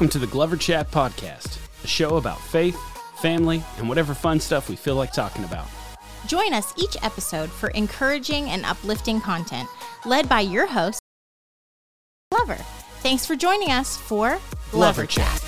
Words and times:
Welcome 0.00 0.18
to 0.18 0.26
the 0.26 0.32
Glover 0.32 0.56
Chat 0.56 0.90
Podcast, 0.90 1.58
a 1.84 1.86
show 1.86 2.16
about 2.16 2.40
faith, 2.40 2.74
family, 3.20 3.62
and 3.76 3.86
whatever 3.86 4.14
fun 4.14 4.40
stuff 4.40 4.70
we 4.70 4.74
feel 4.74 4.94
like 4.94 5.12
talking 5.12 5.44
about. 5.44 5.66
Join 6.26 6.54
us 6.54 6.72
each 6.78 6.96
episode 7.02 7.50
for 7.50 7.68
encouraging 7.72 8.48
and 8.48 8.64
uplifting 8.64 9.20
content 9.20 9.68
led 10.06 10.26
by 10.26 10.40
your 10.40 10.66
host, 10.66 11.00
Glover. 12.30 12.56
Thanks 13.02 13.26
for 13.26 13.36
joining 13.36 13.72
us 13.72 13.98
for 13.98 14.38
Glover, 14.70 15.04
Glover 15.04 15.06
Chat. 15.06 15.38
Chat. 15.38 15.44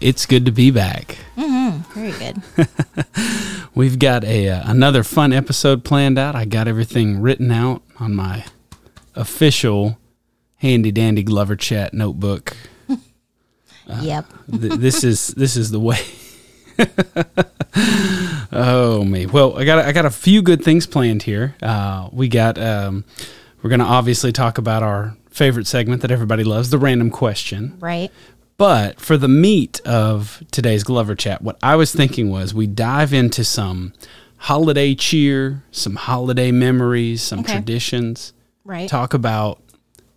It's 0.00 0.26
good 0.26 0.46
to 0.46 0.52
be 0.52 0.70
back. 0.70 1.18
Very 1.94 2.12
good. 2.12 2.42
We've 3.74 3.98
got 3.98 4.24
a 4.24 4.48
uh, 4.48 4.70
another 4.70 5.04
fun 5.04 5.32
episode 5.32 5.84
planned 5.84 6.18
out. 6.18 6.34
I 6.34 6.44
got 6.44 6.66
everything 6.66 7.20
written 7.20 7.52
out 7.52 7.82
on 8.00 8.14
my 8.14 8.44
official 9.14 9.98
handy 10.56 10.92
dandy 10.92 11.22
Glover 11.22 11.56
Chat 11.56 11.94
notebook. 11.94 12.56
yep. 14.00 14.26
Th- 14.50 14.72
this 14.74 15.04
is 15.04 15.28
this 15.28 15.56
is 15.56 15.70
the 15.70 15.80
way. 15.80 16.00
oh 18.52 19.04
me. 19.04 19.26
Well, 19.26 19.58
I 19.58 19.64
got 19.64 19.84
I 19.84 19.92
got 19.92 20.06
a 20.06 20.10
few 20.10 20.42
good 20.42 20.62
things 20.64 20.86
planned 20.86 21.22
here. 21.22 21.54
Uh, 21.62 22.08
we 22.12 22.28
got 22.28 22.58
um, 22.58 23.04
we're 23.62 23.70
gonna 23.70 23.84
obviously 23.84 24.32
talk 24.32 24.58
about 24.58 24.82
our 24.82 25.16
favorite 25.30 25.66
segment 25.66 26.02
that 26.02 26.10
everybody 26.10 26.44
loves, 26.44 26.70
the 26.70 26.78
random 26.78 27.10
question. 27.10 27.76
Right. 27.80 28.10
But 28.56 29.00
for 29.00 29.16
the 29.16 29.26
meat 29.28 29.80
of 29.84 30.40
today's 30.52 30.84
Glover 30.84 31.16
chat, 31.16 31.42
what 31.42 31.58
I 31.60 31.74
was 31.74 31.92
thinking 31.92 32.30
was 32.30 32.54
we 32.54 32.68
dive 32.68 33.12
into 33.12 33.42
some 33.42 33.92
holiday 34.36 34.94
cheer, 34.94 35.64
some 35.72 35.96
holiday 35.96 36.52
memories, 36.52 37.20
some 37.20 37.40
Okay. 37.40 37.52
traditions, 37.54 38.32
Right. 38.64 38.88
talk 38.88 39.12
about 39.14 39.60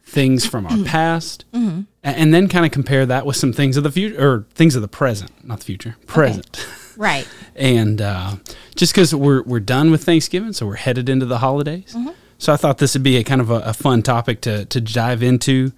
things 0.04 0.46
from 0.46 0.66
our 0.66 0.84
past, 0.86 1.44
Mm-hmm. 1.54 1.82
and 2.04 2.34
then 2.34 2.48
kind 2.48 2.66
of 2.66 2.72
compare 2.72 3.06
that 3.06 3.26
with 3.26 3.36
some 3.36 3.52
things 3.52 3.76
of 3.78 3.84
the 3.84 3.92
future 3.92 4.16
or 4.26 4.46
things 4.56 4.76
of 4.76 4.82
the 4.82 4.88
present, 4.88 5.32
not 5.46 5.60
the 5.60 5.66
future, 5.66 5.96
present. 6.08 6.66
Right. 6.98 7.28
And 7.56 8.02
uh, 8.02 8.38
just 8.76 8.92
because 8.92 9.14
we're 9.14 9.44
we're 9.44 9.60
done 9.60 9.92
with 9.92 10.04
Thanksgiving, 10.04 10.52
so 10.54 10.66
we're 10.66 10.78
headed 10.78 11.10
into 11.10 11.28
the 11.28 11.38
holidays. 11.38 11.94
Mm-hmm. 11.96 12.10
So 12.40 12.52
I 12.52 12.58
thought 12.58 12.80
this 12.80 12.96
would 12.96 13.04
be 13.04 13.18
a 13.18 13.24
kind 13.24 13.40
of 13.40 13.52
a, 13.52 13.60
a 13.60 13.74
fun 13.76 14.02
topic 14.02 14.42
to 14.42 14.66
to 14.66 14.82
dive 14.82 15.22
into, 15.22 15.74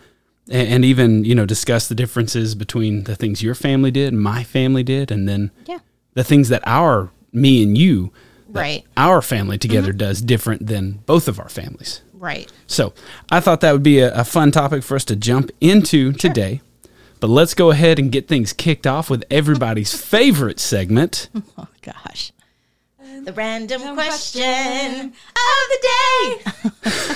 a- 0.50 0.54
and, 0.54 0.86
even 0.86 1.26
you 1.26 1.36
know 1.36 1.46
discuss 1.46 1.90
the 1.90 1.96
differences 1.96 2.56
between 2.56 3.04
the 3.04 3.18
things 3.18 3.44
your 3.44 3.54
family 3.54 3.92
did, 3.92 4.14
and 4.14 4.22
my 4.22 4.46
family 4.46 4.82
did, 4.82 5.12
and 5.12 5.28
then 5.28 5.52
Yeah. 5.66 5.80
the 6.14 6.24
things 6.24 6.48
that 6.48 6.64
our 6.66 7.12
me 7.34 7.64
and 7.64 7.78
you, 7.78 8.14
Right. 8.48 8.86
our 8.96 9.22
family 9.22 9.58
together 9.58 9.92
does 9.92 10.22
different 10.22 10.68
than 10.68 11.00
both 11.06 11.28
of 11.28 11.38
our 11.38 11.50
families. 11.50 12.02
Right. 12.20 12.52
So 12.68 12.94
I 13.32 13.40
thought 13.40 13.62
that 13.62 13.72
would 13.72 13.82
be 13.84 14.00
a, 14.00 14.14
a 14.14 14.24
fun 14.26 14.52
topic 14.52 14.84
for 14.84 14.96
us 14.96 15.06
to 15.06 15.16
jump 15.16 15.50
into 15.62 16.12
today. 16.12 16.62
But 17.22 17.30
let's 17.30 17.54
go 17.54 17.72
ahead 17.72 17.98
and 17.98 18.12
get 18.12 18.28
things 18.28 18.54
kicked 18.54 18.86
off 18.86 19.10
with 19.10 19.24
everybody's 19.32 19.94
favorite 20.06 20.60
segment. 20.60 21.30
Oh 21.58 21.68
gosh. 21.82 22.32
The 23.24 23.34
random 23.34 23.82
question 23.96 25.14
of 25.14 25.66
the 25.70 25.80
day. 25.82 27.16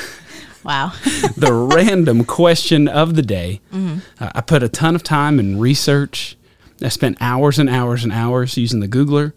wow. 0.64 0.92
the 1.38 1.54
random 1.54 2.26
question 2.26 2.88
of 2.90 3.16
the 3.16 3.22
day. 3.22 3.62
Uh, 3.72 4.00
I 4.20 4.42
put 4.42 4.64
a 4.64 4.70
ton 4.70 4.96
of 4.96 5.04
time 5.04 5.40
in 5.40 5.60
research. 5.60 6.36
I 6.82 6.90
spent 6.90 7.18
hours 7.22 7.58
and 7.58 7.70
hours 7.70 8.04
and 8.04 8.12
hours 8.12 8.58
using 8.58 8.82
the 8.82 8.88
Googler 8.88 9.34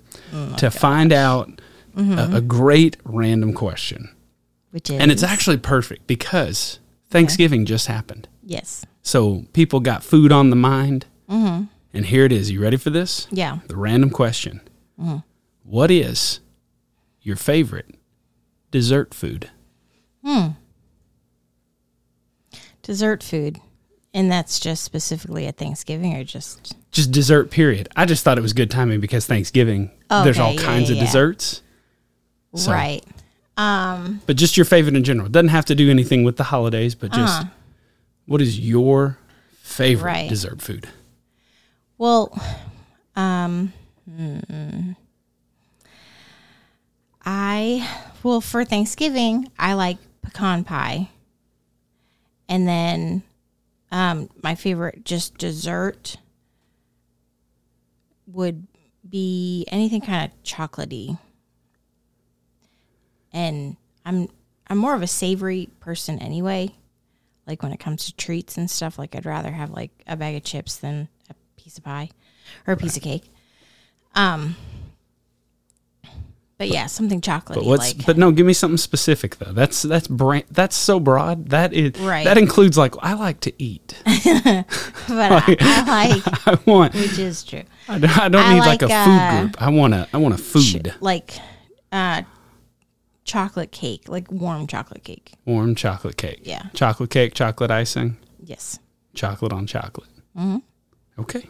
to 0.57 0.71
find 0.71 1.13
out 1.13 1.61
a, 1.97 2.31
a 2.37 2.41
great 2.41 2.97
random 3.05 3.53
question. 3.53 4.11
Which 4.77 4.91
is 4.91 5.01
And 5.01 5.11
it's 5.11 5.23
actually 5.23 5.57
perfect 5.57 6.07
because 6.07 6.81
Thanksgiving 7.09 7.65
just 7.65 7.87
happened. 7.87 8.29
yes. 8.45 8.85
So 9.01 9.47
people 9.55 9.81
got 9.81 10.05
food 10.05 10.31
on 10.33 10.51
the 10.51 10.57
mind. 10.57 11.07
And 11.29 11.69
here 11.95 12.27
it 12.27 12.33
is. 12.33 12.51
You 12.51 12.61
ready 12.61 12.77
for 12.77 12.91
this? 12.91 13.27
Yeah. 13.31 13.61
The 13.69 13.77
random 13.77 14.11
question 14.11 14.61
What 15.63 15.91
is 15.91 16.41
your 17.23 17.37
favorite 17.37 17.95
dessert 18.71 19.15
food? 19.15 19.49
Hmm. 20.23 20.49
Dessert 22.83 23.23
food. 23.23 23.59
And 24.13 24.31
that's 24.31 24.61
just 24.61 24.85
specifically 24.85 25.47
at 25.47 25.57
Thanksgiving 25.57 26.15
or 26.17 26.23
just 26.23 26.77
just 26.91 27.13
dessert 27.13 27.51
period. 27.51 27.89
I 27.97 28.05
just 28.05 28.25
thought 28.25 28.37
it 28.37 28.43
was 28.43 28.53
good 28.53 28.71
timing 28.71 29.01
because 29.01 29.25
Thanksgiving 29.27 29.91
there's 30.11 30.39
all 30.39 30.53
yeah, 30.53 30.61
kinds 30.61 30.91
yeah, 30.91 30.97
of 30.97 31.07
desserts. 31.07 31.63
So- 32.55 32.73
right. 32.73 33.03
Um 33.57 34.21
But 34.27 34.37
just 34.37 34.57
your 34.57 34.65
favorite 34.67 34.95
in 34.97 35.05
general. 35.05 35.29
Doesn't 35.29 35.49
have 35.49 35.65
to 35.67 35.75
do 35.75 35.91
anything 35.91 36.25
with 36.25 36.37
the 36.37 36.45
holidays, 36.45 36.95
but 36.95 37.13
just 37.13 37.41
Uh-huh. 37.43 37.51
what 38.27 38.41
is 38.43 38.59
your 38.59 39.19
favorite 39.63 40.05
Right. 40.13 40.29
dessert 40.29 40.61
food? 40.63 40.89
Well, 41.99 42.31
um, 43.17 43.73
hmm. 44.09 44.93
I 47.25 47.89
well 48.23 48.41
for 48.41 48.65
Thanksgiving 48.65 49.51
I 49.59 49.73
like 49.75 49.99
pecan 50.23 50.65
pie, 50.65 51.09
and 52.49 52.69
then 52.69 53.23
um, 53.91 54.29
my 54.43 54.55
favorite 54.55 55.05
just 55.05 55.39
dessert 55.39 56.19
would 58.27 58.67
be 59.09 59.65
anything 59.69 60.01
kind 60.01 60.31
of 60.31 60.43
chocolatey, 60.45 61.19
and 63.37 63.77
I'm 64.05 64.29
I'm 64.67 64.79
more 64.79 64.95
of 64.95 65.03
a 65.03 65.07
savory 65.07 65.69
person 65.79 66.19
anyway. 66.19 66.73
Like 67.47 67.63
when 67.63 67.71
it 67.71 67.79
comes 67.79 68.07
to 68.07 68.17
treats 68.17 68.57
and 68.57 68.69
stuff, 68.69 68.99
like 68.99 69.15
I'd 69.15 69.27
rather 69.27 69.53
have 69.53 69.71
like 69.71 69.93
a 70.09 70.17
bag 70.17 70.35
of 70.35 70.43
chips 70.43 70.77
than 70.77 71.09
a 71.31 71.35
piece 71.61 71.79
of 71.79 71.85
pie 71.85 72.09
or 72.67 72.73
a 72.73 72.77
piece 72.77 72.97
of 72.97 73.03
cake. 73.03 73.31
Um, 74.17 74.57
but 76.59 76.69
yeah, 76.69 76.87
something 76.87 77.21
chocolatey. 77.21 77.55
But 77.57 77.65
what's 77.67 77.95
like 77.95 78.07
but 78.07 78.17
no, 78.17 78.33
give 78.33 78.47
me 78.47 78.55
something 78.55 78.79
specific 78.79 79.37
though. 79.37 79.53
That's 79.53 79.83
that's 79.83 80.09
brand, 80.09 80.47
that's 80.51 80.75
so 80.75 80.99
broad. 80.99 81.51
That 81.51 81.75
is 81.75 81.93
Right. 82.01 82.25
that 82.25 82.39
includes 82.39 82.79
like 82.79 82.95
I 83.01 83.13
like 83.13 83.41
to 83.41 83.53
eat. 83.63 83.95
but 84.05 84.09
I, 85.09 85.57
I 85.61 86.15
like, 86.15 86.47
I 86.49 86.59
want 86.65 86.95
which 86.95 87.19
is 87.19 87.45
true. 87.45 87.63
I 87.87 87.99
don't, 87.99 88.19
I 88.19 88.29
don't 88.31 88.43
I 88.43 88.55
need 88.55 88.61
like, 88.61 88.83
like, 88.83 88.91
a 88.91 88.95
uh, 88.95 89.05
food 89.05 89.41
group. 89.43 89.63
I 89.63 89.69
want 89.69 89.95
a 89.95 90.09
I 90.15 90.17
want 90.17 90.35
a 90.35 90.39
food. 90.39 90.95
Like, 91.01 91.35
uh, 91.93 92.23
chocolate 93.27 93.73
cake, 93.73 94.09
like 94.09 94.31
warm 94.33 94.67
chocolate 94.67 95.05
cake. 95.05 95.33
Warm 95.45 95.75
chocolate 95.75 96.17
cake. 96.17 96.41
Yeah. 96.45 96.63
Chocolate 96.73 97.11
cake, 97.11 97.35
chocolate 97.35 97.71
icing, 97.71 98.17
Yes, 98.43 98.79
chocolate 99.15 99.53
on 99.53 99.67
chocolate. 99.67 100.09
Mm-hmm. 100.37 100.59
Okay. 101.21 101.49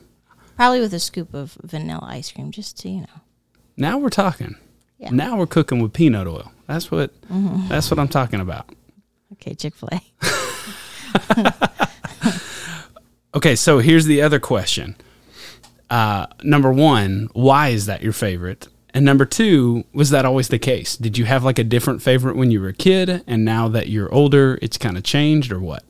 probably 0.57 0.81
with 0.81 0.93
a 0.95 0.99
scoop 1.01 1.35
of 1.35 1.57
vanilla 1.63 2.05
ice 2.05 2.33
cream, 2.33 2.51
just 2.51 2.79
to 2.81 2.89
you 2.89 3.01
know. 3.03 3.21
Now 3.77 3.99
we're 3.99 4.09
talking. 4.09 4.57
Yeah. 4.99 5.11
Now 5.11 5.37
we're 5.37 5.47
cooking 5.47 5.81
with 5.81 5.93
peanut 5.93 6.27
oil. 6.27 6.51
That's 6.67 6.91
what 6.91 7.13
that's 7.69 7.91
what 7.91 8.01
I'm 8.01 8.09
talking 8.09 8.41
about. 8.41 8.71
Okay, 9.35 9.55
Chick 9.55 9.75
Fil 9.75 9.91
A. 9.93 11.53
Okay, 13.35 13.55
so 13.55 13.81
here's 13.81 14.07
the 14.07 14.23
other 14.23 14.41
question. 14.41 14.97
Uh, 15.91 16.27
number 16.43 16.73
one, 16.73 17.29
why 17.35 17.69
is 17.69 17.85
that 17.85 18.01
your 18.01 18.15
favorite? 18.15 18.67
And 18.97 19.05
number 19.05 19.27
two, 19.27 19.85
was 19.93 20.09
that 20.09 20.25
always 20.25 20.49
the 20.49 20.59
case? 20.59 20.97
Did 20.97 21.19
you 21.19 21.27
have 21.27 21.45
like 21.45 21.59
a 21.59 21.65
different 21.65 22.01
favorite 22.01 22.35
when 22.35 22.51
you 22.51 22.63
were 22.63 22.69
a 22.69 22.73
kid, 22.73 23.23
and 23.27 23.45
now 23.45 23.69
that 23.69 23.91
you're 23.91 24.11
older, 24.11 24.59
it's 24.63 24.79
kind 24.79 24.97
of 24.97 25.03
changed, 25.03 25.53
or 25.53 25.61
what? 25.61 25.85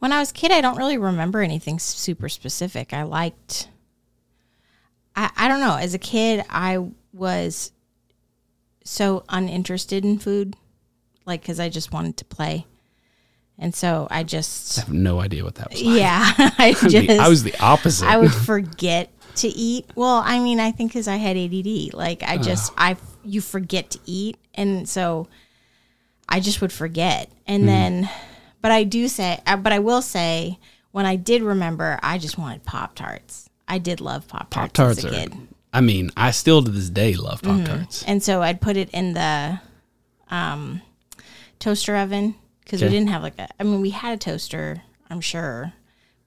When 0.00 0.12
I 0.12 0.18
was 0.18 0.32
a 0.32 0.34
kid, 0.34 0.52
I 0.52 0.60
don't 0.60 0.76
really 0.76 0.98
remember 0.98 1.40
anything 1.40 1.78
super 1.78 2.28
specific. 2.28 2.92
I 2.92 3.04
liked, 3.04 3.70
I, 5.16 5.30
I 5.34 5.48
don't 5.48 5.60
know. 5.60 5.76
As 5.76 5.94
a 5.94 5.98
kid, 5.98 6.44
I 6.50 6.86
was 7.14 7.72
so 8.84 9.24
uninterested 9.30 10.04
in 10.04 10.18
food, 10.18 10.56
like, 11.24 11.40
because 11.40 11.58
I 11.58 11.70
just 11.70 11.90
wanted 11.90 12.18
to 12.18 12.26
play. 12.26 12.66
And 13.58 13.74
so 13.74 14.08
I 14.10 14.24
just, 14.24 14.78
I 14.78 14.82
have 14.82 14.92
no 14.92 15.20
idea 15.20 15.42
what 15.42 15.54
that 15.54 15.70
was. 15.70 15.80
Like. 15.80 16.00
yeah, 16.00 16.32
I 16.58 16.76
just, 16.86 17.18
I 17.18 17.30
was 17.30 17.44
the 17.44 17.56
opposite. 17.60 18.06
I 18.06 18.18
would 18.18 18.34
forget 18.34 19.10
to 19.36 19.48
eat. 19.48 19.90
Well, 19.94 20.22
I 20.24 20.38
mean, 20.38 20.60
I 20.60 20.70
think 20.72 20.92
because 20.92 21.08
I 21.08 21.16
had 21.16 21.36
ADD, 21.36 21.94
like 21.94 22.22
I 22.22 22.38
just 22.38 22.72
I 22.76 22.96
you 23.24 23.40
forget 23.40 23.90
to 23.90 23.98
eat, 24.06 24.36
and 24.54 24.88
so 24.88 25.28
I 26.28 26.40
just 26.40 26.60
would 26.60 26.72
forget. 26.72 27.30
And 27.46 27.68
then, 27.68 28.08
but 28.62 28.70
I 28.72 28.84
do 28.84 29.08
say, 29.08 29.40
uh, 29.46 29.56
but 29.56 29.72
I 29.72 29.78
will 29.78 30.02
say, 30.02 30.58
when 30.92 31.06
I 31.06 31.16
did 31.16 31.42
remember, 31.42 31.98
I 32.02 32.18
just 32.18 32.36
wanted 32.38 32.64
Pop 32.64 32.94
Tarts. 32.94 33.48
I 33.68 33.78
did 33.78 34.00
love 34.00 34.26
Pop 34.28 34.50
Pop 34.50 34.72
Tarts 34.72 34.72
tarts 34.72 34.98
as 34.98 35.04
a 35.04 35.08
are. 35.08 35.10
kid, 35.12 35.30
Mm-hmm. 35.32 35.44
I 35.72 35.80
mean, 35.82 36.10
I 36.16 36.30
still 36.30 36.62
to 36.62 36.70
this 36.70 36.88
day 36.88 37.14
love 37.14 37.42
Pop 37.42 37.64
tarts. 37.64 38.02
and 38.04 38.22
so 38.22 38.40
I'd 38.42 38.60
put 38.62 38.76
it 38.78 38.88
in 38.90 39.12
the 39.12 39.60
um, 40.30 40.80
toaster 41.58 41.96
oven 41.96 42.34
because 42.64 42.80
we 42.82 42.88
didn't 42.88 43.08
have 43.08 43.22
like 43.22 43.38
a. 43.38 43.48
I 43.60 43.62
mean, 43.64 43.80
we 43.82 43.90
had 43.90 44.14
a 44.14 44.16
toaster, 44.16 44.82
I'm 45.10 45.20
sure, 45.20 45.72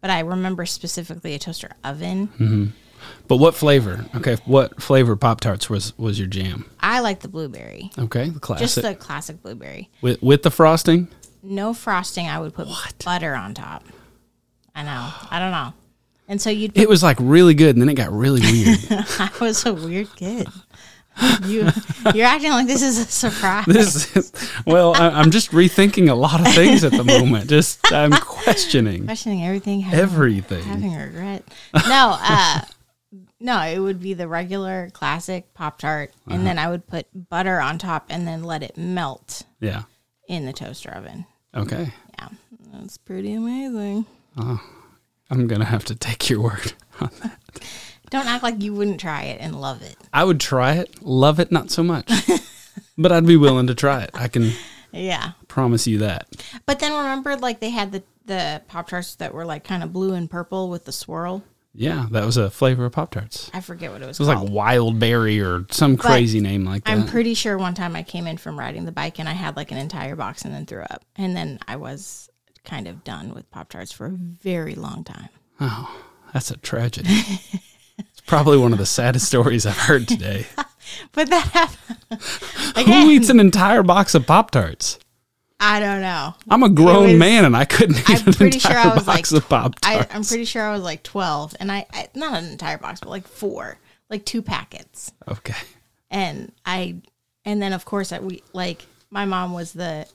but 0.02 0.10
I 0.12 0.20
remember 0.20 0.66
specifically 0.68 1.34
a 1.34 1.40
toaster 1.40 1.72
oven. 1.84 2.74
But 3.28 3.38
what 3.38 3.56
flavor? 3.56 4.06
Okay, 4.16 4.38
what 4.46 4.82
flavor 4.82 5.16
Pop 5.16 5.42
Tarts 5.42 5.70
was 5.70 5.98
was 5.98 6.18
your 6.18 6.28
jam? 6.28 6.66
I 6.80 7.00
like 7.02 7.20
the 7.20 7.28
blueberry. 7.28 7.92
Okay, 7.98 8.30
the 8.30 8.40
classic 8.40 8.64
Just 8.64 8.82
the 8.82 8.96
classic 8.96 9.42
blueberry. 9.42 9.90
with 10.02 10.22
with 10.22 10.44
the 10.44 10.52
frosting. 10.52 11.08
no 11.44 11.74
frosting. 11.74 12.28
I 12.28 12.40
would 12.40 12.54
put 12.54 12.68
butter 13.04 13.36
on 13.36 13.54
top. 13.54 13.86
I 14.76 14.84
know. 14.84 15.10
I 15.30 15.40
don't 15.40 15.52
know. 15.52 15.74
And 16.28 16.42
so 16.42 16.50
you'd. 16.50 16.74
Put, 16.76 16.84
It 16.84 16.90
was 16.90 17.02
like 17.04 17.18
really 17.20 17.54
good, 17.54 17.76
and 17.76 17.82
then 17.82 17.90
it 17.90 17.96
got 17.96 18.12
really 18.12 18.42
weird. 18.42 18.80
I 18.92 19.32
was 19.42 19.66
a 19.66 19.74
weird 19.74 20.16
kid. 20.16 20.48
You 21.46 21.68
you're 22.14 22.26
acting 22.26 22.52
like 22.52 22.68
this 22.68 22.82
is 22.82 22.98
a 22.98 23.04
surprise. 23.06 23.66
this 23.66 24.16
is, 24.16 24.32
well, 24.66 24.96
I, 24.96 25.10
I'm 25.10 25.32
just 25.32 25.52
rethinking 25.52 26.10
a 26.10 26.14
lot 26.14 26.40
of 26.40 26.54
things 26.54 26.86
at 26.86 26.94
the 26.94 27.04
moment. 27.04 27.50
Just 27.50 27.92
I'm 27.92 28.12
questioning 28.12 29.04
questioning 29.06 29.44
everything. 29.44 29.82
Having, 29.82 30.00
everything. 30.00 30.64
having 30.64 30.96
regret. 30.96 31.44
No, 31.74 32.16
uh, 32.22 32.62
no, 33.40 33.62
it 33.62 33.80
would 33.80 34.00
be 34.00 34.14
the 34.14 34.28
regular 34.28 34.90
classic 34.94 35.54
Pop 35.54 35.78
Tart, 35.80 36.12
Uh-huh. 36.28 36.36
and 36.36 36.46
then 36.48 36.60
I 36.60 36.70
would 36.70 36.88
put 36.88 37.08
butter 37.30 37.60
on 37.60 37.78
top 37.78 38.06
and 38.10 38.28
then 38.28 38.44
let 38.44 38.64
it 38.64 38.78
melt 38.78 39.44
Yeah. 39.60 39.84
in 40.28 40.46
the 40.46 40.54
toaster 40.54 40.92
oven. 40.92 41.26
Okay. 41.56 41.94
Yeah, 42.18 42.30
that's 42.74 42.98
pretty 42.98 43.34
amazing. 43.34 44.06
I'm 45.32 45.48
gonna 45.48 45.66
have 45.66 45.86
to 45.86 45.96
take 45.96 46.30
your 46.30 46.42
word. 46.42 46.74
on 47.00 47.10
that. 47.22 47.40
Don't 48.10 48.28
act 48.28 48.44
like 48.44 48.62
you 48.62 48.74
wouldn't 48.74 49.00
try 49.00 49.24
it 49.24 49.40
and 49.40 49.60
love 49.62 49.82
it. 49.84 49.96
I 50.12 50.24
would 50.24 50.40
try 50.40 50.74
it, 50.74 51.02
love 51.04 51.40
it 51.40 51.52
not 51.52 51.70
so 51.70 51.84
much, 51.84 52.12
but 52.98 53.12
I'd 53.12 53.26
be 53.28 53.38
willing 53.38 53.68
to 53.68 53.76
try 53.76 54.02
it. 54.04 54.10
I 54.14 54.28
can 54.28 54.52
Yeah, 54.92 55.32
promise 55.48 55.86
you 55.88 56.00
that. 56.00 56.28
but 56.66 56.80
then 56.80 56.92
remember, 56.94 57.36
like 57.38 57.60
they 57.60 57.70
had 57.70 57.92
the 57.92 58.04
the 58.26 58.62
Pop 58.68 58.90
Tarts 58.90 59.16
that 59.16 59.34
were 59.34 59.46
like 59.46 59.64
kind 59.64 59.82
of 59.84 59.92
blue 59.94 60.14
and 60.14 60.30
purple 60.30 60.70
with 60.70 60.86
the 60.86 60.92
swirl. 60.92 61.44
Yeah, 61.80 62.08
that 62.12 62.26
was 62.26 62.36
a 62.36 62.50
flavor 62.50 62.84
of 62.86 62.92
Pop 62.92 63.12
Tarts. 63.12 63.50
I 63.54 63.62
forget 63.62 63.90
what 63.90 64.02
it 64.02 64.06
was. 64.06 64.20
It 64.20 64.24
was 64.24 64.34
called. 64.34 64.50
like 64.50 64.54
wild 64.54 65.00
berry 65.00 65.40
or 65.40 65.66
some 65.72 65.96
crazy 65.96 66.42
name 66.42 66.66
like 66.66 66.84
that. 66.84 66.92
I'm 66.92 67.08
pretty 67.08 67.34
sure 67.34 67.58
one 67.58 67.74
time 67.74 67.96
I 67.96 68.04
came 68.04 68.28
in 68.28 68.36
from 68.36 68.60
riding 68.60 68.84
the 68.84 68.92
bike 68.92 69.18
and 69.18 69.30
I 69.30 69.32
had 69.32 69.56
like 69.56 69.72
an 69.72 69.78
entire 69.78 70.18
box 70.18 70.44
and 70.44 70.54
then 70.54 70.66
threw 70.66 70.82
up. 70.82 71.06
And 71.16 71.38
then 71.38 71.58
I 71.70 71.78
was 71.78 72.30
kind 72.66 72.86
of 72.90 73.06
done 73.06 73.34
with 73.34 73.50
Pop 73.50 73.70
Tarts 73.70 73.94
for 73.94 74.08
a 74.08 74.12
very 74.12 74.76
long 74.76 75.06
time. 75.06 75.30
oh, 75.62 76.04
that's 76.34 76.52
a 76.52 76.58
tragedy. 76.58 77.08
it's 77.98 78.22
probably 78.28 78.58
one 78.58 78.74
of 78.74 78.78
the 78.78 78.86
saddest 78.86 79.28
stories 79.28 79.66
I've 79.66 79.78
heard 79.78 80.08
today. 80.08 80.48
But 81.12 81.30
that 81.30 81.46
happened. 81.50 82.88
Who 82.88 83.10
eats 83.12 83.30
an 83.30 83.40
entire 83.40 83.84
box 83.84 84.16
of 84.16 84.26
Pop 84.26 84.50
Tarts? 84.50 84.98
I 85.60 85.80
don't 85.80 86.02
know. 86.02 86.36
I'm 86.50 86.64
a 86.64 86.70
grown 86.70 87.10
was- 87.10 87.20
man 87.20 87.44
and 87.46 87.56
I 87.58 87.66
couldn't 87.66 87.98
eat 88.10 88.22
I'm 88.22 88.28
an 88.28 88.34
pretty 88.34 88.60
sure 88.60 88.78
I 88.78 88.94
was 88.96 89.04
box 89.04 89.32
like, 89.34 89.42
of 89.44 89.50
Pop 89.50 89.76
Tarts. 89.80 90.14
I'm 90.16 90.24
pretty 90.24 90.46
sure 90.46 90.64
I 90.64 90.72
was 90.74 90.82
like 90.84 91.04
12 91.04 91.56
and 91.60 91.72
I, 91.72 91.86
I, 91.92 92.08
not 92.16 92.42
an 92.42 92.50
entire 92.50 92.78
box, 92.78 93.00
but 93.02 93.10
like 93.10 93.28
four, 93.28 93.78
like 94.10 94.24
two 94.26 94.42
packets. 94.42 95.12
okay. 95.28 95.56
And 96.10 96.52
I, 96.66 96.96
and 97.46 97.62
then 97.62 97.74
of 97.74 97.84
course 97.86 98.12
I, 98.14 98.20
we 98.20 98.42
like, 98.54 98.86
my 99.10 99.26
mom 99.26 99.54
was 99.54 99.74
the 99.74 100.08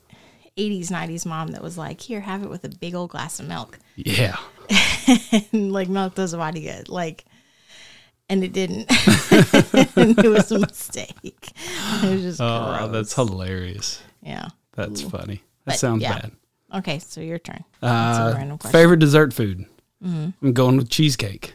80s, 0.57 0.89
90s 0.89 1.27
mom 1.27 1.49
that 1.49 1.63
was 1.63 1.77
like, 1.77 2.01
here, 2.01 2.21
have 2.21 2.43
it 2.43 2.49
with 2.49 2.65
a 2.65 2.69
big 2.69 2.95
old 2.95 3.11
glass 3.11 3.39
of 3.39 3.47
milk. 3.47 3.79
Yeah. 3.97 4.37
and 5.53 5.73
like 5.73 5.89
milk 5.89 6.15
does 6.15 6.33
a 6.33 6.39
body 6.39 6.63
good. 6.63 6.89
Like, 6.89 7.25
and 8.31 8.43
it 8.43 8.53
didn't. 8.55 8.87
and 9.97 10.19
it 10.19 10.29
was 10.31 10.51
a 10.53 10.59
mistake. 10.59 11.53
It 12.03 12.09
was 12.11 12.23
just 12.23 12.41
Oh, 12.41 12.77
gross. 12.79 12.93
that's 12.93 13.15
hilarious. 13.15 14.01
yeah. 14.23 14.49
That's 14.77 15.03
funny. 15.03 15.37
That 15.65 15.73
But, 15.73 15.79
sounds 15.79 16.03
yeah. 16.03 16.19
bad. 16.21 16.33
Okay, 16.75 16.99
so 16.99 17.21
your 17.21 17.39
turn. 17.39 17.65
Uh, 17.83 18.57
favorite 18.71 18.99
dessert 18.99 19.33
food? 19.33 19.65
I'm 20.03 20.53
going 20.53 20.77
with 20.77 20.91
cheesecake 20.91 21.55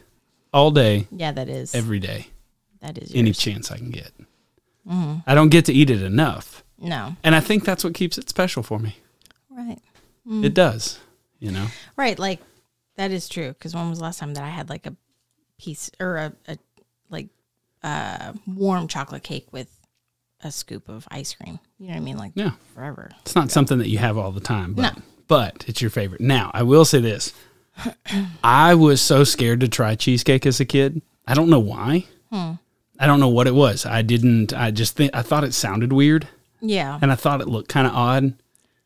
all 0.52 0.70
day, 0.72 1.06
yeah, 1.12 1.30
that 1.30 1.48
is. 1.48 1.72
every 1.74 2.00
day, 2.00 2.26
that 2.80 2.98
is 2.98 3.14
any 3.14 3.32
chance 3.32 3.70
I 3.70 3.76
can 3.76 3.90
get. 3.90 4.10
I 4.90 5.34
don't 5.34 5.50
get 5.50 5.66
to 5.66 5.72
eat 5.72 5.88
it 5.90 6.02
enough. 6.02 6.64
no. 6.78 7.14
And 7.22 7.34
I 7.36 7.40
think 7.40 7.64
that's 7.64 7.84
what 7.84 7.94
keeps 7.94 8.18
it 8.18 8.28
special 8.28 8.64
for 8.64 8.80
me. 8.80 8.96
Right. 9.50 9.78
It 10.28 10.52
does, 10.54 10.98
you 11.38 11.52
know? 11.52 11.66
Right. 11.96 12.18
Like 12.18 12.40
that 12.96 13.12
is 13.12 13.28
true. 13.28 13.48
Because 13.48 13.72
when 13.74 13.88
was 13.88 13.98
the 13.98 14.04
last 14.04 14.18
time 14.18 14.34
that 14.34 14.42
I 14.42 14.48
had 14.48 14.68
like 14.68 14.86
a 14.86 14.96
piece 15.58 15.90
or 16.00 16.16
a, 16.16 16.32
a 16.48 16.58
like 17.08 17.28
uh 17.84 18.32
warm 18.46 18.88
chocolate 18.88 19.22
cake 19.22 19.46
with 19.52 19.68
a 20.42 20.50
scoop 20.52 20.88
of 20.88 21.06
ice 21.10 21.34
cream? 21.34 21.58
You 21.78 21.88
know 21.88 21.92
what 21.94 21.96
I 21.98 22.04
mean? 22.04 22.16
Like 22.18 22.32
Yeah. 22.34 22.52
forever. 22.74 23.10
It's 23.22 23.34
not 23.34 23.50
something 23.50 23.78
that 23.78 23.88
you 23.88 23.98
have 23.98 24.16
all 24.18 24.32
the 24.32 24.40
time, 24.40 24.74
but 24.74 24.82
No. 24.96 25.02
but 25.28 25.64
it's 25.66 25.80
your 25.80 25.90
favorite. 25.90 26.20
Now, 26.20 26.50
I 26.54 26.62
will 26.62 26.84
say 26.84 27.00
this. 27.00 27.32
I 28.42 28.74
was 28.74 29.00
so 29.00 29.24
scared 29.24 29.60
to 29.60 29.68
try 29.68 29.94
cheesecake 29.94 30.44
as 30.46 30.60
a 30.60 30.64
kid. 30.64 31.02
I 31.26 31.34
don't 31.34 31.48
know 31.50 31.60
why. 31.60 32.04
Hmm. 32.30 32.52
I 32.98 33.06
don't 33.06 33.20
know 33.20 33.28
what 33.28 33.46
it 33.46 33.54
was. 33.54 33.86
I 33.86 34.02
didn't 34.02 34.52
I 34.52 34.70
just 34.70 34.96
think 34.96 35.10
I 35.14 35.22
thought 35.22 35.44
it 35.44 35.54
sounded 35.54 35.92
weird 35.92 36.28
Yeah. 36.60 36.98
and 37.00 37.10
I 37.10 37.14
thought 37.14 37.40
it 37.40 37.48
looked 37.48 37.68
kind 37.68 37.86
of 37.86 37.94
odd. 37.94 38.34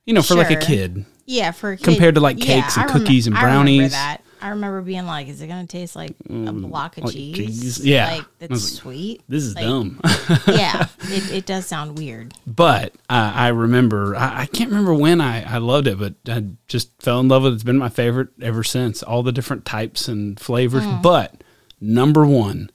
You 0.07 0.15
know, 0.15 0.23
for 0.23 0.35
like 0.35 0.51
a 0.51 0.57
kid. 0.57 1.07
Yeah, 1.27 1.51
for 1.53 1.73
a 1.73 1.77
kid, 1.79 1.85
Compared 1.85 2.17
to, 2.17 2.21
like, 2.21 2.39
yeah, 2.39 2.61
cakes 2.61 2.77
and 2.77 2.85
I 2.85 2.93
remem- 2.93 2.93
cookies 3.01 3.27
and 3.27 3.35
brownies. 3.35 3.93
that. 3.93 4.21
I 4.45 4.51
remember 4.51 4.83
being 4.83 5.07
like, 5.07 5.29
"Is 5.29 5.41
it 5.41 5.47
going 5.47 5.67
to 5.67 5.71
taste 5.79 5.97
like 5.97 6.15
a 6.29 6.53
block 6.53 6.99
of 6.99 7.05
like 7.05 7.15
cheese? 7.15 7.37
cheese. 7.37 7.87
Yeah. 7.87 8.13
like 8.17 8.25
that's 8.39 8.51
like, 8.53 8.61
sweet." 8.61 9.23
This 9.29 9.43
is 9.45 9.55
Like, 9.55 9.65
dumb. 9.65 10.01
yeah, 10.47 10.87
it, 11.05 11.33
it 11.33 11.47
does 11.47 11.67
sound 11.67 11.99
weird. 11.99 12.35
but 12.47 12.93
uh, 13.09 13.33
I 13.35 13.49
remember, 13.49 14.15
I, 14.15 14.43
I 14.43 14.47
can't 14.47 14.69
remember 14.71 14.93
when 14.95 15.21
I, 15.21 15.43
I 15.55 15.59
loved 15.59 15.87
it, 15.87 15.99
but 15.99 16.15
I 16.29 16.45
just 16.69 16.91
fell 17.01 17.21
in 17.21 17.29
love 17.29 17.43
with 17.45 17.53
it. 17.53 17.55
It's 17.55 17.65
been 17.65 17.79
my 17.79 17.89
favorite 17.89 18.29
ever 18.43 18.63
since. 18.63 19.03
All 19.03 19.23
the 19.23 19.33
different 19.33 19.65
types 19.65 20.09
and 20.09 20.39
flavors. 20.39 20.85
Mm. 20.85 21.01
But 21.03 21.43
number 21.81 22.27
one 22.27 22.71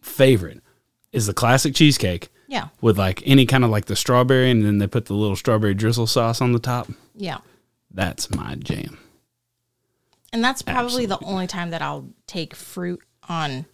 favorite 0.00 0.60
is 1.12 1.26
the 1.26 1.34
classic 1.34 1.74
cheesecake 1.74 2.28
Yeah, 2.46 2.68
with 2.80 2.96
like 2.96 3.22
any 3.26 3.44
kind 3.44 3.64
of 3.64 3.70
like 3.70 3.86
the 3.86 3.96
strawberry, 3.96 4.50
and 4.52 4.64
then 4.64 4.78
they 4.78 4.86
put 4.86 5.06
the 5.06 5.14
little 5.14 5.36
strawberry 5.36 5.74
drizzle 5.74 6.06
sauce 6.06 6.40
on 6.40 6.52
the 6.52 6.58
top. 6.60 6.88
yeah, 7.16 7.38
That's 7.90 8.30
my 8.34 8.54
jam. 8.54 8.98
And 10.32 10.42
that's 10.44 10.62
probably 10.62 11.06
the 11.06 11.18
only 11.24 11.46
time 11.46 11.70
that 11.70 11.82
I'll 11.82 12.08
take 12.26 12.54
fruit 12.54 13.00
on 13.28 13.66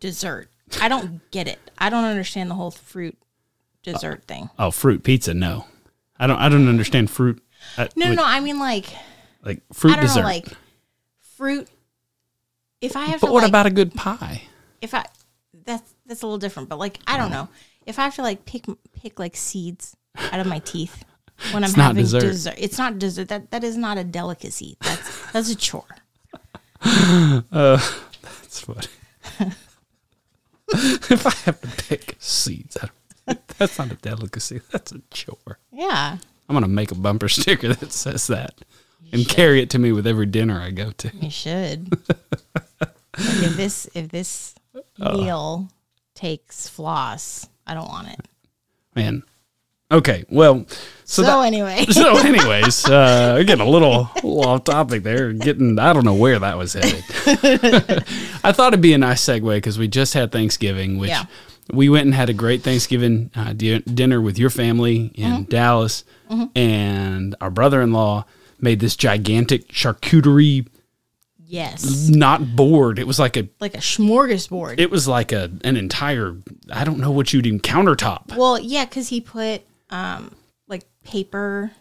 dessert. 0.00 0.48
I 0.80 0.88
don't 0.88 1.20
get 1.30 1.48
it. 1.48 1.58
I 1.78 1.90
don't 1.90 2.04
understand 2.04 2.50
the 2.50 2.54
whole 2.54 2.70
fruit 2.70 3.16
dessert 3.82 4.24
thing. 4.24 4.50
Oh, 4.58 4.70
fruit 4.70 5.02
pizza? 5.02 5.34
No, 5.34 5.64
I 6.18 6.26
don't. 6.26 6.38
I 6.38 6.48
don't 6.48 6.68
understand 6.68 7.10
fruit. 7.10 7.42
uh, 7.76 7.88
No, 7.96 8.04
no, 8.06 8.10
with, 8.10 8.18
no. 8.18 8.24
I 8.24 8.40
mean, 8.40 8.58
like, 8.58 8.86
like 9.42 9.62
fruit 9.72 9.92
I 9.92 9.96
don't 9.96 10.04
dessert. 10.04 10.20
know, 10.20 10.26
like 10.26 10.46
fruit. 11.36 11.68
If 12.80 12.96
I 12.96 13.06
have 13.06 13.20
but 13.20 13.28
to, 13.28 13.32
what 13.32 13.42
like, 13.42 13.48
about 13.48 13.66
a 13.66 13.70
good 13.70 13.94
pie? 13.94 14.42
if 14.80 14.94
I 14.94 15.04
that's 15.64 15.94
that's 16.06 16.22
a 16.22 16.26
little 16.26 16.38
different, 16.38 16.68
but 16.68 16.78
like 16.78 16.98
I 17.06 17.16
don't 17.16 17.30
know 17.30 17.48
if 17.86 17.98
I 17.98 18.04
have 18.04 18.14
to 18.16 18.22
like 18.22 18.44
pick 18.44 18.66
pick 18.92 19.18
like 19.18 19.36
seeds 19.36 19.96
out 20.16 20.38
of 20.40 20.46
my 20.46 20.58
teeth 20.60 21.04
when 21.52 21.64
I'm 21.64 21.72
having 21.74 22.02
dessert. 22.02 22.20
dessert. 22.20 22.54
It's 22.58 22.78
not 22.78 22.98
dessert. 22.98 23.28
That 23.28 23.50
that 23.50 23.64
is 23.64 23.76
not 23.76 23.98
a 23.98 24.04
delicacy. 24.04 24.76
That's 24.80 25.32
that's 25.32 25.50
a 25.50 25.56
chore. 25.56 25.84
Uh, 26.80 27.80
That's 28.22 28.60
funny. 28.60 28.86
if 30.70 31.26
I 31.26 31.30
have 31.50 31.60
to 31.60 31.82
pick 31.84 32.14
seeds, 32.20 32.76
that's 33.58 33.78
not 33.78 33.90
a 33.90 33.96
delicacy. 33.96 34.60
That's 34.70 34.92
a 34.92 35.00
chore. 35.10 35.58
Yeah, 35.72 36.18
I'm 36.48 36.54
gonna 36.54 36.68
make 36.68 36.92
a 36.92 36.94
bumper 36.94 37.28
sticker 37.28 37.74
that 37.74 37.92
says 37.92 38.28
that 38.28 38.54
and 39.12 39.26
carry 39.28 39.60
it 39.60 39.70
to 39.70 39.78
me 39.78 39.90
with 39.92 40.06
every 40.06 40.26
dinner 40.26 40.60
I 40.60 40.70
go 40.70 40.92
to. 40.92 41.10
you 41.16 41.30
should. 41.30 41.90
Like, 42.80 42.90
if 43.18 43.56
this 43.56 43.88
if 43.94 44.08
this 44.10 44.54
meal 44.98 45.68
takes 46.14 46.68
floss, 46.68 47.48
I 47.66 47.74
don't 47.74 47.88
want 47.88 48.08
it. 48.08 48.20
Man. 48.94 49.22
Okay, 49.90 50.24
well, 50.28 50.66
so, 51.04 51.22
So, 51.22 51.22
that, 51.22 51.46
anyway, 51.46 51.86
so 51.90 52.18
anyways, 52.26 52.84
uh, 52.86 53.34
we're 53.38 53.44
getting 53.44 53.66
a 53.66 53.70
little, 53.70 54.10
little 54.16 54.44
off 54.46 54.64
topic 54.64 55.02
there. 55.02 55.32
Getting, 55.32 55.78
I 55.78 55.92
don't 55.94 56.04
know 56.04 56.14
where 56.14 56.38
that 56.38 56.58
was 56.58 56.74
headed. 56.74 57.02
I 58.44 58.52
thought 58.52 58.74
it'd 58.74 58.82
be 58.82 58.92
a 58.92 58.98
nice 58.98 59.24
segue 59.24 59.56
because 59.56 59.78
we 59.78 59.88
just 59.88 60.12
had 60.12 60.30
Thanksgiving, 60.30 60.98
which 60.98 61.08
Yeah. 61.08 61.24
we 61.72 61.88
went 61.88 62.04
and 62.04 62.14
had 62.14 62.28
a 62.28 62.34
great 62.34 62.62
Thanksgiving 62.62 63.30
uh, 63.34 63.54
di- 63.54 63.78
dinner 63.80 64.20
with 64.20 64.38
your 64.38 64.50
family 64.50 65.06
in 65.14 65.32
Mm-hmm. 65.32 65.42
Dallas, 65.44 66.04
and 66.54 67.34
our 67.40 67.50
brother-in-law 67.50 68.26
made 68.60 68.80
this 68.80 68.94
gigantic 68.96 69.68
charcuterie, 69.68 70.66
yes, 71.46 72.10
not 72.10 72.54
board. 72.56 72.98
It 72.98 73.06
was 73.06 73.18
like 73.18 73.38
a, 73.38 73.48
like 73.60 73.72
a 73.74 73.78
smorgasbord. 73.78 74.78
it 74.78 74.90
was 74.90 75.08
like 75.08 75.32
a 75.32 75.50
an 75.64 75.78
entire, 75.78 76.36
I 76.70 76.84
don't 76.84 76.98
know 76.98 77.10
what 77.10 77.32
you'd 77.32 77.46
even 77.46 77.60
countertop. 77.60 78.36
well, 78.36 78.58
yeah, 78.60 78.84
because 78.84 79.08
he 79.08 79.22
put 79.22 79.62
um 79.90 80.34
like 80.66 80.84
paper. 81.04 81.72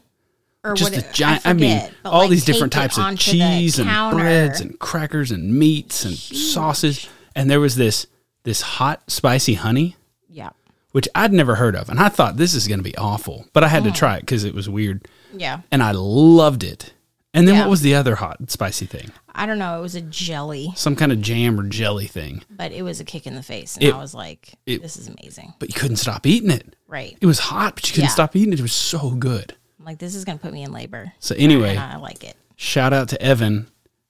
Or 0.63 0.73
just 0.73 0.95
what 0.95 1.05
a 1.05 1.13
giant. 1.13 1.45
I, 1.45 1.51
I, 1.51 1.53
mean, 1.53 1.81
all 2.03 2.21
like, 2.21 2.29
these 2.29 2.43
different 2.43 2.73
types 2.73 2.97
of 2.97 3.17
cheese 3.17 3.79
and 3.79 3.87
counter. 3.87 4.17
breads 4.17 4.59
and 4.59 4.77
crackers 4.79 5.31
and 5.31 5.53
meats 5.57 6.03
and 6.03 6.15
sauces, 6.15 7.07
and 7.35 7.49
there 7.49 7.59
was 7.59 7.75
this 7.75 8.07
this 8.43 8.61
hot 8.61 9.09
spicy 9.09 9.53
honey, 9.53 9.95
yeah, 10.27 10.49
which 10.91 11.07
I'd 11.15 11.31
never 11.31 11.55
heard 11.55 11.75
of, 11.75 11.89
and 11.89 11.99
I 11.99 12.09
thought 12.09 12.37
this 12.37 12.53
is 12.53 12.67
going 12.67 12.79
to 12.79 12.83
be 12.83 12.97
awful, 12.97 13.45
but 13.53 13.63
I 13.63 13.69
had 13.69 13.83
to 13.85 13.91
try 13.91 14.17
it 14.17 14.21
because 14.21 14.43
it 14.43 14.53
was 14.53 14.67
weird, 14.67 15.07
yeah. 15.31 15.61
and 15.71 15.81
I 15.81 15.91
loved 15.91 16.63
it. 16.63 16.91
And 17.33 17.47
then 17.47 17.55
Yeah. 17.55 17.61
what 17.61 17.69
was 17.69 17.81
the 17.81 17.93
other 17.93 18.15
hot 18.15 18.49
spicy 18.49 18.85
thing? 18.85 19.11
I 19.35 19.45
don't 19.45 19.59
know. 19.59 19.77
It 19.77 19.81
was 19.81 19.95
a 19.95 20.01
jelly, 20.01 20.73
Some 20.75 20.95
kind 20.95 21.11
of 21.11 21.21
jam 21.21 21.59
or 21.59 21.63
jelly 21.67 22.07
thing, 22.07 22.43
but 22.49 22.71
it 22.71 22.81
was 22.81 22.99
a 22.99 23.03
kick 23.03 23.27
in 23.27 23.35
the 23.35 23.43
face, 23.43 23.75
and 23.75 23.83
It- 23.83 23.93
I 23.93 23.97
was 23.97 24.13
like, 24.13 24.55
it- 24.65 24.81
"This 24.81 24.97
is 24.97 25.07
amazing." 25.07 25.53
but 25.59 25.69
you 25.69 25.75
couldn't 25.75 25.97
stop 25.97 26.25
eating 26.25 26.49
it. 26.49 26.75
Right? 26.87 27.17
It 27.21 27.25
was 27.27 27.39
hot, 27.39 27.75
but 27.75 27.87
you 27.87 27.93
couldn't 27.93 28.05
Yeah. 28.09 28.13
stop 28.13 28.35
eating 28.35 28.53
it. 28.53 28.59
It 28.59 28.63
was 28.63 28.73
so 28.73 29.11
good. 29.11 29.55
I'm 29.79 29.85
like, 29.85 29.99
this 29.99 30.15
is 30.15 30.25
going 30.25 30.37
to 30.37 30.41
put 30.41 30.53
me 30.53 30.63
in 30.63 30.71
labor. 30.71 31.13
So 31.19 31.35
anyway, 31.37 31.77
I 31.77 31.97
like 31.97 32.23
it. 32.23 32.35
shout 32.55 32.93
out 32.93 33.09
to 33.09 33.21
Evan. 33.21 33.67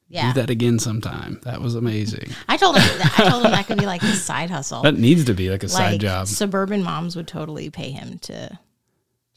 Yeah. 0.10 0.32
Do 0.32 0.40
that 0.40 0.50
again 0.50 0.80
sometime. 0.80 1.42
That 1.44 1.60
was 1.62 1.76
amazing. 1.76 2.30
I 2.48 2.56
told 2.56 2.78
him 2.78 3.02
I 3.18 3.30
told 3.30 3.44
him 3.44 3.52
that 3.52 3.68
could 3.68 3.78
be 3.80 3.86
like 3.86 4.02
his 4.02 4.24
side 4.24 4.50
hustle. 4.50 4.84
That 4.84 4.98
needs 4.98 5.26
to 5.26 5.34
be 5.34 5.50
like 5.50 5.64
a 5.64 5.66
like 5.68 5.74
side 5.76 6.00
job. 6.00 6.28
suburban 6.28 6.82
moms 6.82 7.18
would 7.18 7.28
totally 7.28 7.70
pay 7.70 7.92
him 7.92 8.18
to 8.20 8.58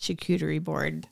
charcuterie 0.00 0.62
board 0.62 1.08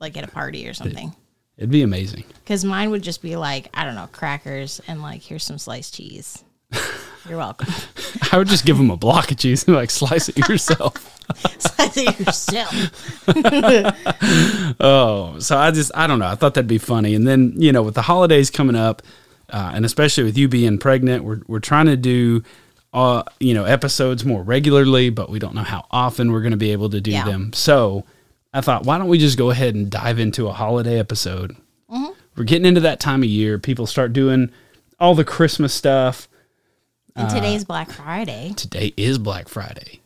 like 0.00 0.16
at 0.16 0.24
a 0.24 0.28
party 0.28 0.66
or 0.66 0.72
something. 0.72 1.14
It'd 1.58 1.70
be 1.70 1.82
amazing. 1.82 2.24
Because 2.42 2.64
mine 2.64 2.90
would 2.90 3.02
just 3.02 3.22
be 3.22 3.36
like, 3.36 3.68
I 3.74 3.84
don't 3.84 3.94
know, 3.94 4.08
crackers 4.12 4.80
and 4.88 5.02
like 5.02 5.22
here's 5.22 5.44
some 5.44 5.58
sliced 5.58 5.94
cheese. 5.94 6.42
You're 7.28 7.38
welcome. 7.38 7.72
I 8.32 8.38
would 8.38 8.48
just 8.48 8.64
give 8.64 8.78
them 8.78 8.90
a 8.90 8.96
block 8.96 9.30
of 9.30 9.36
cheese 9.36 9.64
and 9.68 9.76
like 9.76 9.90
slice 9.90 10.28
it 10.28 10.36
yourself. 10.48 11.08
Slice 11.58 11.96
it 11.96 12.18
yourself. 12.18 13.24
Oh, 14.80 15.38
so 15.38 15.56
I 15.56 15.70
just 15.70 15.92
I 15.94 16.06
don't 16.06 16.18
know. 16.18 16.26
I 16.26 16.34
thought 16.34 16.54
that'd 16.54 16.66
be 16.68 16.78
funny. 16.78 17.14
And 17.14 17.26
then 17.26 17.54
you 17.56 17.72
know, 17.72 17.82
with 17.82 17.94
the 17.94 18.02
holidays 18.02 18.50
coming 18.50 18.76
up, 18.76 19.02
uh, 19.50 19.70
and 19.74 19.84
especially 19.84 20.24
with 20.24 20.36
you 20.36 20.48
being 20.48 20.78
pregnant, 20.78 21.24
we're 21.24 21.40
we're 21.46 21.60
trying 21.60 21.86
to 21.86 21.96
do. 21.96 22.42
Uh, 22.94 23.22
you 23.40 23.54
know, 23.54 23.64
episodes 23.64 24.22
more 24.22 24.42
regularly, 24.42 25.08
but 25.08 25.30
we 25.30 25.38
don't 25.38 25.54
know 25.54 25.62
how 25.62 25.86
often 25.90 26.30
we're 26.30 26.42
going 26.42 26.50
to 26.50 26.58
be 26.58 26.72
able 26.72 26.90
to 26.90 27.00
do 27.00 27.10
Yeah. 27.10 27.24
them. 27.24 27.50
So 27.54 28.04
I 28.52 28.60
thought, 28.60 28.84
why 28.84 28.98
don't 28.98 29.08
we 29.08 29.18
just 29.18 29.38
go 29.38 29.50
ahead 29.50 29.74
and 29.74 29.90
dive 29.90 30.18
into 30.18 30.48
a 30.48 30.52
holiday 30.52 30.98
episode? 30.98 31.56
We're 32.34 32.44
getting 32.44 32.64
into 32.66 32.80
that 32.80 32.98
time 32.98 33.22
of 33.22 33.28
year. 33.28 33.58
People 33.58 33.86
start 33.86 34.14
doing 34.14 34.50
all 34.98 35.14
the 35.14 35.24
Christmas 35.24 35.74
stuff. 35.74 36.28
And 37.14 37.28
Uh, 37.30 37.34
today's 37.34 37.62
Black 37.64 37.90
Friday. 37.90 38.54
Today 38.56 38.94
is 38.96 39.18
Black 39.18 39.48
Friday. 39.48 40.00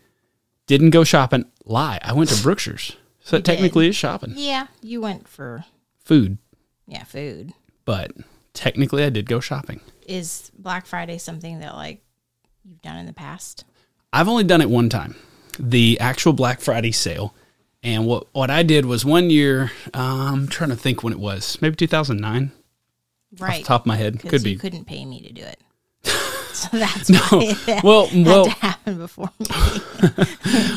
Didn't 0.67 0.91
go 0.91 1.05
shopping. 1.05 1.45
Lie. 1.65 2.01
I 2.03 2.13
went 2.15 2.31
to 2.31 2.43
Brookshire's. 2.43 2.97
So 3.21 3.37
it 3.37 3.45
did. 3.45 3.53
technically 3.53 3.87
is 3.89 3.95
shopping. 3.95 4.33
Yeah, 4.35 4.67
you 4.83 5.01
went 5.01 5.29
for 5.29 5.65
Food. 6.05 6.39
yeah, 6.89 7.05
food. 7.05 7.53
But 7.85 8.11
technically 8.55 9.05
I 9.05 9.11
did 9.11 9.27
go 9.27 9.39
shopping. 9.39 9.81
Is 10.09 10.51
Black 10.59 10.85
Friday 10.87 11.19
something 11.19 11.61
that 11.61 11.75
like 11.77 12.03
you've 12.65 12.83
done 12.83 12.97
in 12.97 13.07
the 13.07 13.13
past? 13.13 13.65
I've 14.13 14.29
only 14.29 14.43
done 14.45 14.61
it 14.63 14.71
one 14.71 14.89
time. 14.89 15.15
The 15.61 15.99
actual 16.01 16.33
Black 16.33 16.61
Friday 16.61 16.91
sale. 16.93 17.35
And 17.87 18.05
what 18.05 18.27
what 18.33 18.51
I 18.51 18.65
did 18.65 18.85
was 18.85 19.05
one 19.05 19.31
year, 19.31 19.71
um, 19.95 20.21
I'm 20.21 20.49
trying 20.49 20.71
to 20.71 20.77
think 20.77 21.05
when 21.05 21.13
it 21.13 21.21
was. 21.21 21.57
Maybe 21.63 21.77
2009 21.77 22.51
off 23.33 23.41
Right. 23.41 23.65
top 23.65 23.83
of 23.83 23.87
my 23.87 23.95
head. 23.97 24.19
Could 24.21 24.43
you 24.43 24.55
be. 24.55 24.57
couldn't 24.57 24.87
pay 24.87 25.05
me 25.05 25.21
to 25.21 25.33
do 25.33 25.43
it. 25.43 25.61
so 26.53 26.69
that's 26.73 27.09
had 27.67 27.85
Well, 27.85 28.09
well, 28.13 28.47
to 28.47 28.51
happen 28.51 28.99
before 28.99 29.31
me. 29.39 29.47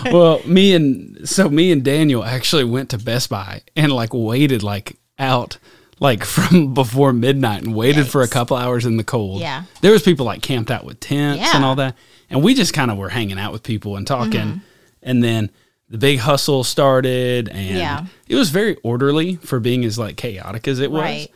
well, 0.11 0.41
me 0.45 0.75
and 0.75 1.27
so 1.27 1.49
me 1.49 1.71
and 1.71 1.83
Daniel 1.83 2.23
actually 2.23 2.63
went 2.63 2.89
to 2.91 2.99
Best 2.99 3.29
Buy 3.29 3.63
and 3.75 3.91
like 3.91 4.13
waited 4.13 4.61
like 4.61 4.97
out 5.17 5.57
like 5.99 6.23
from 6.23 6.75
before 6.75 7.11
midnight 7.11 7.63
and 7.63 7.73
waited 7.73 8.07
for 8.07 8.21
a 8.21 8.27
couple 8.27 8.55
hours 8.55 8.85
in 8.85 8.97
the 8.97 9.03
cold. 9.03 9.41
Yeah. 9.41 9.63
There 9.81 9.91
was 9.91 10.03
people 10.03 10.27
like 10.27 10.43
camped 10.43 10.69
out 10.69 10.85
with 10.85 10.99
tents 10.99 11.55
and 11.55 11.65
all 11.65 11.75
that. 11.77 11.95
And 12.29 12.43
we 12.43 12.53
just 12.53 12.73
kind 12.73 12.91
of 12.91 12.97
were 12.97 13.09
hanging 13.09 13.39
out 13.39 13.51
with 13.51 13.63
people 13.63 13.95
and 13.97 14.05
talking. 14.05 14.39
Mm-hmm. 14.41 14.57
And 15.01 15.23
then 15.23 15.49
the 15.89 15.97
big 15.97 16.19
hustle 16.19 16.63
started 16.63 17.49
and 17.49 17.77
Yeah. 17.77 18.05
it 18.27 18.35
was 18.35 18.49
very 18.49 18.75
orderly 18.83 19.35
for 19.37 19.59
being 19.59 19.83
as 19.85 19.97
like 19.97 20.15
chaotic 20.17 20.67
as 20.67 20.79
it 20.79 20.91
was. 20.91 21.01
Right. 21.01 21.31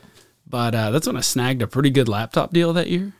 But 0.47 0.75
uh, 0.75 0.91
that's 0.91 1.07
when 1.07 1.17
I 1.17 1.21
snagged 1.21 1.61
a 1.61 1.67
pretty 1.67 1.89
good 1.89 2.07
laptop 2.07 2.53
deal 2.53 2.73
that 2.73 2.87
year. 2.89 3.13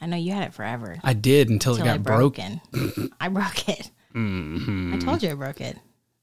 I 0.00 0.06
know 0.06 0.16
you 0.16 0.32
had 0.32 0.44
it 0.44 0.54
forever. 0.54 0.98
I 1.04 1.12
did 1.12 1.48
until 1.48 1.74
it 1.74 1.80
Until 1.80 1.92
I 1.92 1.96
got 1.96 2.02
broke 2.04 2.34
broken. 2.36 2.60
broken. 2.72 3.10
I 3.20 3.28
broke 3.28 3.68
it. 3.68 3.90
Mm-hmm. 4.14 4.94
I 4.94 4.98
told 4.98 5.22
you 5.22 5.30
I 5.30 5.34
broke 5.34 5.60
it. 5.60 5.76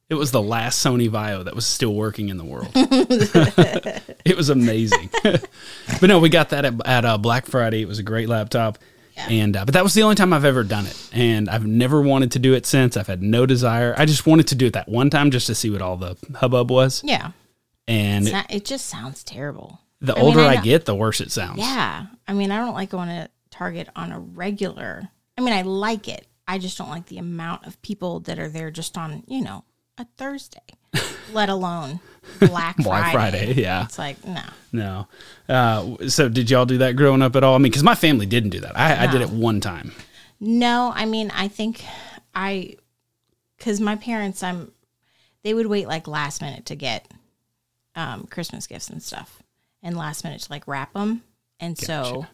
It 0.10 0.16
was 0.16 0.32
the 0.32 0.42
last 0.42 0.86
Sony 0.86 1.10
VAIO 1.10 1.46
that 1.46 1.56
was 1.56 1.66
still 1.66 1.94
working 1.94 2.30
in 2.30 2.38
the 2.38 2.44
world. 2.46 2.70
it 2.76 4.38
was 4.38 4.50
amazing. 4.50 5.10
but 5.24 6.04
no, 6.04 6.20
we 6.20 6.30
got 6.30 6.50
that 6.50 6.64
at, 6.66 6.74
at 6.88 7.06
uh, 7.06 7.18
Black 7.18 7.46
Friday. 7.48 7.82
It 7.82 7.88
was 7.88 7.98
a 8.00 8.04
great 8.04 8.30
laptop. 8.30 8.78
Yeah. 9.16 9.28
And 9.30 9.56
uh, 9.58 9.66
but 9.66 9.74
that 9.74 9.84
was 9.84 9.94
the 9.94 10.04
only 10.04 10.16
time 10.16 10.34
I've 10.34 10.44
ever 10.46 10.64
done 10.64 10.86
it, 10.86 11.10
and 11.14 11.50
I've 11.50 11.66
never 11.66 12.02
wanted 12.02 12.32
to 12.34 12.40
do 12.40 12.54
it 12.54 12.66
since. 12.66 12.98
I've 12.98 13.08
had 13.08 13.22
no 13.24 13.46
desire. 13.46 13.96
I 13.98 14.06
just 14.06 14.26
wanted 14.28 14.48
to 14.50 14.56
do 14.56 14.66
it 14.66 14.74
that 14.74 14.90
one 14.90 15.10
time 15.10 15.32
just 15.32 15.48
to 15.48 15.56
see 15.56 15.70
what 15.70 15.82
all 15.82 15.96
the 15.98 16.18
hubbub 16.36 16.70
was. 16.70 17.02
Yeah. 17.04 17.32
And 17.88 18.28
it- 18.28 18.32
not, 18.34 18.54
it 18.54 18.66
just 18.66 18.88
sounds 18.88 19.24
terrible. 19.24 19.80
the 20.02 20.14
I 20.14 20.16
mean, 20.18 20.26
older 20.26 20.40
I 20.42 20.56
I, 20.56 20.62
get, 20.62 20.86
the 20.86 20.96
worse 20.96 21.22
it 21.22 21.32
sounds. 21.32 21.60
Yeah. 21.60 22.08
I 22.28 22.34
mean, 22.34 22.52
I 22.52 22.58
don't 22.58 22.74
like 22.74 22.90
going 22.90 23.08
to 23.10 23.30
Target 23.52 23.88
on 23.96 24.12
a 24.12 24.20
regular. 24.20 25.08
I 25.38 25.42
mean, 25.42 25.54
I 25.54 25.62
like 25.62 26.10
it. 26.10 26.28
I 26.46 26.58
just 26.58 26.78
don't 26.78 26.90
like 26.90 27.06
the 27.06 27.18
amount 27.20 27.66
of 27.66 27.82
people 27.82 28.20
that 28.22 28.38
are 28.38 28.50
there 28.50 28.70
just 28.70 28.98
on, 28.98 29.24
you 29.28 29.42
know, 29.42 29.64
a 29.98 30.06
Thursday, 30.18 30.60
let 31.32 31.48
alone 31.48 32.02
Black 32.40 32.76
Friday. 32.76 32.84
Black 32.84 33.12
Friday, 33.12 33.54
yeah. 33.54 33.86
It's 33.86 33.98
like, 33.98 34.24
no. 34.26 34.42
No. 34.72 35.08
Uh, 35.48 36.08
so 36.08 36.30
did 36.30 36.50
y'all 36.50 36.66
do 36.66 36.80
that 36.80 36.96
growing 36.96 37.22
up 37.22 37.36
at 37.36 37.44
all? 37.44 37.56
I 37.56 37.58
mean, 37.58 37.72
because 37.72 37.84
my 37.84 37.96
family 37.96 38.26
didn't 38.26 38.50
do 38.50 38.60
that. 38.62 38.78
I, 38.78 39.04
I 39.04 39.08
did 39.08 39.22
it 39.22 39.30
one 39.30 39.62
time. 39.62 39.94
No, 40.40 40.92
I 40.94 41.06
mean, 41.06 41.32
I 41.32 41.48
think 41.48 41.84
I, 42.34 42.76
because 43.58 43.80
my 43.80 43.96
parents, 43.96 44.44
I'm, 44.44 44.72
they 45.44 45.54
would 45.54 45.68
wait 45.68 45.88
like 45.88 46.08
last 46.08 46.42
minute 46.42 46.66
to 46.68 46.76
get 46.76 47.10
um, 47.96 48.28
Christmas 48.28 48.68
gifts 48.68 48.90
and 48.90 49.02
stuff, 49.02 49.42
and 49.82 49.96
last 49.96 50.24
minute 50.24 50.42
to 50.42 50.52
like 50.52 50.68
wrap 50.68 50.94
them, 50.94 51.24
and 51.60 51.78
so, 51.78 52.26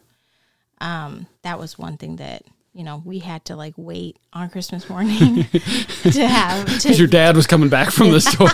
um, 0.80 1.26
that 1.42 1.58
was 1.58 1.78
one 1.78 1.96
thing 1.96 2.16
that 2.16 2.42
you 2.74 2.82
know 2.84 3.02
we 3.04 3.18
had 3.18 3.44
to 3.46 3.56
like 3.56 3.74
wait 3.76 4.18
on 4.32 4.48
Christmas 4.48 4.88
morning 4.88 5.44
to 6.02 6.26
have 6.26 6.66
Because 6.66 6.98
your 6.98 7.08
dad 7.08 7.36
was 7.36 7.46
coming 7.46 7.68
back 7.68 7.90
from 7.90 8.10
the 8.10 8.20
store. 8.32 8.48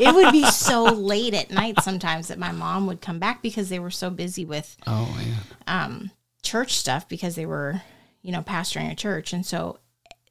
It 0.00 0.14
would 0.14 0.32
be 0.32 0.44
so 0.50 0.84
late 0.84 1.34
at 1.34 1.50
night 1.50 1.80
sometimes 1.82 2.28
that 2.28 2.38
my 2.38 2.52
mom 2.52 2.86
would 2.86 3.00
come 3.00 3.18
back 3.18 3.42
because 3.42 3.68
they 3.68 3.78
were 3.78 3.90
so 3.90 4.10
busy 4.10 4.44
with 4.44 4.76
oh 4.86 5.06
man. 5.66 6.10
church 6.42 6.74
stuff 6.76 7.08
because 7.08 7.34
they 7.36 7.46
were, 7.46 7.82
you 8.22 8.32
know, 8.32 8.42
pastoring 8.42 8.90
a 8.90 8.94
church. 8.94 9.32
And 9.32 9.44
so 9.46 9.78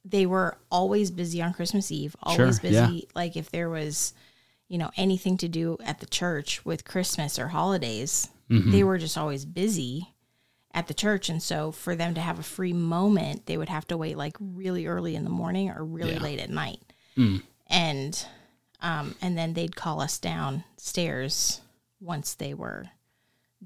they 0.04 0.26
were 0.26 0.56
always 0.70 1.10
busy 1.10 1.40
on 1.42 1.52
Christmas 1.52 1.90
Eve, 1.92 2.16
always 2.22 2.56
Sure, 2.60 2.70
busy. 2.70 2.74
yeah. 2.74 3.00
Like 3.14 3.36
if 3.36 3.50
there 3.50 3.68
was, 3.70 4.12
you 4.68 4.78
know, 4.78 4.90
anything 4.96 5.36
to 5.38 5.48
do 5.48 5.76
at 5.84 6.00
the 6.00 6.06
church 6.06 6.64
with 6.64 6.84
Christmas 6.84 7.38
or 7.38 7.48
holidays, 7.48 8.28
Mm-hmm. 8.50 8.72
they 8.72 8.82
were 8.82 8.98
just 8.98 9.16
always 9.16 9.44
busy 9.44 10.12
at 10.72 10.86
the 10.86 10.94
church. 10.94 11.28
And 11.28 11.42
so 11.42 11.72
for 11.72 11.96
them 11.96 12.14
to 12.14 12.20
have 12.20 12.38
a 12.38 12.42
free 12.44 12.72
moment, 12.72 13.46
they 13.46 13.56
would 13.56 13.68
have 13.68 13.86
to 13.88 13.96
wait 13.96 14.16
like 14.16 14.36
really 14.40 14.86
early 14.86 15.16
in 15.16 15.24
the 15.24 15.30
morning 15.30 15.70
or 15.70 15.84
really 15.84 16.12
Yeah. 16.12 16.18
Mm. 16.18 16.22
late 16.22 16.40
at 16.40 16.50
night. 16.50 16.80
And, 17.68 18.26
um, 18.80 19.14
and 19.20 19.36
then 19.36 19.52
they'd 19.54 19.76
call 19.76 20.00
us 20.00 20.18
downstairs 20.18 21.60
once 22.00 22.34
they 22.34 22.54
were 22.54 22.86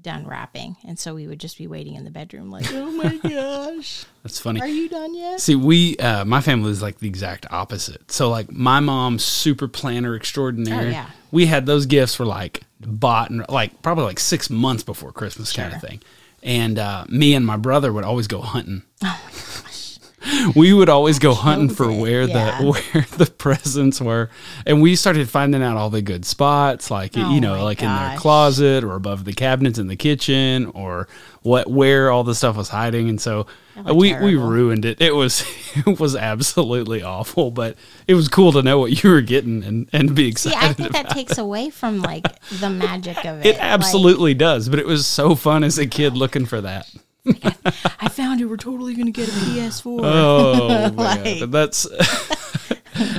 done 0.01 0.27
wrapping. 0.27 0.75
And 0.85 0.99
so 0.99 1.15
we 1.15 1.25
would 1.25 1.39
just 1.39 1.57
be 1.57 1.67
waiting 1.67 1.95
in 1.95 2.03
the 2.03 2.09
bedroom 2.11 2.51
like, 2.51 2.65
oh 2.73 2.91
my 2.91 3.15
gosh, 3.29 4.05
That's 4.23 4.39
funny. 4.39 4.59
are 4.59 4.67
you 4.67 4.89
done 4.89 5.15
yet? 5.15 5.39
See, 5.39 5.55
we, 5.55 5.95
uh, 5.97 6.25
my 6.25 6.41
family 6.41 6.69
is 6.71 6.81
like 6.81 6.99
the 6.99 7.07
exact 7.07 7.45
opposite. 7.49 8.11
So, 8.11 8.29
like, 8.29 8.51
my 8.51 8.81
mom's 8.81 9.23
super 9.23 9.69
planner 9.69 10.15
extraordinaire. 10.15 10.81
Oh, 10.87 10.89
yeah. 10.89 11.09
We 11.31 11.45
had 11.45 11.65
those 11.65 11.85
gifts 11.85 12.13
for 12.15 12.25
like 12.25 12.63
bought 12.81 13.29
and 13.29 13.45
like 13.47 13.81
probably 13.81 14.03
like 14.03 14.19
six 14.19 14.49
months 14.49 14.83
before 14.83 15.11
Christmas 15.13 15.53
kind 15.53 15.73
of 15.73 15.81
thing. 15.81 16.01
And 16.45 16.79
uh, 16.79 17.05
me 17.09 17.33
and 17.33 17.45
my 17.45 17.57
brother 17.57 17.91
would 17.91 18.05
always 18.05 18.27
go 18.27 18.39
hunting. 18.39 18.83
Oh 19.03 19.19
my 19.25 19.31
gosh. 19.31 20.55
We 20.55 20.73
would 20.73 20.89
always 20.89 21.19
go 21.19 21.33
hunting 21.35 21.69
for 21.69 21.91
where 21.91 22.23
yeah. 22.23 22.61
the 22.61 22.65
where 22.93 23.05
the 23.17 23.27
presents 23.27 24.01
were, 24.01 24.31
and 24.65 24.81
we 24.81 24.95
started 24.95 25.29
finding 25.29 25.61
out 25.61 25.77
all 25.77 25.91
the 25.91 26.01
good 26.01 26.25
spots, 26.25 26.89
like 26.89 27.15
Oh 27.15 27.31
you 27.31 27.41
know, 27.41 27.63
like 27.63 27.83
in 27.83 27.87
their 27.87 28.17
closet 28.17 28.83
or 28.83 28.95
above 28.95 29.23
the 29.25 29.33
cabinets 29.33 29.77
in 29.77 29.87
the 29.87 29.95
kitchen, 29.95 30.65
or 30.67 31.07
what 31.43 31.69
where 31.69 32.09
all 32.09 32.23
the 32.23 32.33
stuff 32.33 32.57
was 32.57 32.69
hiding. 32.69 33.07
And 33.07 33.21
so 33.21 33.45
That 33.75 33.85
was 33.85 33.95
we 33.95 34.13
we 34.15 34.35
ruined 34.35 34.85
it. 34.85 35.01
It 35.01 35.13
was 35.13 35.43
it 35.75 35.99
was 35.99 36.15
absolutely 36.15 37.03
awful, 37.03 37.51
but 37.51 37.75
it 38.07 38.13
was 38.15 38.27
cool 38.29 38.51
to 38.53 38.61
know 38.61 38.79
what 38.79 39.03
you 39.03 39.09
were 39.09 39.21
getting 39.21 39.63
and 39.63 39.89
and 39.91 40.15
be 40.15 40.27
excited. 40.27 40.57
See. 40.59 40.65
I 40.65 40.73
think 40.73 40.91
that 40.93 41.09
takes 41.09 41.37
away 41.37 41.69
from 41.69 42.01
like 42.01 42.25
the 42.49 42.69
magic 42.69 43.17
of 43.25 43.39
it. 43.39 43.45
it 43.47 43.51
Like, 43.55 43.61
absolutely 43.63 44.33
does, 44.33 44.69
but 44.69 44.79
it 44.79 44.85
was 44.85 45.05
so 45.05 45.35
fun 45.35 45.63
as 45.63 45.77
a 45.77 45.87
kid 45.87 46.15
looking 46.15 46.45
for 46.45 46.61
that. 46.61 46.89
I 47.99 48.07
found 48.07 48.39
it. 48.39 48.45
We're 48.45 48.55
totally 48.57 48.93
going 48.93 49.07
to 49.07 49.11
get 49.11 49.27
a 49.27 49.31
PS4. 49.31 49.99
Oh 50.03 50.91
man, 50.91 50.95
Like- 50.95 51.51
that's 51.51 51.87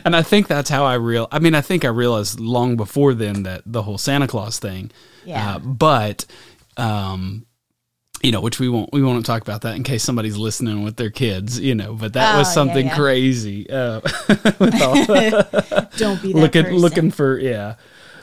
and 0.05 0.17
I 0.17 0.23
think 0.23 0.47
that's 0.47 0.71
how 0.71 0.85
I 0.85 0.95
real. 0.95 1.29
I 1.31 1.39
mean, 1.39 1.55
I 1.55 1.61
think 1.61 1.85
I 1.85 1.89
realized 1.89 2.41
long 2.41 2.77
before 2.77 3.13
then 3.15 3.43
that 3.43 3.63
the 3.67 3.83
whole 3.83 3.99
Santa 3.99 4.27
Claus 4.27 4.59
thing. 4.59 4.91
Yeah. 5.25 5.57
Uh, 5.57 5.59
but, 5.59 6.25
um, 6.77 7.47
you 8.27 8.33
know, 8.33 8.41
which 8.41 8.59
we 8.59 8.69
won't 8.69 8.93
we 8.93 9.03
won't 9.05 9.25
talk 9.25 9.41
about 9.43 9.61
that 9.63 9.77
in 9.77 9.85
case 9.85 10.03
somebody's 10.03 10.37
listening 10.37 10.83
with 10.83 10.97
their 10.97 11.11
kids. 11.11 11.61
You 11.61 11.77
know, 11.77 11.95
but 11.95 12.13
that 12.15 12.35
Oh, 12.35 12.39
was 12.39 12.53
something 12.53 12.87
yeah. 12.87 12.97
crazy. 12.97 13.71
Uh, 13.71 14.01
Don't 15.97 16.21
be 16.21 16.33
that 16.33 16.39
looking 16.41 16.65
person. 16.65 16.79
looking 16.79 17.11
for 17.13 17.39
yeah. 17.39 17.77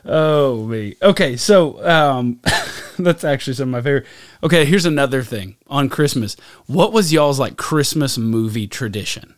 Oh 0.05 0.65
me. 0.65 0.95
Okay, 1.01 1.37
so 1.37 1.85
um 1.87 2.41
that's 2.99 3.23
actually 3.23 3.53
some 3.53 3.69
of 3.69 3.71
my 3.71 3.81
favorite. 3.81 4.05
Okay, 4.43 4.65
here's 4.65 4.85
another 4.85 5.23
thing 5.23 5.55
on 5.67 5.87
Christmas. 5.87 6.35
What 6.67 6.91
was 6.91 7.13
y'all's 7.13 7.39
like 7.39 7.55
Christmas 7.55 8.17
movie 8.17 8.67
tradition? 8.67 9.33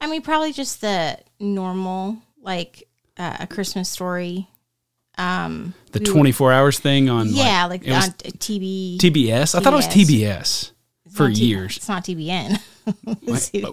I 0.00 0.06
mean, 0.06 0.22
probably 0.22 0.54
just 0.54 0.80
the 0.80 1.18
normal, 1.38 2.22
like, 2.40 2.88
uh, 3.18 3.36
a 3.40 3.46
Christmas 3.46 3.90
story. 3.90 4.48
The 5.92 6.00
24 6.00 6.52
hours 6.52 6.78
thing 6.78 7.08
on 7.10 7.28
Yeah, 7.28 7.66
like, 7.66 7.82
was 7.84 7.92
on 8.08 8.10
TV. 8.12 8.96
TBS. 8.98 9.54
I 9.54 9.60
thought 9.60 9.72
it 9.72 9.76
was 9.76 9.88
TBS 9.88 10.70
for 11.12 11.28
Not 11.28 11.36
T- 11.36 11.44
years. 11.44 11.76
It's 11.76 11.88
not 11.88 12.04
TBN. 12.04 12.60
Wait, 13.52 13.64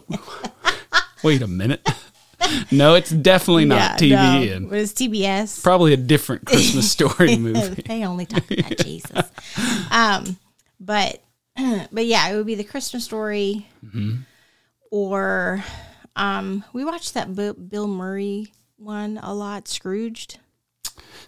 wait 1.23 1.41
a 1.41 1.47
minute. 1.47 1.87
No, 2.71 2.93
it's 2.93 3.09
definitely 3.09 3.65
not 3.65 3.97
TBN. 3.97 4.61
No, 4.61 4.67
it 4.67 4.79
was 4.79 4.93
TBS. 4.93 5.61
Probably 5.63 5.91
a 5.93 5.97
different 5.97 6.45
Christmas 6.45 6.89
story 6.89 7.35
movie. 7.35 7.81
they 7.81 8.05
only 8.05 8.25
talk 8.27 8.49
about 8.51 8.77
Jesus. 8.77 9.29
Um, 9.91 10.37
but 10.79 11.21
but 11.91 12.05
yeah, 12.05 12.29
it 12.29 12.35
would 12.37 12.45
be 12.45 12.53
the 12.55 12.63
Christmas 12.63 13.03
story, 13.03 13.67
Mm-hmm. 13.83 14.17
or 14.91 15.63
um, 16.15 16.63
we 16.73 16.85
watched 16.85 17.15
that 17.15 17.35
Bill 17.35 17.87
Murray 17.87 18.53
one 18.77 19.19
a 19.21 19.33
lot. 19.33 19.67
Scrooged. 19.67 20.37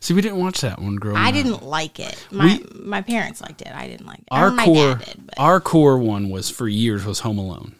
See, 0.01 0.13
we 0.13 0.21
didn't 0.21 0.39
watch 0.39 0.61
that 0.61 0.79
one 0.81 0.95
growing 0.95 1.17
I 1.17 1.27
up. 1.29 1.33
didn't 1.33 1.63
like 1.63 1.99
it. 1.99 2.25
My 2.31 2.61
my 2.73 3.01
parents 3.01 3.41
liked 3.41 3.61
it. 3.61 3.71
I 3.73 3.87
didn't 3.87 4.05
like 4.07 4.19
it. 4.19 4.27
Our 4.31 4.51
my 4.51 4.65
core, 4.65 4.95
dad 4.95 5.05
did, 5.05 5.25
but 5.25 5.35
our 5.37 5.59
core 5.59 5.97
one 5.97 6.29
was 6.29 6.49
for 6.49 6.67
years 6.67 7.05
was 7.05 7.19
Home 7.19 7.37
Alone. 7.37 7.75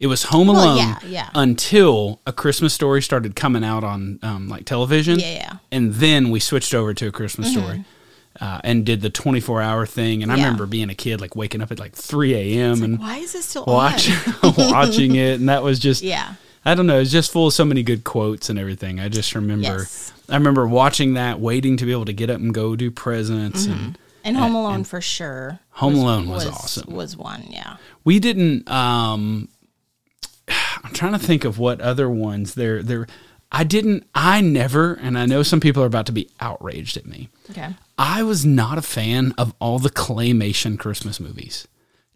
It 0.00 0.06
was 0.06 0.22
Home 0.24 0.46
Well, 0.46 0.62
Alone 0.64 0.76
yeah, 0.78 0.98
yeah. 1.06 1.30
until 1.34 2.20
a 2.26 2.32
Christmas 2.32 2.72
story 2.72 3.02
started 3.02 3.34
coming 3.34 3.64
out 3.64 3.82
on 3.84 4.18
um, 4.22 4.48
like 4.48 4.64
television. 4.64 5.18
Yeah, 5.18 5.32
yeah. 5.32 5.52
And 5.72 5.94
then 5.94 6.30
we 6.30 6.38
switched 6.40 6.72
over 6.72 6.94
to 6.94 7.08
a 7.08 7.12
Christmas 7.12 7.50
story. 7.52 7.84
Uh, 8.40 8.60
and 8.62 8.86
did 8.86 9.00
the 9.00 9.10
24 9.10 9.60
hour 9.60 9.84
thing. 9.84 10.22
And 10.22 10.30
I 10.30 10.36
Yeah. 10.36 10.44
remember 10.44 10.66
being 10.66 10.90
a 10.90 10.94
kid, 10.94 11.20
like 11.20 11.34
waking 11.34 11.60
up 11.60 11.72
at 11.72 11.80
like 11.80 11.96
3 11.96 12.34
a.m. 12.34 12.84
and 12.84 13.00
why 13.00 13.16
is 13.16 13.32
this 13.32 13.46
still 13.46 13.64
watch, 13.66 14.08
on? 14.44 14.54
watching 14.56 15.16
it. 15.16 15.40
And 15.40 15.48
that 15.48 15.64
was 15.64 15.80
just, 15.80 16.02
Yeah. 16.04 16.34
I 16.68 16.74
don't 16.74 16.86
know. 16.86 17.00
It's 17.00 17.10
just 17.10 17.32
full 17.32 17.46
of 17.46 17.54
so 17.54 17.64
many 17.64 17.82
good 17.82 18.04
quotes 18.04 18.50
and 18.50 18.58
everything. 18.58 19.00
I 19.00 19.08
just 19.08 19.34
remember, 19.34 19.78
Yes. 19.78 20.12
I 20.28 20.34
remember 20.34 20.66
watching 20.66 21.14
that, 21.14 21.40
waiting 21.40 21.78
to 21.78 21.86
be 21.86 21.92
able 21.92 22.04
to 22.04 22.12
get 22.12 22.28
up 22.28 22.40
and 22.40 22.52
go 22.52 22.76
do 22.76 22.90
presents. 22.90 23.64
And 23.64 23.98
And 24.22 24.36
Home 24.36 24.54
Alone 24.54 24.84
for 24.84 25.00
sure. 25.00 25.60
Home 25.70 25.94
Alone 25.94 26.28
was 26.28 26.44
awesome. 26.46 26.92
Was 26.94 27.16
one, 27.16 27.44
yeah. 27.48 27.78
we 28.04 28.18
didn't, 28.18 28.70
um, 28.70 29.48
I'm 30.48 30.92
trying 30.92 31.12
to 31.12 31.18
think 31.18 31.44
of 31.44 31.58
what 31.58 31.80
other 31.80 32.10
ones 32.10 32.54
there, 32.54 32.82
there, 32.82 33.06
I 33.50 33.64
didn't, 33.64 34.06
I 34.14 34.42
never, 34.42 34.92
and 34.92 35.18
I 35.18 35.24
know 35.24 35.42
some 35.42 35.60
people 35.60 35.82
are 35.82 35.86
about 35.86 36.04
to 36.06 36.12
be 36.12 36.28
outraged 36.38 36.98
at 36.98 37.06
me. 37.06 37.30
Okay. 37.50 37.74
I 37.96 38.22
was 38.22 38.44
not 38.44 38.76
a 38.76 38.82
fan 38.82 39.32
of 39.38 39.54
all 39.58 39.78
the 39.78 39.88
claymation 39.88 40.78
Christmas 40.78 41.18
movies. 41.18 41.66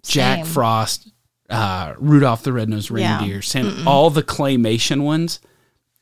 Jack 0.02 0.44
Frost, 0.44 1.11
uh, 1.52 1.94
Rudolph 1.98 2.42
the 2.42 2.52
Red-Nosed 2.52 2.90
Yeah. 2.90 3.18
Reindeer, 3.18 3.42
Santa, 3.42 3.84
all 3.88 4.10
the 4.10 4.22
claymation 4.22 5.02
ones. 5.02 5.38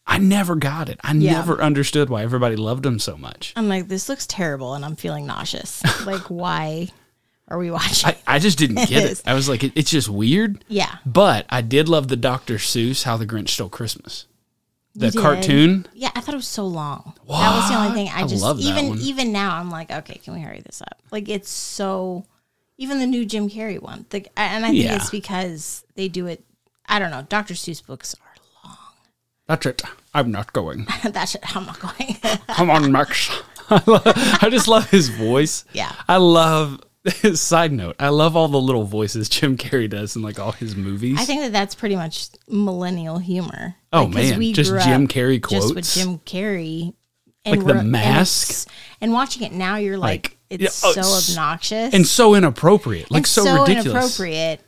I 0.06 0.18
never 0.18 0.54
got 0.56 0.88
it. 0.88 0.98
I 1.02 1.12
Yeah. 1.12 1.32
never 1.32 1.60
understood 1.60 2.08
why 2.08 2.22
everybody 2.22 2.56
loved 2.56 2.82
them 2.84 2.98
so 2.98 3.16
much. 3.16 3.52
I'm 3.56 3.68
like, 3.68 3.88
this 3.88 4.08
looks 4.08 4.26
terrible, 4.26 4.74
and 4.74 4.84
I'm 4.84 4.96
feeling 4.96 5.26
nauseous. 5.26 5.82
like, 6.06 6.22
why 6.22 6.88
are 7.48 7.58
we 7.58 7.70
watching? 7.70 8.10
I, 8.10 8.16
I 8.36 8.38
just 8.38 8.58
didn't 8.58 8.88
get 8.88 9.04
it. 9.04 9.22
I 9.26 9.34
was 9.34 9.48
like, 9.48 9.62
it, 9.64 9.72
it's 9.74 9.90
just 9.90 10.08
weird. 10.08 10.64
yeah. 10.68 10.96
But 11.04 11.46
I 11.50 11.60
did 11.60 11.88
love 11.88 12.08
the 12.08 12.16
Dr. 12.16 12.54
Seuss 12.54 13.02
How 13.04 13.16
the 13.16 13.26
Grinch 13.26 13.50
Stole 13.50 13.68
Christmas. 13.68 14.26
The 14.96 15.12
cartoon. 15.12 15.86
Yeah, 15.94 16.10
I 16.16 16.20
thought 16.20 16.34
it 16.34 16.38
was 16.38 16.48
so 16.48 16.66
long. 16.66 17.14
That 17.28 17.54
was 17.56 17.68
the 17.70 17.76
only 17.76 17.92
thing. 17.92 18.08
I, 18.08 18.22
I 18.22 18.26
just 18.26 18.42
that 18.42 18.56
even 18.58 18.88
one. 18.88 18.98
even 18.98 19.30
now 19.32 19.56
I'm 19.56 19.70
like, 19.70 19.90
okay, 19.90 20.16
can 20.18 20.34
we 20.34 20.40
hurry 20.40 20.60
this 20.60 20.82
up? 20.82 21.00
Like 21.12 21.28
it's 21.28 21.48
so. 21.48 22.24
Even 22.80 22.98
the 22.98 23.06
new 23.06 23.24
Jim 23.26 23.48
Carrey 23.50 23.80
one, 23.80 24.06
the, 24.10 24.26
and 24.38 24.64
I 24.64 24.70
think 24.70 24.84
Yeah. 24.84 24.96
it's 24.96 25.10
because 25.10 25.84
they 25.96 26.08
do 26.08 26.26
it. 26.26 26.42
I 26.86 26.98
don't 26.98 27.10
know. 27.10 27.22
Dr. 27.28 27.54
Seuss 27.54 27.84
books 27.86 28.14
are 28.14 28.68
long. 28.68 28.76
That's 29.46 29.66
it. 29.66 29.82
I'm 30.14 30.30
not 30.32 30.52
going. 30.52 30.86
that's 31.12 31.34
it. 31.36 31.56
I'm 31.56 31.66
not 31.66 31.78
going. 31.78 32.16
Come 32.48 32.68
on, 32.70 32.90
Max. 32.90 33.30
I, 33.68 33.80
love, 33.86 34.02
I 34.42 34.48
just 34.50 34.66
love 34.66 34.90
his 34.90 35.08
voice. 35.10 35.64
Yeah. 35.72 35.92
I 36.08 36.16
love. 36.16 36.80
His 37.04 37.40
side 37.40 37.70
note: 37.72 37.96
I 38.00 38.08
love 38.10 38.34
all 38.36 38.48
the 38.48 38.60
little 38.60 38.84
voices 38.84 39.28
Jim 39.28 39.56
Carrey 39.56 39.88
does 39.88 40.16
in 40.16 40.22
like 40.22 40.38
all 40.40 40.52
his 40.52 40.74
movies. 40.76 41.18
I 41.18 41.24
think 41.24 41.40
that 41.42 41.52
that's 41.52 41.74
pretty 41.74 41.96
much 41.96 42.28
millennial 42.48 43.18
humor. 43.18 43.76
Oh, 43.92 44.04
Like, 44.04 44.14
man, 44.38 44.52
just 44.52 44.70
grew 44.70 44.80
Jim 44.80 45.06
Carrey 45.08 45.40
just 45.48 45.74
with. 45.74 45.90
Jim 45.94 46.18
Carrey, 46.20 46.92
and 47.44 47.56
Like 47.56 47.60
The 47.60 47.64
we're- 47.66 47.78
and 47.80 47.90
Mask. 47.92 48.68
And, 49.00 49.12
watching 49.12 49.44
it 49.44 49.52
now, 49.52 49.76
you're 49.76 49.96
like, 49.96 50.24
Like, 50.24 50.38
it's 50.50 50.62
yeah, 50.62 50.88
oh, 50.88 50.92
so 50.92 51.00
it's- 51.00 51.30
obnoxious 51.30 51.94
and 51.94 52.06
so 52.06 52.34
inappropriate, 52.34 53.10
like 53.10 53.20
and 53.20 53.26
so, 53.26 53.62
ridiculous. 53.62 53.86
inappropriate. 53.86 54.60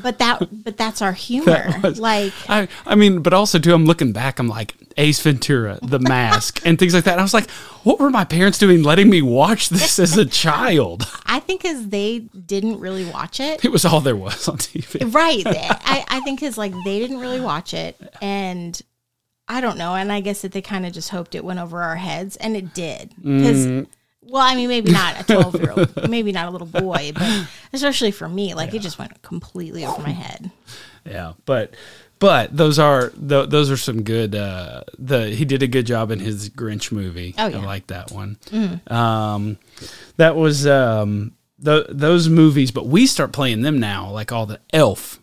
But 0.00 0.18
that, 0.18 0.46
but 0.64 0.76
that's 0.76 1.02
our 1.02 1.12
humor. 1.26 1.68
was- 1.82 1.98
like, 1.98 2.32
I, 2.48 2.68
I 2.86 2.94
mean, 2.94 3.20
but 3.22 3.32
also 3.32 3.58
too, 3.58 3.74
I'm 3.74 3.84
looking 3.84 4.12
back. 4.12 4.38
I'm 4.38 4.46
like 4.48 4.74
Ace 4.96 5.20
Ventura, 5.20 5.78
The 5.82 5.98
Mask, 5.98 6.60
and 6.64 6.78
things 6.78 6.94
like 6.94 7.02
that. 7.04 7.12
And 7.12 7.20
I 7.20 7.24
was 7.24 7.34
like, 7.34 7.50
what 7.82 7.98
were 7.98 8.08
my 8.10 8.24
parents 8.24 8.58
doing, 8.58 8.82
letting 8.84 9.10
me 9.10 9.22
watch 9.22 9.68
this 9.68 9.98
as 9.98 10.16
a 10.16 10.24
child? 10.24 11.10
I 11.26 11.40
think 11.40 11.64
as 11.64 11.88
they 11.88 12.20
didn't 12.20 12.78
really 12.78 13.06
watch 13.06 13.40
it, 13.40 13.64
It 13.64 13.72
was 13.72 13.84
all 13.84 14.00
there 14.00 14.14
was 14.16 14.46
on 14.48 14.58
TV. 14.58 15.12
right? 15.12 15.42
I, 15.46 16.04
I 16.08 16.20
think 16.20 16.38
because 16.40 16.56
like 16.56 16.72
they 16.84 17.00
didn't 17.00 17.18
really 17.18 17.40
watch 17.40 17.74
it, 17.74 17.96
and 18.22 18.80
I 19.48 19.60
don't 19.60 19.78
know, 19.78 19.94
and 19.96 20.12
I 20.12 20.20
guess 20.20 20.42
that 20.42 20.52
they 20.52 20.62
kind 20.62 20.86
of 20.86 20.92
just 20.92 21.08
hoped 21.08 21.34
it 21.34 21.44
went 21.44 21.58
over 21.58 21.82
our 21.82 21.96
heads, 21.96 22.36
and 22.36 22.56
it 22.56 22.72
did. 22.72 23.10
Because, 23.16 23.66
Mm. 23.66 23.86
Well, 24.28 24.42
I 24.42 24.54
mean, 24.54 24.68
maybe 24.68 24.90
not 24.92 25.20
a 25.20 25.24
twelve 25.34 25.54
year 25.60 25.72
old, 25.76 26.08
maybe 26.10 26.32
not 26.32 26.48
a 26.48 26.50
little 26.50 26.66
boy, 26.66 27.12
but 27.14 27.48
especially 27.72 28.10
for 28.10 28.28
me, 28.28 28.54
like 28.54 28.74
it 28.74 28.80
just 28.82 28.98
went 28.98 29.20
completely 29.22 29.84
over 29.86 30.00
my 30.02 30.10
head. 30.10 30.50
Yeah, 31.04 31.34
but 31.44 31.74
but 32.18 32.56
those 32.56 32.78
are 32.78 33.10
th- 33.10 33.48
those 33.50 33.70
are 33.70 33.76
some 33.76 34.02
good. 34.02 34.34
Uh, 34.34 34.82
the 34.98 35.30
he 35.30 35.44
did 35.44 35.62
a 35.62 35.66
good 35.68 35.86
job 35.86 36.10
in 36.10 36.18
his 36.18 36.48
Grinch 36.50 36.90
movie. 36.90 37.34
Oh, 37.38 37.46
yeah. 37.46 37.58
I 37.58 37.64
like 37.64 37.86
that 37.88 38.10
one. 38.10 38.38
Um, 38.88 39.58
that 40.16 40.34
was 40.36 40.66
um, 40.66 41.34
th- 41.64 41.86
those 41.90 42.28
movies, 42.28 42.70
but 42.70 42.86
we 42.86 43.06
start 43.06 43.32
playing 43.32 43.62
them 43.62 43.78
now. 43.78 44.10
Like 44.10 44.32
all 44.32 44.46
the 44.46 44.60
Elf 44.72 45.20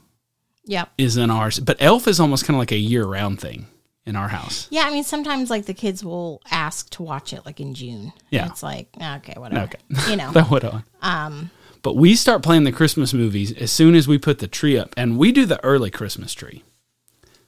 Yep. 0.65 0.91
is 0.97 1.17
in 1.17 1.29
ours, 1.29 1.59
but 1.59 1.75
Elf 1.81 2.07
is 2.07 2.19
almost 2.19 2.45
kind 2.45 2.55
of 2.55 2.59
like 2.59 2.71
a 2.71 2.77
year 2.77 3.03
round 3.05 3.41
thing 3.41 3.65
in 4.05 4.15
our 4.15 4.27
house. 4.27 4.67
Yeah, 4.69 4.83
I 4.83 4.91
mean, 4.91 5.03
sometimes 5.03 5.49
like 5.49 5.65
the 5.65 5.73
kids 5.73 6.03
will 6.03 6.41
ask 6.51 6.89
to 6.91 7.03
watch 7.03 7.31
it 7.33 7.45
like 7.45 7.59
in 7.59 7.73
June. 7.73 8.13
Yeah. 8.29 8.47
It's 8.47 8.61
like 8.63 8.87
okay, 9.01 9.33
whatever. 9.37 9.63
Okay. 9.65 9.79
You 10.11 10.17
know. 10.17 10.31
that 10.33 10.49
went 10.49 10.63
on. 10.65 10.83
Um, 11.01 11.51
but 11.81 11.95
we 11.95 12.15
start 12.15 12.43
playing 12.43 12.63
the 12.63 12.71
Christmas 12.71 13.13
movies 13.13 13.51
as 13.53 13.71
soon 13.71 13.93
as 13.95 14.07
we 14.07 14.17
put 14.17 14.39
the 14.39 14.47
tree 14.47 14.77
up, 14.77 14.93
and 14.97 15.17
we 15.17 15.31
do 15.31 15.45
the 15.45 15.61
early 15.63 15.89
Christmas 15.91 16.33
tree. 16.33 16.63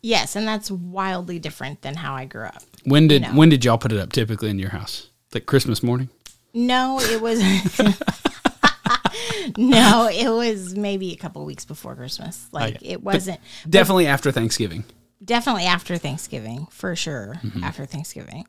yes, 0.02 0.36
and 0.36 0.48
that's 0.48 0.70
wildly 0.72 1.40
different 1.40 1.82
than 1.82 1.96
how 1.96 2.14
I 2.14 2.26
grew 2.26 2.46
up. 2.46 2.62
When 2.84 3.08
did 3.08 3.22
know. 3.24 3.30
when 3.30 3.50
did 3.50 3.64
y'all 3.66 3.78
put 3.78 3.92
it 3.92 4.00
up? 4.00 4.12
Typically 4.12 4.50
in 4.50 4.60
your 4.60 4.70
house, 4.72 5.10
like 5.34 5.46
Christmas 5.46 5.82
morning. 5.84 6.10
No, 6.54 7.00
it 7.02 7.22
was. 7.22 7.40
no, 9.58 10.10
it 10.12 10.30
was 10.30 10.76
maybe 10.76 11.12
a 11.14 11.16
couple 11.18 11.44
weeks 11.46 11.66
before 11.66 11.96
Christmas. 11.96 12.48
Like 12.52 12.76
Okay. 12.78 12.86
it 12.88 13.04
wasn't 13.04 13.40
Definitely 13.70 14.08
after 14.08 14.32
Thanksgiving. 14.32 14.84
Definitely 15.26 15.66
after 15.66 15.98
Thanksgiving 15.98 16.68
for 16.70 16.96
sure. 16.96 17.40
Mm-hmm. 17.44 17.64
After 17.64 17.86
Thanksgiving, 17.86 18.46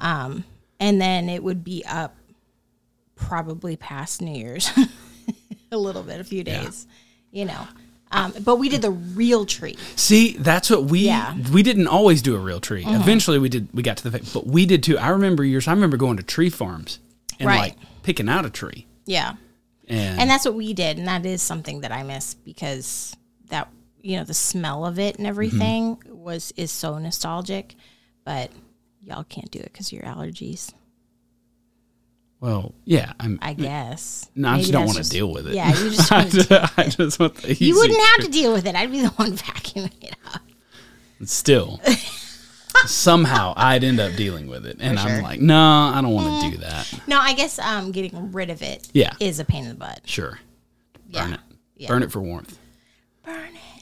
um, 0.00 0.44
and 0.78 1.00
then 1.00 1.28
it 1.28 1.42
would 1.42 1.62
be 1.64 1.84
up 1.88 2.16
probably 3.16 3.76
past 3.76 4.20
New 4.22 4.32
Year's, 4.38 4.70
a 5.72 5.76
little 5.76 6.02
bit, 6.02 6.20
a 6.20 6.24
few 6.24 6.42
days, 6.44 6.86
you 7.30 7.44
know. 7.44 7.66
Um, 8.12 8.32
but 8.44 8.56
we 8.56 8.68
did 8.68 8.82
the 8.82 8.90
real 8.90 9.46
tree. 9.46 9.76
See, 9.94 10.32
that's 10.36 10.68
what 10.68 10.84
we 10.84 11.00
Yeah. 11.00 11.26
Mm-hmm. 11.32 11.52
we 11.54 11.62
didn't 11.62 11.86
always 11.86 12.22
do 12.22 12.34
a 12.34 12.38
real 12.40 12.58
tree. 12.60 12.84
Eventually, 12.84 13.38
we 13.38 13.48
did. 13.48 13.68
We 13.72 13.82
got 13.84 13.98
to 13.98 14.10
the 14.10 14.30
but 14.34 14.46
we 14.48 14.66
did 14.66 14.82
too. 14.82 14.98
I 14.98 15.10
remember 15.10 15.44
years. 15.44 15.68
I 15.68 15.72
remember 15.72 15.96
going 15.96 16.16
to 16.16 16.22
tree 16.24 16.50
farms 16.50 16.98
and 17.38 17.46
Right. 17.46 17.60
like 17.60 17.76
picking 18.02 18.28
out 18.28 18.44
a 18.44 18.50
tree. 18.50 18.86
Yeah. 19.06 19.34
And, 19.88 20.20
and 20.22 20.30
that's 20.30 20.44
what 20.44 20.54
we 20.54 20.72
did 20.72 20.98
and 20.98 21.08
that 21.08 21.26
is 21.26 21.42
something 21.42 21.80
that 21.80 21.90
i 21.90 22.04
miss 22.04 22.34
because 22.34 23.12
that 23.48 23.68
you 24.02 24.16
know 24.16 24.24
the 24.24 24.34
smell 24.34 24.84
of 24.86 24.98
it 24.98 25.16
and 25.18 25.26
everything 25.26 26.02
was 26.08 26.52
is 26.56 26.70
so 26.70 26.98
nostalgic 26.98 27.74
but 28.24 28.50
y'all 29.04 29.24
can't 29.24 29.50
do 29.50 29.58
it 29.58 29.72
because 29.72 29.86
of 29.88 29.92
your 29.92 30.02
allergies 30.02 30.72
well, 32.40 32.72
yeah, 32.86 33.12
I'm. 33.20 33.38
i 33.42 33.52
guess 33.52 34.30
no, 34.34 34.48
I 34.48 34.60
just 34.60 34.72
don't 34.72 34.86
that's 34.86 34.94
want 34.96 35.04
to 35.04 35.10
deal 35.10 35.30
with 35.30 35.46
it. 35.48 35.54
yeah 35.54 35.68
you 35.82 35.90
just 35.90 36.10
I 36.10 36.18
want 36.20 36.30
to- 36.30 36.36
just, 36.38 36.78
I 36.78 36.84
just 36.84 37.18
want 37.20 37.34
the 37.34 37.50
easy. 37.52 37.66
you 37.66 37.74
wouldn't 37.76 38.00
have 38.00 38.24
to 38.24 38.30
deal 38.30 38.52
with 38.54 38.66
it 38.66 38.74
i'd 38.74 38.90
be 38.90 39.02
the 39.02 39.08
one 39.10 39.32
vacuuming 39.36 40.02
it 40.02 40.16
up 40.32 40.40
Still, 41.22 41.78
somehow 42.86 43.52
I'd 43.54 43.84
end 43.84 44.00
up 44.00 44.14
dealing 44.16 44.46
with 44.48 44.64
it, 44.64 44.78
and 44.80 44.98
I'm 44.98 45.22
like, 45.22 45.38
no, 45.38 45.54
I 45.94 46.00
don't 46.00 46.14
want 46.14 46.44
to 46.44 46.50
do 46.52 46.56
that. 46.64 46.90
no 47.06 47.18
i 47.18 47.34
guess 47.34 47.58
um 47.58 47.92
getting 47.92 48.32
rid 48.32 48.48
of 48.48 48.62
it 48.62 48.88
Yeah. 48.94 49.12
is 49.20 49.38
a 49.38 49.44
pain 49.44 49.64
in 49.64 49.68
the 49.68 49.74
butt 49.74 50.00
Sure, 50.06 50.38
yeah 51.08 51.24
burn 51.24 51.32
it. 51.34 51.40
Yeah. 51.76 51.88
Burn 51.88 52.02
it 52.02 52.10
for 52.12 52.20
warmth. 52.20 52.58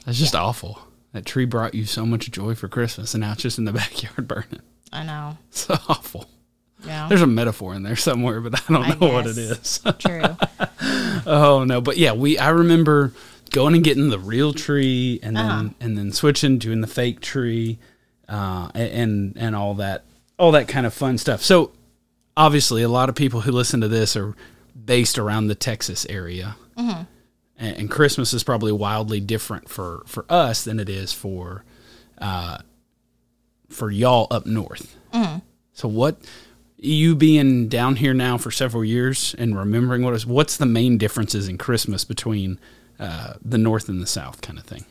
That's 0.05 0.17
just 0.19 0.35
awful. 0.35 0.79
That 1.13 1.25
tree 1.25 1.45
brought 1.45 1.73
you 1.73 1.85
so 1.85 2.05
much 2.05 2.29
joy 2.31 2.55
for 2.55 2.67
Christmas, 2.67 3.13
and 3.13 3.21
now 3.21 3.31
it's 3.33 3.41
just 3.41 3.57
in 3.57 3.65
the 3.65 3.73
backyard 3.81 4.27
burning. 4.27 4.61
i 4.93 5.03
know 5.03 5.37
So 5.51 5.75
awful. 5.87 6.29
yeah 6.85 7.07
There's 7.07 7.21
a 7.21 7.27
metaphor 7.27 7.73
in 7.73 7.83
there 7.83 7.95
somewhere, 7.95 8.41
but 8.41 8.59
I 8.59 8.73
don't 8.73 8.83
I 8.85 8.89
know 8.95 9.13
what 9.13 9.27
it 9.27 9.37
is. 9.37 9.81
true 9.99 10.21
oh 11.25 11.63
no, 11.67 11.81
but 11.81 11.97
yeah, 11.97 12.13
we 12.13 12.37
I 12.37 12.49
remember 12.49 13.13
going 13.51 13.73
and 13.75 13.83
getting 13.83 14.09
the 14.09 14.19
real 14.19 14.53
tree 14.53 15.19
and 15.23 15.35
then 15.35 15.45
Uh-huh. 15.45 15.69
and 15.79 15.97
then 15.97 16.11
switching 16.11 16.57
doing 16.59 16.81
the 16.81 16.87
fake 16.87 17.19
tree, 17.21 17.79
uh, 18.27 18.69
and 18.75 19.35
and 19.37 19.55
all 19.55 19.73
that 19.75 20.03
all 20.37 20.51
that 20.53 20.67
kind 20.67 20.85
of 20.85 20.93
fun 20.93 21.17
stuff. 21.17 21.41
So, 21.43 21.71
obviously, 22.37 22.81
a 22.83 22.87
lot 22.89 23.09
of 23.09 23.15
people 23.15 23.41
who 23.41 23.51
listen 23.51 23.81
to 23.81 23.87
this 23.89 24.15
are 24.15 24.35
based 24.85 25.17
around 25.17 25.47
the 25.47 25.55
Texas 25.55 26.05
area, 26.09 26.55
and, 26.77 27.07
and 27.59 27.91
Christmas 27.91 28.33
is 28.33 28.43
probably 28.43 28.71
wildly 28.71 29.19
different 29.19 29.69
for 29.69 30.03
for 30.05 30.25
us 30.29 30.63
than 30.63 30.79
it 30.79 30.89
is 30.89 31.11
for 31.13 31.63
uh, 32.19 32.59
for 33.69 33.91
y'all 33.91 34.27
up 34.31 34.45
north. 34.45 34.95
So, 35.73 35.87
what 35.87 36.17
you 36.77 37.15
being 37.15 37.67
down 37.67 37.97
here 37.97 38.13
now 38.13 38.37
for 38.37 38.51
several 38.51 38.83
years 38.85 39.35
and 39.37 39.57
remembering 39.57 40.03
what 40.03 40.13
is 40.13 40.25
what's 40.25 40.57
the 40.57 40.65
main 40.65 40.97
differences 40.97 41.47
in 41.47 41.57
Christmas 41.57 42.05
between 42.05 42.59
uh, 42.99 43.33
the 43.41 43.57
north 43.57 43.89
and 43.89 44.01
the 44.01 44.07
south, 44.07 44.41
kind 44.41 44.57
of 44.57 44.65
thing. 44.65 44.85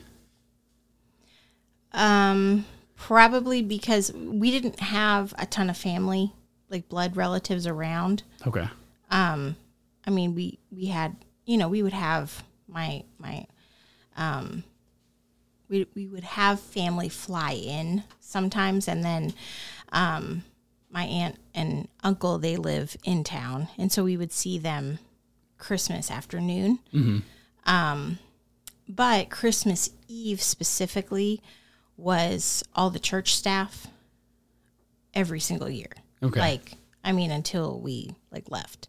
Um, 1.92 2.66
probably 2.96 3.62
because 3.62 4.12
we 4.12 4.50
didn't 4.50 4.80
have 4.80 5.34
a 5.38 5.46
ton 5.46 5.70
of 5.70 5.76
family, 5.76 6.32
like 6.68 6.88
blood 6.88 7.16
relatives 7.16 7.66
around. 7.66 8.22
Okay. 8.46 8.68
I 10.06 10.10
mean, 10.10 10.34
we 10.34 10.58
we 10.70 10.86
had, 10.86 11.16
you 11.44 11.56
know, 11.56 11.68
we 11.68 11.82
would 11.82 11.92
have 11.92 12.44
my 12.68 13.04
my, 13.18 13.46
um, 14.16 14.64
we 15.68 15.86
we 15.94 16.06
would 16.06 16.24
have 16.24 16.60
family 16.60 17.08
fly 17.08 17.52
in 17.52 18.04
sometimes, 18.20 18.88
and 18.88 19.04
then, 19.04 19.34
um, 19.92 20.44
my 20.90 21.04
aunt 21.04 21.36
and 21.54 21.88
uncle 22.02 22.38
they 22.38 22.56
live 22.56 22.96
in 23.04 23.24
town, 23.24 23.68
and 23.78 23.90
so 23.90 24.04
we 24.04 24.16
would 24.16 24.32
see 24.32 24.58
them 24.58 24.98
Christmas 25.58 26.10
afternoon. 26.10 26.78
Um, 27.64 28.18
but 28.88 29.28
Christmas 29.28 29.90
Eve 30.08 30.40
specifically 30.40 31.42
was 31.96 32.62
all 32.74 32.90
the 32.90 32.98
church 32.98 33.34
staff 33.34 33.86
every 35.12 35.40
single 35.40 35.68
year. 35.68 35.90
Okay. 36.22 36.40
Like, 36.40 36.72
I 37.04 37.12
mean, 37.12 37.30
until 37.30 37.80
we 37.80 38.14
like 38.30 38.50
left. 38.50 38.88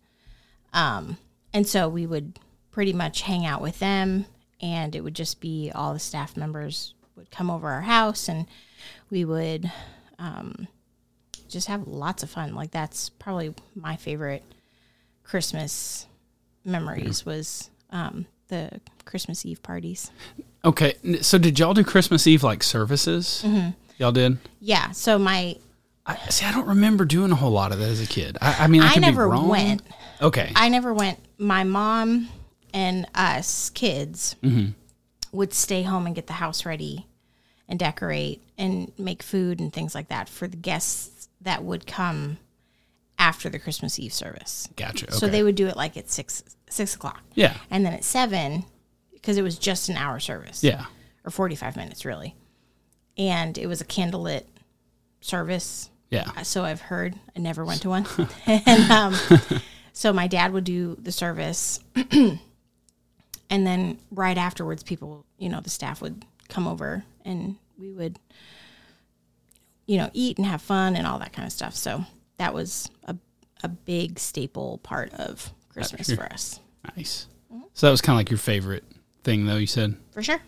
Um, 0.71 1.17
and 1.53 1.67
so 1.67 1.89
we 1.89 2.05
would 2.05 2.39
pretty 2.71 2.93
much 2.93 3.21
hang 3.21 3.45
out 3.45 3.62
with 3.62 3.79
them, 3.79 4.25
and 4.62 4.95
it 4.95 5.01
would 5.01 5.15
just 5.15 5.41
be 5.41 5.71
all 5.73 5.93
the 5.93 5.99
staff 5.99 6.38
members 6.38 6.93
would 7.15 7.32
come 7.32 7.49
over 7.49 7.69
our 7.69 7.82
house, 7.82 8.29
and 8.29 8.47
we 9.10 9.25
would 9.25 9.71
um, 10.17 10.67
just 11.47 11.67
have 11.67 11.88
lots 11.88 12.23
of 12.23 12.29
fun. 12.29 12.55
Like 12.55 12.71
that's 12.71 13.10
probably 13.10 13.53
my 13.75 13.95
favorite 13.95 14.43
Christmas 15.23 16.08
memories 16.65 17.25
was 17.25 17.69
um, 17.91 18.25
the 18.47 18.82
Christmas 19.05 19.45
Eve 19.45 19.62
parties. 19.63 20.12
Okay. 20.65 20.95
So, 21.21 21.38
did 21.38 21.58
y'all 21.58 21.73
do 21.73 21.84
Christmas 21.84 22.27
Eve 22.27 22.43
like 22.43 22.63
services? 22.63 23.45
Y'all 23.97 24.12
did. 24.12 24.38
Yeah. 24.60 24.91
So 24.91 25.19
my 25.19 25.58
I 26.05 26.15
see. 26.29 26.45
I 26.45 26.51
don't 26.51 26.67
remember 26.67 27.05
doing 27.05 27.32
a 27.32 27.36
whole 27.36 27.51
lot 27.51 27.71
of 27.71 27.79
that 27.79 27.89
as 27.89 28.01
a 28.01 28.08
kid. 28.08 28.38
I, 28.41 28.63
I 28.63 28.67
mean, 28.67 28.82
I, 28.82 28.88
I 28.89 28.93
could 28.93 29.01
never 29.01 29.27
be 29.27 29.32
wrong. 29.32 29.47
went. 29.47 29.82
Okay. 30.21 30.51
I 30.55 30.69
never 30.69 30.93
went. 30.93 31.19
My 31.38 31.63
mom 31.63 32.29
and 32.73 33.05
us 33.15 33.69
kids 33.71 34.36
would 35.32 35.53
stay 35.53 35.84
home 35.84 36.05
and 36.05 36.15
get 36.15 36.27
the 36.27 36.34
house 36.34 36.65
ready 36.65 37.05
and 37.67 37.77
decorate 37.79 38.43
and 38.58 38.91
make 38.97 39.21
food 39.21 39.60
and 39.60 39.71
things 39.71 39.93
like 39.93 40.10
that 40.10 40.27
for 40.27 40.47
the 40.47 40.58
guests 40.58 41.29
that 41.41 41.63
would 41.63 41.86
come 41.88 42.38
after 43.17 43.49
the 43.49 43.60
Christmas 43.60 43.99
Eve 43.99 44.13
service. 44.13 44.67
gotcha. 44.75 45.05
Okay. 45.08 45.15
So 45.15 45.27
they 45.27 45.43
would 45.43 45.55
do 45.55 45.67
it 45.67 45.75
like 45.75 45.97
at 45.97 46.10
six 46.10 46.43
six 46.69 46.95
o'clock. 46.95 47.21
Yeah. 47.36 47.55
And 47.69 47.86
then 47.86 47.93
at 47.93 48.03
seven, 48.03 48.63
because 49.13 49.38
it 49.38 49.41
was 49.41 49.58
just 49.58 49.89
an 49.89 49.97
hour 49.97 50.19
service. 50.19 50.63
Yeah. 50.63 50.86
Or 51.25 51.32
forty 51.32 51.55
five 51.55 51.75
minutes 51.75 52.05
really. 52.05 52.36
And 53.17 53.58
it 53.58 53.67
was 53.67 53.82
a 53.82 53.86
candlelit 53.86 54.43
service. 55.21 55.89
Yeah. 56.10 56.41
So 56.43 56.63
I've 56.63 56.82
heard. 56.82 57.15
I 57.36 57.39
never 57.39 57.65
went 57.65 57.82
to 57.82 57.89
one. 57.95 58.08
and 58.45 58.91
um, 58.91 59.15
so 59.93 60.13
my 60.13 60.27
dad 60.27 60.53
would 60.53 60.63
do 60.63 60.97
the 61.01 61.12
service, 61.12 61.82
and 63.49 63.65
then 63.65 63.99
right 64.12 64.38
afterwards, 64.38 64.83
people, 64.83 65.25
you 65.38 65.49
know, 65.49 65.62
the 65.62 65.69
staff 65.69 66.01
would 66.01 66.25
come 66.47 66.67
over, 66.67 67.03
and 67.25 67.55
we 67.77 67.91
would, 67.91 68.19
you 69.85 69.97
know, 69.97 70.09
eat 70.13 70.38
and 70.38 70.45
have 70.45 70.62
fun 70.62 70.95
and 70.95 71.07
all 71.07 71.19
that 71.19 71.33
kind 71.33 71.45
of 71.45 71.51
stuff. 71.51 71.75
So 71.75 72.03
that 72.38 72.53
was 72.53 72.89
a 73.05 73.15
a 73.62 73.67
big 73.67 74.17
staple 74.19 74.77
part 74.83 75.13
of 75.15 75.51
Christmas 75.69 76.13
for 76.13 76.23
us, 76.31 76.59
Nice. 76.95 77.27
So 77.73 77.88
that 77.88 77.91
was 77.91 78.01
kind 78.01 78.15
of 78.15 78.19
like 78.19 78.29
your 78.29 78.38
favorite 78.38 78.83
thing, 79.23 79.45
though. 79.45 79.57
You 79.57 79.67
said 79.67 79.95
for 80.12 80.23
sure. 80.23 80.39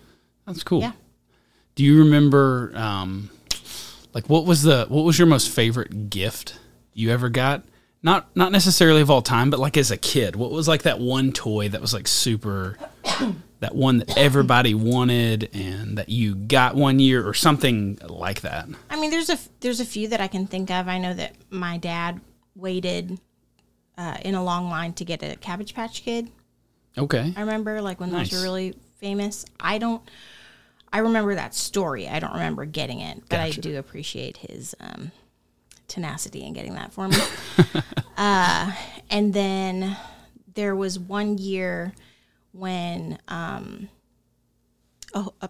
that's 0.46 0.64
cool. 0.64 0.82
Yeah. 0.82 0.94
Do 1.76 1.84
you 1.84 2.00
remember, 2.00 2.72
um, 2.76 3.30
like, 4.14 4.30
what 4.30 4.46
was 4.46 4.64
the 4.64 4.86
what 4.90 5.04
was 5.04 5.18
your 5.18 5.28
most 5.28 5.50
favorite 5.50 6.10
gift 6.10 6.60
you 6.94 7.12
ever 7.12 7.30
got? 7.30 7.64
Not 8.04 8.36
not 8.36 8.52
necessarily 8.52 9.02
of 9.02 9.12
all 9.12 9.22
time, 9.22 9.50
but 9.52 9.60
like 9.60 9.78
as 9.78 9.92
a 9.92 9.98
kid, 9.98 10.36
what 10.36 10.50
was 10.52 10.68
like 10.68 10.84
that 10.84 11.00
one 11.00 11.32
toy 11.32 11.70
that 11.70 11.82
was 11.82 11.94
like 11.94 12.08
super, 12.08 12.78
that 13.60 13.76
one 13.76 14.00
that 14.00 14.18
everybody 14.18 14.74
wanted 14.74 15.50
and 15.54 15.98
that 16.00 16.10
you 16.10 16.34
got 16.34 16.74
one 16.76 16.98
year 17.00 17.28
or 17.28 17.36
something 17.36 18.00
like 18.08 18.42
that? 18.42 18.68
I 18.90 19.00
mean, 19.00 19.12
there's 19.12 19.30
a 19.30 19.38
there's 19.60 19.80
a 19.80 19.86
few 19.86 20.08
that 20.08 20.20
I 20.20 20.28
can 20.28 20.48
think 20.48 20.72
of. 20.72 20.88
I 20.88 20.98
know 20.98 21.14
that 21.14 21.36
my 21.52 21.78
dad 21.78 22.22
waited 22.56 23.20
uh, 24.00 24.18
in 24.26 24.34
a 24.34 24.44
long 24.44 24.70
line 24.70 24.94
to 24.94 25.06
get 25.06 25.22
a 25.22 25.36
Cabbage 25.36 25.76
Patch 25.76 26.02
Kid. 26.04 26.32
Okay. 26.98 27.32
I 27.38 27.40
remember 27.42 27.82
like 27.84 28.00
when 28.00 28.12
Nice. 28.12 28.32
those 28.32 28.40
were 28.40 28.44
really 28.44 28.74
famous. 29.00 29.46
I 29.60 29.78
don't. 29.78 30.02
I 30.92 30.98
remember 31.00 31.36
that 31.36 31.54
story. 31.54 32.08
I 32.10 32.20
don't 32.20 32.34
remember 32.34 32.66
getting 32.66 33.00
it, 33.00 33.20
but 33.30 33.38
Gotcha. 33.38 33.60
I 33.60 33.62
do 33.62 33.78
appreciate 33.78 34.38
his 34.38 34.76
um, 34.80 35.12
tenacity 35.92 36.44
in 36.44 36.54
getting 36.54 36.74
that 36.76 36.94
for 36.94 37.08
me. 37.08 37.18
uh, 38.18 38.72
and 39.10 39.34
then 39.34 39.96
there 40.56 40.76
was 40.76 40.98
one 40.98 41.38
year 41.38 41.94
when 42.54 43.20
um, 43.28 43.90
oh, 45.14 45.34
uh, 45.42 45.48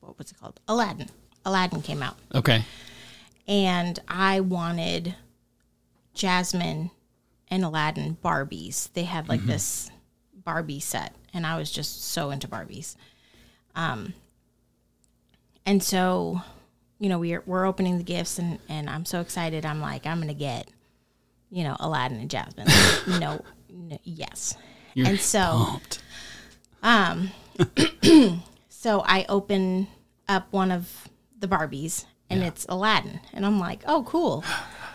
what 0.00 0.18
was 0.18 0.32
it 0.32 0.38
called? 0.40 0.58
Aladdin. 0.66 1.08
Aladdin 1.44 1.82
came 1.82 2.02
out, 2.02 2.16
Okay. 2.34 2.64
and 3.48 3.98
I 4.06 4.40
wanted 4.40 5.16
Jasmine 6.14 6.90
and 7.48 7.64
Aladdin 7.64 8.16
Barbies. 8.24 8.92
They 8.92 9.02
had 9.04 9.28
like 9.28 9.44
this 9.44 9.90
Barbie 10.44 10.78
set, 10.80 11.14
and 11.34 11.44
I 11.46 11.58
was 11.58 11.70
just 11.70 12.04
so 12.04 12.30
into 12.30 12.46
Barbies. 12.46 12.94
Um, 13.74 14.14
and 15.66 15.82
so, 15.82 16.42
you 17.02 17.08
know, 17.08 17.18
we're 17.18 17.42
we're 17.46 17.66
opening 17.66 17.98
the 17.98 18.04
gifts, 18.04 18.38
and 18.38 18.60
and 18.68 18.88
I'm 18.88 19.04
so 19.04 19.20
excited. 19.20 19.66
I'm 19.66 19.80
like, 19.80 20.06
I'm 20.06 20.20
gonna 20.20 20.34
get, 20.34 20.68
you 21.50 21.64
know, 21.64 21.76
Aladdin 21.80 22.20
and 22.20 22.30
Jasmine. 22.30 22.68
no, 23.20 23.44
no, 23.68 23.98
yes. 24.04 24.54
You're 24.94 25.08
and 25.08 25.18
so, 25.18 25.40
pumped. 25.66 26.02
Um, 26.80 27.30
so 28.68 29.02
I 29.04 29.26
open 29.28 29.88
up 30.28 30.46
one 30.52 30.70
of 30.70 31.08
the 31.40 31.48
Barbies, 31.48 32.04
and 32.30 32.44
it's 32.44 32.66
Aladdin, 32.68 33.18
and 33.32 33.44
I'm 33.44 33.58
like, 33.58 33.82
oh, 33.88 34.04
cool. 34.04 34.44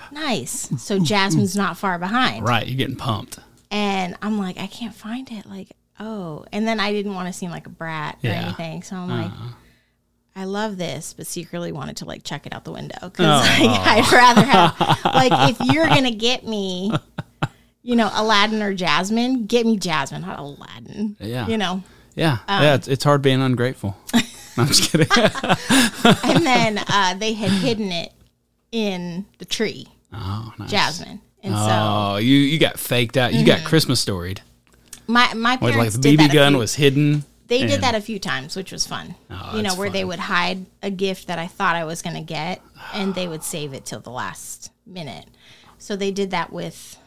Nice. 0.09 0.69
So 0.81 0.99
Jasmine's 1.03 1.57
not 1.57 1.77
far 1.77 1.99
behind. 1.99 2.47
Right. 2.47 2.65
You're 2.65 2.77
getting 2.77 2.95
pumped. 2.95 3.39
And 3.69 4.15
I'm 4.21 4.37
like, 4.37 4.57
I 4.57 4.67
can't 4.67 4.95
find 4.95 5.29
it. 5.29 5.45
Like, 5.45 5.73
oh. 5.99 6.45
And 6.53 6.65
then 6.65 6.79
I 6.79 6.93
didn't 6.93 7.15
want 7.15 7.27
to 7.27 7.33
seem 7.33 7.51
like 7.51 7.67
a 7.67 7.69
brat 7.69 8.17
or 8.23 8.29
anything. 8.29 8.81
So 8.81 8.95
I'm 8.95 9.09
like, 9.09 9.25
uh-huh. 9.25 9.53
I 10.37 10.43
love 10.43 10.77
this, 10.77 11.13
but 11.13 11.25
secretly 11.25 11.71
wanted 11.71 11.97
to 11.97 12.05
like 12.05 12.23
check 12.23 12.45
it 12.45 12.53
out 12.53 12.63
the 12.63 12.71
window. 12.71 13.09
Cause 13.09 13.19
like, 13.19 13.59
I'd 13.59 14.11
rather 14.11 14.43
have, 14.43 14.79
like, 15.03 15.49
if 15.49 15.73
you're 15.73 15.87
to 15.87 16.11
get 16.11 16.45
me, 16.45 16.91
you 17.81 17.95
know, 17.95 18.11
Aladdin 18.13 18.61
or 18.61 18.75
Jasmine, 18.75 19.47
get 19.47 19.65
me 19.65 19.77
Jasmine, 19.77 20.21
not 20.21 20.37
Aladdin. 20.37 21.17
Yeah. 21.19 21.47
You 21.47 21.57
know? 21.57 21.81
Yeah. 22.13 22.37
Um, 22.47 22.61
yeah. 22.63 22.75
It's, 22.75 22.87
it's 22.87 23.03
hard 23.03 23.23
being 23.23 23.41
ungrateful. 23.41 23.97
No, 24.13 24.19
I'm 24.57 24.67
just 24.67 24.91
kidding. 24.91 25.07
And 26.23 26.45
then 26.45 26.77
uh, 26.87 27.15
they 27.15 27.33
had 27.33 27.49
hidden 27.51 27.91
it 27.91 28.11
in 28.71 29.25
the 29.39 29.45
tree, 29.45 29.87
oh, 30.13 30.53
nice. 30.59 30.69
Jasmine. 30.69 31.19
And 31.41 31.53
so 31.55 31.59
Oh, 31.61 32.17
you 32.17 32.35
you 32.35 32.59
got 32.59 32.77
faked 32.79 33.17
out. 33.17 33.33
You 33.33 33.45
got 33.45 33.63
Christmas 33.63 33.99
storied. 33.99 34.41
my, 35.07 35.33
my 35.33 35.57
Where 35.57 35.71
parents 35.73 35.95
like 35.95 36.03
the 36.03 36.17
BB 36.17 36.33
gun 36.33 36.57
was 36.57 36.75
hidden. 36.75 37.23
They 37.47 37.65
did 37.65 37.81
that 37.81 37.95
a 37.95 38.01
few 38.01 38.19
times, 38.19 38.55
which 38.55 38.71
was 38.71 38.85
fun. 38.85 39.15
Oh, 39.29 39.55
you 39.55 39.63
know, 39.63 39.75
where 39.75 39.89
they 39.89 40.03
would 40.03 40.19
hide 40.19 40.65
a 40.83 40.91
gift 40.91 41.27
that 41.27 41.39
I 41.39 41.47
thought 41.47 41.75
I 41.75 41.85
was 41.85 42.01
going 42.01 42.15
to 42.15 42.21
get 42.21 42.61
and 42.93 43.15
they 43.15 43.27
would 43.27 43.43
save 43.43 43.73
it 43.73 43.85
till 43.85 43.99
the 44.01 44.09
last 44.11 44.71
minute. 44.85 45.25
So 45.77 45.95
they 45.95 46.11
did 46.11 46.31
that 46.31 46.51
with 46.51 46.97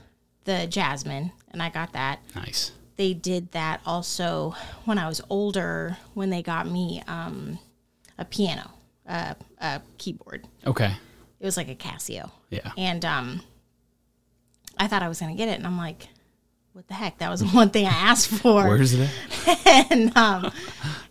the 0.45 0.67
Jasmine, 0.67 1.33
and 1.51 1.63
I 1.63 1.69
got 1.69 1.93
that. 1.93 2.21
Nice. 2.35 2.73
They 2.97 3.15
did 3.15 3.53
that 3.53 3.81
also 3.85 4.55
when 4.85 4.99
I 4.99 5.09
was 5.09 5.21
older 5.29 5.97
when 6.15 6.31
they 6.31 6.43
got 6.43 6.67
me 6.67 7.03
um, 7.07 7.59
a 8.19 8.25
piano, 8.25 8.71
uh, 9.09 9.35
a 9.61 9.81
keyboard. 9.99 10.47
Okay. 10.67 10.95
It 11.41 11.45
was 11.47 11.57
like 11.57 11.69
a 11.69 11.75
Casio. 11.75 12.31
Yeah. 12.51 12.73
And 12.77 13.05
um, 13.05 13.43
I 14.79 14.87
thought 14.87 15.03
I 15.03 15.09
was 15.09 15.21
going 15.21 15.35
to 15.35 15.39
get 15.39 15.49
it, 15.49 15.57
and 15.59 15.67
I'm 15.67 15.79
like, 15.79 16.09
what 16.73 16.87
the 16.89 16.95
heck? 16.95 17.19
That 17.19 17.31
was 17.31 17.41
the 17.41 17.47
one 17.57 17.71
thing 17.71 17.87
I 17.87 17.91
asked 17.91 18.29
for. 18.29 18.67
Where's 18.69 18.95
it 18.95 19.09
at? 19.47 19.67
and 19.93 20.17
um, 20.17 20.53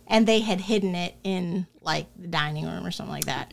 and 0.06 0.26
they 0.26 0.40
had 0.40 0.60
hidden 0.60 0.94
it 0.94 1.14
in 1.24 1.66
like 1.80 2.06
the 2.18 2.28
dining 2.28 2.66
room 2.66 2.86
or 2.86 2.90
something 2.90 3.12
like 3.12 3.26
that. 3.26 3.52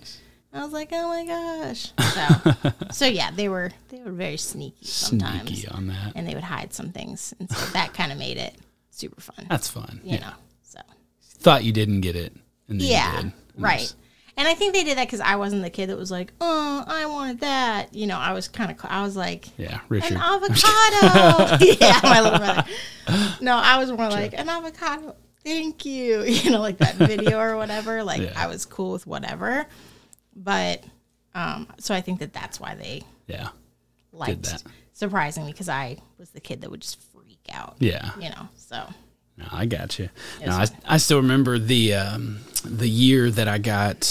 I 0.53 0.63
was 0.63 0.73
like, 0.73 0.89
oh 0.91 1.07
my 1.09 1.25
gosh. 1.25 1.91
So, 2.13 2.73
so 2.91 3.05
yeah, 3.05 3.31
they 3.31 3.49
were 3.49 3.71
they 3.89 4.01
were 4.01 4.11
very 4.11 4.37
sneaky 4.37 4.85
sometimes, 4.85 5.49
Sneaky 5.49 5.67
on 5.67 5.87
that. 5.87 6.13
and 6.15 6.27
they 6.27 6.33
would 6.33 6.43
hide 6.43 6.73
some 6.73 6.91
things, 6.91 7.33
and 7.39 7.49
so 7.49 7.65
that 7.73 7.93
kind 7.93 8.11
of 8.11 8.17
made 8.17 8.37
it 8.37 8.55
super 8.89 9.21
fun. 9.21 9.45
That's 9.49 9.67
fun. 9.67 10.01
You 10.03 10.19
know, 10.19 10.31
so 10.63 10.79
Thought 11.39 11.63
you 11.63 11.71
didn't 11.73 12.01
get 12.01 12.15
it. 12.15 12.33
And 12.69 12.81
yeah, 12.81 13.11
you 13.11 13.15
did. 13.17 13.33
And 13.55 13.63
right. 13.63 13.93
And 14.37 14.47
I 14.47 14.53
think 14.53 14.73
they 14.75 14.83
did 14.83 14.99
that 14.99 15.07
because 15.07 15.19
I 15.19 15.35
wasn't 15.35 15.63
the 15.63 15.69
kid 15.71 15.89
that 15.89 15.97
was 15.97 16.11
like, 16.11 16.31
oh, 16.39 16.83
I 16.85 17.07
wanted 17.07 17.39
that. 17.39 17.93
You 17.95 18.05
know, 18.05 18.17
I 18.19 18.33
was 18.33 18.47
kind 18.47 18.69
of, 18.69 18.77
I 18.83 19.01
was 19.01 19.15
like, 19.17 19.47
Yeah, 19.57 19.79
Richard. 19.89 20.13
an 20.13 20.17
avocado. 20.21 21.57
yeah, 21.81 21.99
my 22.03 22.21
little 22.21 22.37
brother. 22.37 22.65
No, 23.41 23.55
I 23.55 23.79
was 23.79 23.91
more 23.91 24.09
like 24.09 24.33
an 24.33 24.47
avocado. 24.47 25.15
Thank 25.43 25.85
you. 25.85 26.21
You 26.27 26.51
know, 26.51 26.61
like 26.61 26.77
that 26.77 26.95
video 26.95 27.39
or 27.39 27.57
whatever. 27.57 28.03
Like 28.03 28.21
Yeah. 28.21 28.33
I 28.35 28.45
was 28.45 28.65
cool 28.65 28.91
with 28.93 29.07
whatever. 29.07 29.65
But 30.35 30.83
um, 31.33 31.67
so 31.79 31.95
I 31.95 32.01
think 32.01 32.19
that 32.19 32.31
that's 32.31 32.59
why 32.59 32.75
they 32.75 33.01
yeah. 33.25 33.49
liked 34.11 34.43
that. 34.43 34.63
surprising 34.93 35.45
me 35.45 35.51
because 35.51 35.67
I 35.69 35.97
was 36.19 36.29
the 36.29 36.39
kid 36.39 36.61
that 36.61 36.69
would 36.69 36.81
just 36.81 37.01
freak 37.11 37.39
out. 37.51 37.77
Yeah. 37.79 38.11
You 38.19 38.29
know, 38.29 38.49
so 38.55 38.87
No, 39.37 39.45
I 39.51 39.65
got 39.65 39.99
you. 39.99 40.09
No, 40.45 40.51
I, 40.51 40.65
I 40.87 40.97
still 40.97 41.17
remember 41.21 41.59
the 41.59 41.93
um, 41.93 42.39
the 42.65 42.89
year 42.89 43.29
that 43.29 43.47
I 43.47 43.59
got 43.59 44.01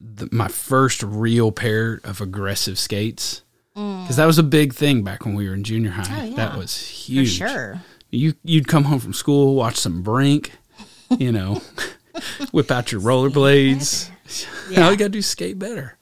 the, 0.00 0.28
my 0.32 0.48
first 0.48 1.02
real 1.02 1.52
pair 1.52 2.00
of 2.04 2.20
aggressive 2.20 2.78
skates 2.78 3.42
because 3.74 4.16
that 4.16 4.24
was 4.24 4.38
a 4.38 4.42
big 4.42 4.72
thing 4.72 5.02
back 5.02 5.26
when 5.26 5.34
we 5.34 5.46
were 5.46 5.54
in 5.54 5.62
junior 5.62 5.90
high. 5.90 6.04
Mm. 6.04 6.20
Oh, 6.20 6.24
yeah. 6.24 6.36
That 6.36 6.56
was 6.56 6.76
for 6.76 6.94
huge. 6.94 7.28
sure. 7.36 7.82
You 8.10 8.34
you'd 8.42 8.68
come 8.68 8.84
home 8.84 9.00
from 9.00 9.12
school, 9.12 9.54
watch 9.54 9.76
some 9.76 10.02
Brink, 10.02 10.52
you 11.10 11.30
know, 11.30 11.60
whip 12.52 12.70
out 12.70 12.92
your 12.92 13.02
rollerblades. 13.02 14.08
Yeah. 14.08 14.12
Now 14.70 14.90
you 14.90 14.96
gotta 14.96 15.10
do 15.10 15.22
skate 15.22 15.56
better. 15.60 15.96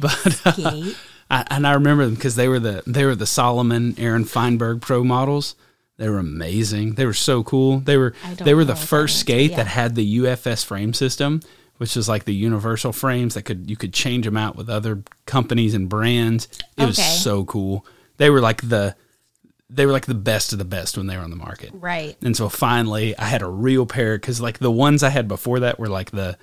But 0.00 0.40
uh, 0.46 0.92
I, 1.30 1.44
and 1.50 1.66
I 1.66 1.74
remember 1.74 2.06
them 2.06 2.14
because 2.14 2.36
they 2.36 2.48
were 2.48 2.58
the 2.58 2.82
they 2.86 3.04
were 3.04 3.14
the 3.14 3.26
Salomon 3.26 3.94
Aaron 3.98 4.24
Feinberg 4.24 4.80
Pro 4.80 5.04
models. 5.04 5.54
They 5.98 6.08
were 6.08 6.18
amazing. 6.18 6.94
They 6.94 7.04
were 7.04 7.12
so 7.12 7.42
cool. 7.42 7.80
They 7.80 7.96
were 7.96 8.14
they 8.38 8.54
were 8.54 8.64
the 8.64 8.76
first 8.76 9.18
skate 9.18 9.50
yeah. 9.50 9.56
that 9.58 9.66
had 9.66 9.96
the 9.96 10.18
UFS 10.18 10.64
frame 10.64 10.94
system, 10.94 11.40
which 11.78 11.96
is 11.96 12.08
like 12.08 12.24
the 12.24 12.34
universal 12.34 12.92
frames 12.92 13.34
that 13.34 13.42
could 13.42 13.68
you 13.68 13.76
could 13.76 13.92
change 13.92 14.24
them 14.24 14.36
out 14.36 14.54
with 14.54 14.70
other 14.70 15.02
companies 15.26 15.74
and 15.74 15.88
brands. 15.88 16.48
It 16.76 16.86
was 16.86 16.98
so 16.98 17.44
cool. 17.44 17.84
They 18.16 18.30
were 18.30 18.40
like 18.40 18.68
the 18.68 18.94
they 19.68 19.86
were 19.86 19.92
like 19.92 20.06
the 20.06 20.14
best 20.14 20.52
of 20.52 20.58
the 20.58 20.64
best 20.64 20.96
when 20.96 21.08
they 21.08 21.16
were 21.16 21.22
on 21.22 21.30
the 21.30 21.36
market. 21.36 21.70
Right. 21.74 22.16
And 22.22 22.36
so 22.36 22.48
finally, 22.48 23.18
I 23.18 23.24
had 23.24 23.42
a 23.42 23.48
real 23.48 23.84
pair 23.84 24.16
because 24.16 24.40
like 24.40 24.58
the 24.60 24.70
ones 24.70 25.02
I 25.02 25.10
had 25.10 25.26
before 25.26 25.60
that 25.60 25.80
were 25.80 25.88
like 25.88 26.12
the 26.12 26.38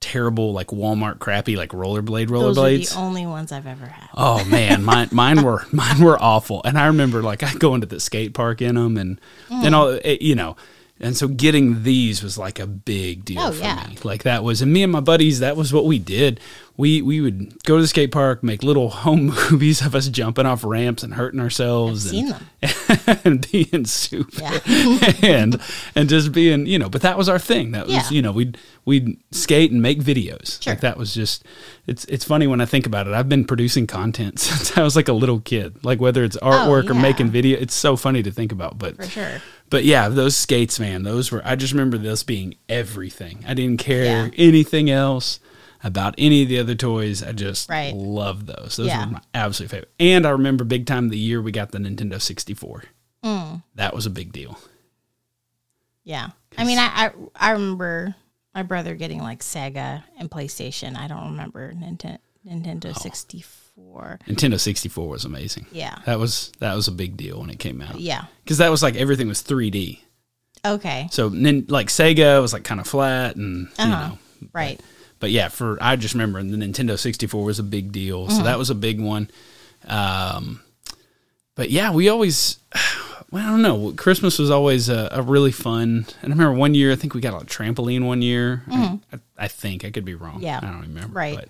terrible, 0.00 0.52
like 0.52 0.68
Walmart 0.68 1.18
crappy, 1.18 1.56
like 1.56 1.70
rollerblade 1.70 2.28
rollerblades. 2.28 2.92
the 2.94 2.98
only 3.00 3.26
ones 3.26 3.52
I've 3.52 3.66
ever 3.66 3.86
had. 3.86 4.08
Oh 4.14 4.44
man, 4.46 4.82
mine 4.90 5.08
mine 5.12 5.42
were 5.42 5.64
mine 5.72 6.00
were 6.02 6.20
awful. 6.22 6.62
And 6.64 6.78
I 6.78 6.86
remember 6.86 7.22
like 7.22 7.42
I 7.42 7.54
go 7.54 7.74
into 7.74 7.86
the 7.86 8.00
skate 8.00 8.34
park 8.34 8.62
in 8.62 8.74
them 8.76 8.96
and 8.96 9.20
Mm. 9.48 9.64
and 9.66 9.74
all 9.74 9.88
it, 9.88 10.22
you 10.22 10.34
know. 10.34 10.56
And 11.02 11.16
so 11.16 11.28
getting 11.28 11.82
these 11.82 12.22
was 12.22 12.36
like 12.36 12.58
a 12.58 12.66
big 12.66 13.24
deal 13.24 13.40
Oh, 13.40 13.52
for 13.52 13.62
yeah. 13.62 13.86
me. 13.88 13.96
Like 14.04 14.22
that 14.24 14.44
was 14.44 14.60
and 14.60 14.70
me 14.72 14.82
and 14.82 14.92
my 14.92 15.00
buddies, 15.00 15.40
that 15.40 15.56
was 15.56 15.72
what 15.72 15.86
we 15.86 15.98
did. 15.98 16.40
We 16.76 17.00
we 17.02 17.20
would 17.20 17.62
go 17.64 17.76
to 17.76 17.82
the 17.82 17.88
skate 17.88 18.12
park, 18.12 18.42
make 18.42 18.62
little 18.62 18.88
home 19.04 19.26
movies 19.50 19.80
of 19.84 19.94
us 19.94 20.08
jumping 20.08 20.44
off 20.46 20.62
ramps 20.64 21.02
and 21.02 21.14
hurting 21.14 21.40
ourselves 21.40 22.12
and, 22.12 22.34
and 23.24 23.50
being 23.50 23.84
stupid 23.86 24.40
Yeah. 24.40 24.60
and 25.22 25.60
and 25.94 26.08
just 26.08 26.32
being 26.32 26.66
you 26.66 26.78
know 26.78 26.88
but 26.88 27.00
that 27.02 27.16
was 27.18 27.28
our 27.28 27.38
thing 27.38 27.72
that 27.72 27.86
was 27.86 27.94
Yeah. 27.94 28.08
you 28.10 28.22
know 28.22 28.32
we'd 28.32 28.58
we'd 28.84 29.18
skate 29.30 29.70
and 29.72 29.80
make 29.82 30.00
videos 30.00 30.62
Sure. 30.62 30.72
like 30.72 30.80
that 30.80 30.96
was 30.96 31.14
just 31.14 31.44
it's 31.86 32.04
it's 32.06 32.24
funny 32.24 32.46
when 32.46 32.60
i 32.60 32.64
think 32.66 32.86
about 32.86 33.06
it 33.06 33.12
i've 33.14 33.28
been 33.28 33.44
producing 33.44 33.86
content 33.86 34.38
since 34.40 34.76
i 34.78 34.82
was 34.82 34.96
like 34.96 35.08
a 35.08 35.12
little 35.12 35.40
kid 35.40 35.82
like 35.84 36.00
whether 36.00 36.24
it's 36.24 36.36
artwork 36.38 36.88
or 36.88 36.92
Oh, 36.92 36.94
yeah. 36.96 37.02
making 37.02 37.30
video 37.30 37.58
it's 37.58 37.74
so 37.74 37.96
funny 37.96 38.22
to 38.22 38.30
think 38.30 38.52
about 38.52 38.78
but 38.78 38.96
For 38.96 39.04
sure. 39.06 39.42
But 39.70 39.84
yeah 39.84 40.08
those 40.08 40.36
skates 40.36 40.78
man 40.78 41.02
those 41.04 41.30
were 41.32 41.40
i 41.44 41.56
just 41.56 41.72
remember 41.72 41.96
those 41.96 42.22
being 42.22 42.54
everything 42.68 43.44
i 43.48 43.54
didn't 43.54 43.78
care 43.78 44.04
Yeah. 44.04 44.30
anything 44.36 44.90
else 44.90 45.40
about 45.82 46.14
any 46.18 46.42
of 46.42 46.48
the 46.50 46.58
other 46.58 46.74
toys 46.74 47.22
i 47.22 47.32
just 47.32 47.68
Right. 47.70 47.94
loved 47.94 48.46
those 48.46 48.76
those 48.76 48.88
Yeah. 48.88 49.06
were 49.06 49.12
my 49.12 49.20
absolute 49.32 49.70
favorite 49.70 49.90
and 49.98 50.26
i 50.26 50.30
remember 50.30 50.64
big 50.64 50.84
time 50.86 51.08
the 51.08 51.18
year 51.18 51.40
we 51.40 51.52
got 51.52 51.70
the 51.72 51.78
nintendo 51.78 52.20
64 52.20 52.84
Mm. 53.24 53.62
that 53.74 53.94
was 53.94 54.06
a 54.06 54.10
big 54.10 54.32
deal 54.32 54.58
Yeah. 56.04 56.30
I 56.58 56.64
mean, 56.64 56.78
I, 56.78 56.86
I 57.06 57.10
I 57.36 57.50
remember 57.52 58.14
my 58.54 58.62
brother 58.62 58.94
getting 58.96 59.20
like 59.20 59.40
Sega 59.40 60.02
and 60.18 60.30
PlayStation. 60.30 60.96
I 60.96 61.06
don't 61.06 61.30
remember 61.32 61.72
Nintendo 61.72 62.18
Nintendo 62.46 62.96
64. 62.96 63.59
Nintendo 64.26 64.58
64 64.58 65.08
was 65.08 65.24
amazing. 65.24 65.66
Yeah. 65.72 65.98
That 66.06 66.18
was 66.18 66.52
that 66.60 66.74
was 66.74 66.88
a 66.88 66.92
big 66.92 67.16
deal 67.16 67.40
when 67.40 67.50
it 67.50 67.58
came 67.58 67.80
out. 67.82 68.00
Yeah. 68.00 68.24
Cuz 68.46 68.58
that 68.58 68.70
was 68.70 68.82
like 68.82 68.96
everything 68.96 69.28
was 69.28 69.42
3D. 69.42 70.00
Okay. 70.64 71.08
So 71.10 71.28
nin, 71.28 71.66
like 71.68 71.88
Sega 71.88 72.40
was 72.40 72.52
like 72.52 72.64
kind 72.64 72.80
of 72.80 72.86
flat 72.86 73.36
and 73.36 73.66
you 73.78 73.84
Uh-huh. 73.84 74.08
know. 74.08 74.18
Right. 74.52 74.80
But 75.18 75.30
yeah, 75.30 75.48
for 75.48 75.78
I 75.82 75.96
just 75.96 76.14
remember 76.14 76.42
the 76.42 76.56
Nintendo 76.56 76.98
64 76.98 77.44
was 77.44 77.58
a 77.58 77.62
big 77.62 77.92
deal. 77.92 78.26
Mm-hmm. 78.26 78.36
So 78.36 78.42
that 78.44 78.58
was 78.58 78.70
a 78.70 78.74
big 78.74 79.00
one. 79.00 79.30
Um 79.86 80.60
but 81.54 81.70
yeah, 81.70 81.92
we 81.92 82.08
always 82.08 82.58
well, 83.30 83.44
I 83.46 83.50
don't 83.50 83.62
know. 83.62 83.92
Christmas 83.92 84.38
was 84.38 84.50
always 84.50 84.88
a, 84.88 85.08
a 85.12 85.22
really 85.22 85.52
fun. 85.52 86.06
And 86.22 86.32
I 86.32 86.36
remember 86.36 86.54
one 86.58 86.74
year, 86.74 86.90
I 86.92 86.96
think 86.96 87.14
we 87.14 87.20
got 87.20 87.40
a 87.40 87.44
trampoline 87.46 88.04
one 88.04 88.22
year. 88.22 88.64
I, 88.70 88.98
I 89.38 89.48
think 89.48 89.84
I 89.84 89.90
could 89.90 90.04
be 90.04 90.14
wrong. 90.14 90.36
Mm-hmm. 90.36 90.44
Yeah. 90.44 90.58
I 90.62 90.66
don't 90.66 90.80
remember. 90.80 91.12
Right. 91.16 91.36
But, 91.36 91.48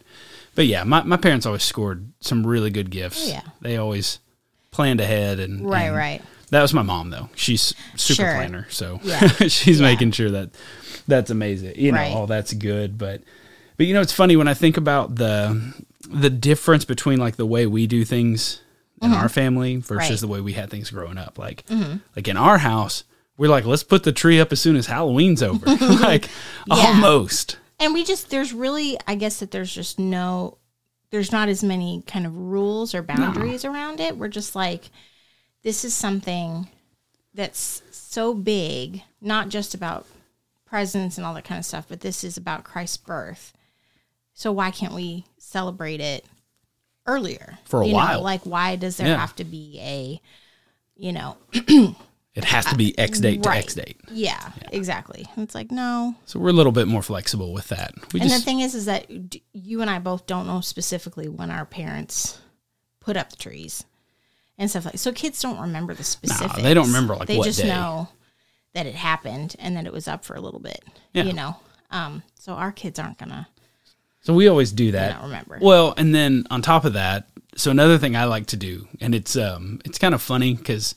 but 0.61 0.67
yeah, 0.67 0.85
my, 0.85 1.03
my 1.05 1.17
parents 1.17 1.47
always 1.47 1.63
scored 1.63 2.13
some 2.21 2.47
really 2.47 2.69
good 2.69 2.91
gifts. 2.91 3.27
Yeah. 3.31 3.41
They 3.63 3.79
always 3.79 4.19
planned 4.73 5.01
ahead 5.01 5.41
and 5.41 5.65
Right, 5.65 5.85
and 5.85 5.97
right. 5.97 6.23
That 6.51 6.61
was 6.61 6.75
my 6.75 6.83
mom 6.83 7.09
though. 7.09 7.31
She's 7.35 7.73
super 7.97 8.17
Sure. 8.25 8.35
planner, 8.35 8.67
so 8.69 9.01
Yeah. 9.03 9.27
she's 9.49 9.81
Yeah. 9.81 9.87
making 9.87 10.11
sure 10.13 10.31
that 10.33 10.51
that's 11.09 11.31
amazing. 11.31 11.77
You 11.77 11.93
know, 11.93 11.99
Right. 11.99 12.13
all 12.13 12.27
that's 12.27 12.53
good. 12.53 12.99
But 12.99 13.23
but 13.79 13.87
you 13.87 13.95
know, 13.95 14.03
it's 14.03 14.13
funny 14.13 14.37
when 14.37 14.49
I 14.49 14.53
think 14.53 14.77
about 14.77 15.15
the 15.15 15.73
the 16.11 16.29
difference 16.29 16.85
between 16.85 17.19
like 17.19 17.37
the 17.37 17.47
way 17.47 17.67
we 17.67 17.87
do 17.87 18.05
things 18.05 18.61
in 19.01 19.13
our 19.15 19.31
family 19.31 19.77
versus 19.77 19.89
Mm-hmm. 19.89 19.97
Right. 19.97 20.11
Mm-hmm. 20.11 20.21
the 20.21 20.29
way 20.29 20.41
we 20.43 20.53
had 20.53 20.69
things 20.69 20.91
growing 20.91 21.17
up. 21.17 21.39
Like 21.39 21.65
like 22.15 22.29
in 22.29 22.37
our 22.37 22.59
house, 22.59 23.05
we're 23.39 23.49
like, 23.49 23.65
let's 23.65 23.83
put 23.83 24.03
the 24.03 24.13
tree 24.13 24.39
up 24.39 24.53
as 24.53 24.61
soon 24.61 24.77
as 24.77 24.89
Halloween's 24.89 25.43
over. 25.43 25.65
like 26.03 26.29
almost. 26.71 27.57
And 27.81 27.95
we 27.95 28.05
just 28.05 28.31
there's 28.31 28.53
really 28.53 28.97
I 29.07 29.15
guess 29.15 29.41
that 29.41 29.51
there's 29.51 29.75
just 29.75 29.99
no 29.99 30.59
there's 31.11 31.33
not 31.33 31.49
as 31.49 31.65
many 31.65 32.05
kind 32.07 32.27
of 32.27 32.37
rules 32.37 32.95
or 32.95 33.03
boundaries 33.03 33.65
around 33.65 33.99
it. 34.01 34.17
We're 34.17 34.29
just 34.29 34.55
like 34.55 34.91
this 35.63 35.85
is 35.85 35.93
something 35.95 36.69
that's 37.35 37.83
so 37.91 38.35
big, 38.35 39.03
not 39.21 39.49
just 39.49 39.75
about 39.75 40.07
presents 40.67 41.17
and 41.17 41.27
all 41.27 41.35
that 41.35 41.45
kind 41.45 41.59
of 41.59 41.65
stuff, 41.65 41.87
but 41.89 42.01
this 42.01 42.23
is 42.23 42.37
about 42.37 42.65
Christ's 42.65 42.97
birth. 42.97 43.53
So 44.35 44.53
why 44.53 44.71
can't 44.71 44.95
we 44.95 45.25
celebrate 45.39 46.01
it 46.01 46.25
earlier 47.07 47.59
For 47.65 47.83
a 47.83 47.87
You 47.87 47.93
know, 47.93 47.99
while. 47.99 48.23
like 48.23 48.43
why 48.45 48.77
does 48.77 48.97
there 48.99 49.09
Yeah. 49.09 49.17
have 49.19 49.35
to 49.37 49.45
be 49.45 49.79
a 49.81 50.21
you 50.97 51.13
know 51.13 51.37
It 52.35 52.45
has 52.45 52.65
to 52.67 52.77
be 52.77 52.97
X 52.99 53.19
date 53.19 53.43
to 53.43 53.51
X 53.51 53.75
date. 53.75 54.01
yeah, 54.11 54.53
exactly 54.71 55.27
it's 55.37 55.55
like 55.55 55.73
no 55.73 56.15
So 56.27 56.39
we're 56.39 56.51
a 56.51 56.53
little 56.53 56.73
bit 56.73 56.87
more 56.87 57.03
flexible 57.03 57.53
with 57.53 57.69
that. 57.69 57.93
We 58.13 58.21
and 58.21 58.29
just 58.31 58.43
the 58.43 58.45
thing 58.45 58.61
is, 58.61 58.75
is 58.75 58.85
that 58.87 59.07
you 59.53 59.81
and 59.81 59.91
I 59.91 59.99
both 59.99 60.27
don't 60.27 60.47
know 60.47 60.61
specifically 60.61 61.29
when 61.29 61.51
our 61.51 61.65
parents 61.65 62.41
put 63.01 63.17
up 63.17 63.31
the 63.31 63.37
trees 63.37 63.85
and 64.59 64.71
stuff 64.71 64.85
like. 64.85 64.99
So 64.99 65.11
kids 65.11 65.41
don't 65.43 65.59
remember 65.61 65.95
the 65.95 66.05
specifics. 66.05 66.63
they 66.63 66.75
don't 66.75 66.87
remember, 66.87 67.17
like, 67.17 67.27
they 67.27 67.41
just 67.41 67.61
day. 67.61 67.69
know 67.69 68.09
that 68.75 68.87
it 68.87 68.95
happened 68.95 69.57
and 69.59 69.77
that 69.77 69.87
it 69.87 69.93
was 69.93 70.07
up 70.07 70.25
for 70.25 70.35
a 70.37 70.41
little 70.41 70.61
bit. 70.61 70.85
Yeah. 71.13 71.25
You 71.25 71.33
know, 71.33 71.57
um, 71.91 72.23
so 72.39 72.53
our 72.53 72.71
kids 72.71 72.99
aren't 72.99 73.19
gonna. 73.19 73.49
So 74.21 74.35
we 74.35 74.49
always 74.49 74.71
do 74.71 74.93
that. 74.93 75.15
not 75.15 75.25
remember. 75.25 75.59
Well, 75.61 75.95
and 75.97 76.15
then 76.15 76.47
on 76.51 76.63
top 76.63 76.85
of 76.85 76.93
that, 76.93 77.29
so 77.57 77.71
another 77.71 77.99
thing 77.99 78.15
I 78.15 78.25
like 78.27 78.47
to 78.49 78.57
do, 78.57 78.87
and 79.01 79.15
it's 79.15 79.35
um 79.35 79.81
it's 79.85 79.99
kind 79.99 80.15
of 80.15 80.23
funny 80.23 80.55
because 80.55 80.95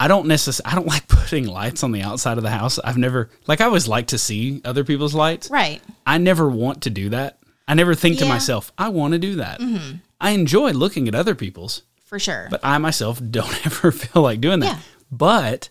I 0.00 0.08
don't 0.08 0.26
necessarily 0.26 0.72
I 0.72 0.74
don't 0.76 0.86
like 0.88 1.06
putting 1.20 1.46
lights 1.46 1.84
on 1.84 1.92
the 1.92 2.02
outside 2.02 2.38
of 2.38 2.42
the 2.42 2.50
house. 2.50 2.78
I've 2.78 2.96
never 2.98 3.30
like 3.46 3.60
I 3.60 3.66
always 3.66 3.86
like 3.86 4.08
to 4.08 4.18
see 4.18 4.60
other 4.64 4.82
people's 4.82 5.14
lights. 5.14 5.50
Right. 5.50 5.80
I 6.06 6.18
never 6.18 6.48
want 6.48 6.82
to 6.84 6.90
do 6.90 7.10
that. 7.10 7.38
I 7.68 7.74
never 7.74 7.94
think 7.94 8.16
to 8.16 8.20
Yeah. 8.24 8.28
Mm-hmm. 8.30 8.34
myself, 8.34 8.72
I 8.78 8.88
want 8.88 9.12
to 9.12 9.18
do 9.18 9.36
that. 9.36 9.60
I 10.20 10.30
enjoy 10.30 10.72
looking 10.72 11.06
at 11.06 11.14
other 11.14 11.34
people's, 11.34 11.82
For 12.04 12.18
sure. 12.18 12.48
but 12.50 12.60
I 12.64 12.76
myself 12.78 13.20
don't 13.30 13.66
ever 13.66 13.92
feel 13.92 14.22
like 14.22 14.40
doing 14.40 14.60
that. 14.60 14.66
Yeah. 14.66 14.74
Mm-hmm. 14.74 15.16
But 15.16 15.68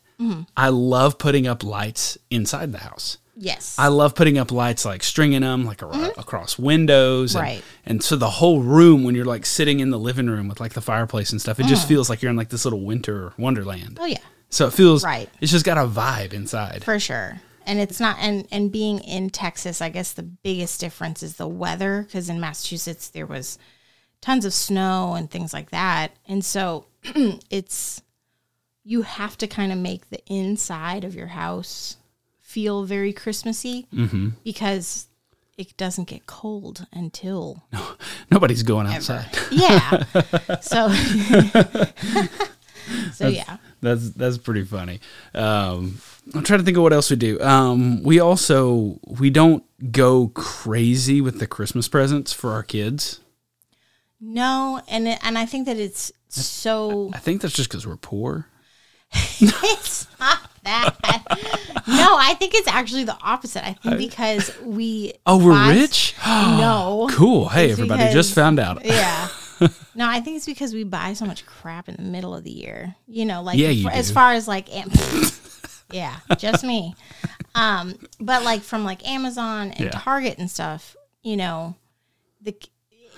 I 0.58 0.68
love 0.70 1.18
putting 1.18 1.48
up 1.48 1.64
lights 1.64 2.18
inside 2.30 2.72
the 2.72 2.80
house. 2.80 3.18
Yes. 3.40 3.76
I 3.80 3.88
love 3.88 4.14
putting 4.16 4.38
up 4.38 4.52
lights, 4.52 4.86
like 4.86 5.02
stringing 5.04 5.42
them 5.42 5.66
like 5.66 5.82
ar- 5.82 6.12
across 6.18 6.60
windows, 6.60 7.36
and, 7.36 7.44
Mm-hmm. 7.44 7.54
Right. 7.56 7.64
And 7.86 8.04
so 8.04 8.16
the 8.16 8.30
whole 8.30 8.62
room, 8.62 9.04
when 9.04 9.16
you're 9.16 9.26
like 9.26 9.46
sitting 9.46 9.80
in 9.80 9.90
the 9.90 9.98
living 10.00 10.28
room 10.28 10.48
with 10.48 10.60
like 10.60 10.74
the 10.74 10.82
fireplace 10.82 11.32
and 11.32 11.42
stuff, 11.42 11.60
it 11.60 11.66
just 11.66 11.88
feels 11.88 12.10
like 12.10 12.22
you're 12.22 12.30
in 12.30 12.36
like 12.38 12.50
this 12.50 12.66
little 12.66 12.82
winter 12.82 13.34
wonderland. 13.38 13.98
oh 14.02 14.06
yeah. 14.06 14.18
So 14.50 14.68
it 14.68 14.74
feels 14.74 15.04
Right. 15.04 15.30
It's 15.42 15.52
just 15.52 15.66
got 15.66 15.78
a 15.78 15.88
vibe 15.88 16.34
inside. 16.34 16.84
For 16.84 17.00
sure. 17.00 17.40
and 17.66 17.80
it's 17.80 18.00
not 18.00 18.18
and 18.20 18.48
and 18.52 18.72
being 18.72 19.00
in 19.00 19.30
Texas, 19.30 19.82
I 19.82 19.90
guess 19.90 20.14
the 20.14 20.24
biggest 20.24 20.80
difference 20.80 21.22
is 21.24 21.36
the 21.38 21.48
weather 21.48 22.04
because 22.04 22.30
in 22.30 22.40
Massachusetts 22.40 23.10
there 23.10 23.26
was 23.28 23.58
tons 24.22 24.44
of 24.46 24.54
snow 24.54 25.14
and 25.14 25.30
things 25.32 25.54
like 25.54 25.70
that. 25.72 26.12
And 26.28 26.44
so 26.44 26.86
it's 27.50 28.02
you 28.84 29.04
have 29.04 29.38
to 29.38 29.48
kind 29.48 29.72
of 29.72 29.78
make 29.78 30.10
the 30.10 30.24
inside 30.26 31.04
of 31.04 31.14
your 31.16 31.28
house 31.28 31.98
feel 32.50 32.84
very 32.84 33.14
Christmassy 33.14 33.86
Mm-hmm. 33.94 34.30
because 34.44 35.06
it 35.58 35.76
doesn't 35.78 36.08
get 36.08 36.26
cold 36.26 36.88
until 36.92 37.64
Nobody's 38.32 38.64
going 38.64 38.88
outside. 38.88 39.28
yeah. 39.52 40.04
so 40.62 40.90
so 43.14 43.28
yeah. 43.28 43.58
That's 43.82 44.12
that's 44.12 44.38
pretty 44.38 44.64
funny. 44.64 45.00
Um, 45.34 46.00
I'm 46.34 46.44
trying 46.44 46.60
to 46.60 46.66
think 46.66 46.78
of 46.78 46.84
what 46.84 46.94
else 46.94 47.10
we 47.10 47.16
do. 47.18 47.40
Um, 47.42 48.04
we 48.04 48.20
also 48.20 49.00
we 49.06 49.30
don't 49.30 49.64
go 49.92 50.30
crazy 50.30 51.22
with 51.22 51.40
the 51.40 51.48
Christmas 51.48 51.88
presents 51.88 52.34
for 52.34 52.52
our 52.52 52.64
kids. 52.64 53.20
No, 54.22 54.82
and 54.90 55.08
it, 55.08 55.20
and 55.24 55.38
I 55.38 55.46
think 55.46 55.66
that 55.68 55.78
it's 55.78 56.12
so 56.30 57.12
I 57.14 57.20
think 57.20 57.42
that's 57.42 57.54
just 57.54 57.70
because 57.70 57.86
we're 57.88 57.96
poor. 57.98 58.48
it's 59.40 60.08
not. 60.20 60.49
No, 61.88 62.16
I 62.18 62.36
think 62.38 62.54
it's 62.54 62.68
actually 62.68 63.04
the 63.04 63.18
opposite. 63.22 63.66
I 63.68 63.74
think 63.74 63.98
because 63.98 64.52
we 64.64 65.14
Oh, 65.26 65.44
we're 65.44 65.52
buy- 65.54 65.70
rich. 65.74 66.16
No. 66.26 67.08
cool. 67.12 67.50
Hey, 67.50 67.72
everybody, 67.72 68.04
because- 68.04 68.14
just 68.14 68.34
found 68.36 68.60
out. 68.60 68.86
Yeah. 68.86 69.28
No, 69.96 70.08
I 70.08 70.22
think 70.22 70.38
it's 70.38 70.46
because 70.46 70.74
we 70.74 70.86
buy 70.86 71.12
so 71.12 71.26
much 71.26 71.46
crap 71.46 71.90
in 71.90 71.96
the 71.98 72.04
middle 72.04 72.34
of 72.34 72.46
the 72.46 72.52
year. 72.52 72.96
You 73.08 73.26
know, 73.26 73.42
like 73.42 73.58
Yeah, 73.60 73.74
for- 73.90 73.92
as 73.94 74.10
far 74.10 74.32
as 74.32 74.48
like 74.48 74.70
Yeah, 75.92 76.16
just 76.38 76.64
me. 76.64 76.96
Um, 77.56 77.96
but 78.22 78.44
like 78.44 78.62
from 78.62 78.86
like 78.86 79.06
Amazon 79.06 79.72
and 79.72 79.80
Yeah. 79.86 79.90
Target 79.92 80.38
and 80.38 80.50
stuff, 80.50 80.96
you 81.24 81.36
know, 81.36 81.76
the 82.42 82.56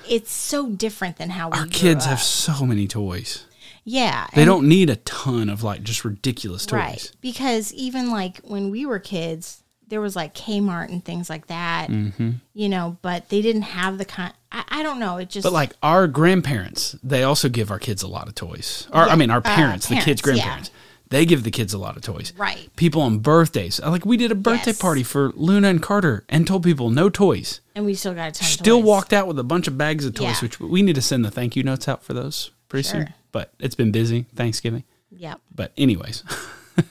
it's 0.10 0.32
so 0.32 0.70
different 0.70 1.18
than 1.18 1.30
how 1.30 1.50
we 1.50 1.60
Our 1.60 1.68
kids 1.68 2.06
up. 2.06 2.12
have 2.12 2.22
so 2.22 2.66
many 2.66 2.88
toys. 2.88 3.46
Yeah, 3.84 4.28
They 4.36 4.46
don't 4.46 4.68
need 4.68 4.90
a 4.90 4.96
ton 4.98 5.50
of 5.50 5.64
like 5.64 5.84
just 5.84 6.06
ridiculous 6.06 6.66
toys. 6.66 6.78
Right. 6.78 7.12
Because 7.22 7.74
even 7.74 8.12
like 8.12 8.40
when 8.40 8.70
we 8.72 8.86
were 8.86 9.00
kids, 9.00 9.64
there 9.88 10.00
was 10.02 10.16
like 10.16 10.34
Kmart 10.36 10.90
and 10.90 11.04
things 11.04 11.30
like 11.30 11.48
that, 11.48 11.90
Mm-hmm. 11.90 12.32
you 12.54 12.70
know, 12.70 12.98
but 13.02 13.30
they 13.30 13.42
didn't 13.42 13.64
have 13.64 13.98
the 13.98 14.06
kind. 14.06 14.34
I, 14.52 14.64
I 14.70 14.84
don't 14.84 15.00
know. 15.00 15.18
It 15.18 15.30
just. 15.30 15.44
But 15.44 15.54
like 15.54 15.74
our 15.84 16.08
grandparents, 16.08 16.96
they 17.04 17.24
also 17.24 17.50
give 17.50 17.72
our 17.72 17.80
kids 17.80 18.02
a 18.04 18.08
lot 18.08 18.28
of 18.28 18.36
toys. 18.36 18.88
Or 18.94 19.02
I 19.04 19.16
mean, 19.16 19.30
our 19.30 19.40
uh, 19.40 19.42
parents, 19.42 19.88
the 19.88 19.96
kids' 19.96 20.22
parents, 20.22 20.26
yeah. 20.26 20.34
grandparents, 20.46 20.72
they 21.10 21.26
give 21.26 21.44
the 21.44 21.52
kids 21.52 21.74
a 21.74 21.78
lot 21.78 21.98
of 21.98 22.04
toys. 22.04 22.32
Right. 22.38 22.70
People 22.78 23.02
on 23.02 23.20
birthdays, 23.20 23.82
like 23.82 24.06
we 24.06 24.16
did 24.16 24.32
a 24.32 24.36
birthday 24.36 24.72
Yes. 24.72 24.80
party 24.82 25.04
for 25.04 25.34
Luna 25.36 25.68
and 25.68 25.82
Carter, 25.82 26.24
and 26.30 26.48
told 26.48 26.64
people 26.64 26.90
no 26.90 27.10
toys. 27.10 27.60
and 27.76 27.86
we 27.86 27.94
still 27.96 28.14
got 28.14 28.30
a 28.30 28.32
ton 28.32 28.46
of 28.46 28.52
Still 28.54 28.78
toys. 28.80 28.86
walked 28.86 29.12
out 29.14 29.28
with 29.28 29.38
a 29.40 29.44
bunch 29.44 29.68
of 29.68 29.78
bags 29.78 30.06
of 30.06 30.14
toys, 30.14 30.26
Yeah. 30.26 30.40
which 30.42 30.60
we 30.62 30.82
need 30.82 30.96
to 30.96 31.02
send 31.02 31.26
the 31.26 31.32
thank 31.32 31.56
you 31.58 31.64
notes 31.64 31.88
out 31.90 32.02
for 32.04 32.14
those 32.14 32.52
pretty 32.70 32.88
soon. 32.88 33.14
But 33.32 33.54
it's 33.60 33.76
been 33.76 33.92
busy 33.92 34.26
Thanksgiving. 34.36 34.84
Yep. 35.12 35.40
But 35.54 35.72
anyways, 35.78 36.24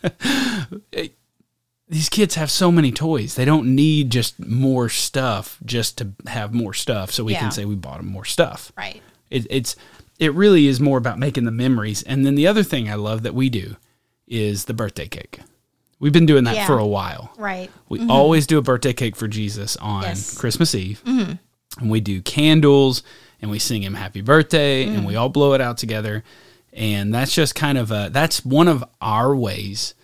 it- 0.92 1.14
these 1.88 2.08
kids 2.08 2.36
have 2.36 2.52
so 2.52 2.70
many 2.70 2.92
toys. 2.92 3.34
They 3.34 3.44
don't 3.44 3.74
need 3.74 4.10
just 4.10 4.38
more 4.38 4.88
stuff 4.88 5.58
just 5.66 5.98
to 5.98 6.12
have 6.28 6.54
more 6.54 6.72
stuff. 6.72 7.10
So 7.10 7.24
we 7.24 7.32
Yeah. 7.32 7.40
can 7.40 7.50
say 7.50 7.64
we 7.64 7.74
bought 7.74 7.96
them 7.96 8.06
more 8.06 8.24
stuff. 8.24 8.70
Right. 8.76 9.02
It, 9.28 9.46
it's 9.50 9.74
it 10.20 10.32
really 10.34 10.66
is 10.68 10.78
more 10.78 10.98
about 10.98 11.18
making 11.18 11.46
the 11.46 11.50
memories. 11.50 12.02
And 12.04 12.24
then 12.24 12.36
the 12.36 12.46
other 12.46 12.62
thing 12.62 12.88
I 12.88 12.94
love 12.94 13.22
that 13.22 13.34
we 13.34 13.48
do 13.48 13.76
is 14.28 14.66
the 14.66 14.74
birthday 14.74 15.08
cake. 15.08 15.40
We've 15.98 16.12
been 16.12 16.26
doing 16.26 16.44
that 16.44 16.54
Yeah. 16.54 16.66
for 16.66 16.78
a 16.78 16.86
while. 16.86 17.32
Right. 17.36 17.70
We 17.88 17.98
mm-hmm. 17.98 18.10
always 18.10 18.46
do 18.46 18.58
a 18.58 18.62
birthday 18.62 18.92
cake 18.92 19.16
for 19.16 19.26
Jesus 19.26 19.76
on 19.78 20.02
Yes. 20.02 20.38
Christmas 20.38 20.74
Eve. 20.74 21.02
Mm-hmm. 21.04 21.32
And 21.80 21.90
we 21.90 22.00
do 22.00 22.22
candles 22.22 23.02
and 23.42 23.50
we 23.50 23.58
sing 23.58 23.82
him 23.82 23.94
happy 23.94 24.20
birthday 24.20 24.84
and 24.84 25.06
we 25.06 25.14
mm. 25.14 25.20
all 25.20 25.28
blow 25.28 25.52
it 25.54 25.60
out 25.60 25.78
together. 25.78 26.22
And 26.72 27.12
that's 27.12 27.34
just 27.34 27.54
kind 27.54 27.78
of 27.78 27.90
a 27.90 28.10
that's 28.12 28.44
one 28.44 28.68
of 28.68 28.84
our 29.00 29.34
ways 29.34 29.94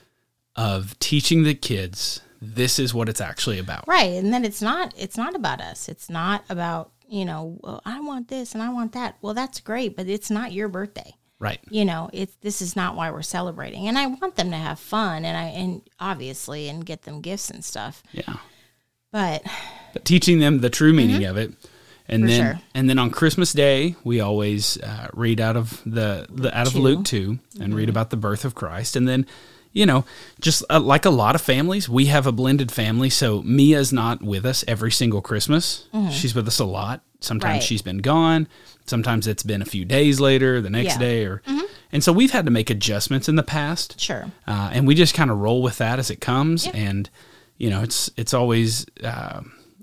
of 0.57 0.99
teaching 0.99 1.45
the 1.45 1.55
kids 1.55 2.21
this 2.41 2.79
is 2.79 2.93
what 2.93 3.09
it's 3.09 3.21
actually 3.21 3.59
about. 3.59 3.87
Right. 3.89 4.13
And 4.13 4.33
then 4.33 4.45
it's 4.45 4.61
not. 4.61 4.93
It's 4.97 5.17
not 5.17 5.35
about 5.35 5.61
us. 5.61 5.89
It's 5.89 6.11
not 6.11 6.45
about 6.49 6.93
you 7.09 7.25
know. 7.25 7.59
Well, 7.61 7.81
I 7.85 8.01
want 8.01 8.29
this 8.29 8.53
and 8.53 8.63
I 8.63 8.69
want 8.71 8.93
that. 8.93 9.17
Well, 9.23 9.35
that's 9.35 9.61
great, 9.61 9.97
but 9.97 10.07
it's 10.07 10.31
not 10.31 10.53
your 10.53 10.69
birthday. 10.69 11.15
Right. 11.39 11.61
you 11.69 11.85
know 11.85 12.09
it's 12.15 12.35
this 12.37 12.63
is 12.63 12.77
not 12.77 12.97
why 12.97 13.11
we're 13.11 13.21
celebrating 13.21 13.89
and 13.89 13.99
i 13.99 14.07
want 14.07 14.37
them 14.37 14.51
to 14.53 14.57
have 14.57 14.81
fun 14.81 15.27
and 15.27 15.37
i 15.37 15.43
and 15.49 15.83
obviously 16.01 16.71
and 16.71 16.87
get 16.87 17.03
them 17.03 17.21
gifts 17.21 17.51
and 17.51 17.63
stuff 17.63 18.03
Yeah. 18.13 18.37
but 19.13 19.43
but 19.97 20.05
teaching 20.05 20.41
them 20.41 20.61
the 20.61 20.69
true 20.69 20.93
meaning 20.93 21.23
mm-hmm. 21.23 21.31
of 21.31 21.39
it. 21.39 21.53
And 22.09 22.25
Mm-hmm. 22.25 22.31
For 22.31 22.37
then 22.43 22.55
sure. 22.57 22.63
and 22.75 22.91
then 22.91 22.99
on 22.99 23.11
Christmas 23.11 23.53
Day, 23.53 23.97
we 24.05 24.21
always 24.21 24.81
uh, 24.83 25.09
read 25.13 25.41
out 25.41 25.57
of 25.57 25.83
the, 25.85 26.27
the 26.31 26.57
out 26.57 26.67
of 26.67 26.73
Two. 26.75 26.79
Luke 26.81 27.05
2 27.05 27.39
and 27.61 27.75
read 27.75 27.89
about 27.89 28.11
the 28.11 28.17
birth 28.17 28.45
of 28.45 28.55
Christ. 28.55 28.95
And 28.97 29.09
then, 29.09 29.27
you 29.73 29.87
know, 29.87 30.05
just 30.41 30.63
uh, 30.71 30.79
like 30.81 31.05
a 31.05 31.11
lot 31.11 31.35
of 31.35 31.41
families, 31.41 31.89
we 31.89 32.07
have 32.07 32.27
a 32.27 32.33
blended 32.33 32.71
family. 32.71 33.11
So 33.11 33.43
Mia's 33.43 33.93
not 33.93 34.23
with 34.23 34.47
us 34.47 34.65
every 34.69 34.93
single 34.93 35.21
Christmas. 35.21 35.87
She's 36.13 36.35
with 36.35 36.47
us 36.47 36.59
a 36.61 36.65
lot. 36.65 37.01
Sometimes 37.21 37.49
Mm-hmm. 37.49 37.55
Right. 37.55 37.63
she's 37.63 37.83
been 37.83 37.99
gone. 37.99 38.47
Sometimes 38.87 39.27
it's 39.27 39.43
been 39.43 39.63
a 39.63 39.67
few 39.67 39.85
days 39.85 40.21
later, 40.21 40.61
the 40.61 40.71
next 40.71 40.85
Yeah. 40.85 40.93
Mm-hmm. 40.93 41.01
day 41.01 41.25
or 41.27 41.43
and 41.93 42.05
so 42.05 42.13
we've 42.13 42.31
had 42.33 42.45
to 42.45 42.51
make 42.51 42.69
adjustments 42.71 43.29
in 43.29 43.37
the 43.37 43.43
past. 43.43 43.99
sure 44.01 44.31
Uh, 44.47 44.71
and 44.73 44.87
we 44.87 44.95
just 44.95 45.15
kind 45.15 45.31
of 45.31 45.39
roll 45.39 45.61
with 45.63 45.79
that 45.79 45.99
as 45.99 46.11
it 46.11 46.21
comes 46.21 46.67
and 46.69 47.09
you 47.59 47.71
know 47.71 47.83
it's 47.83 48.11
it's 48.17 48.35
always 48.35 48.87
uh, 49.03 49.41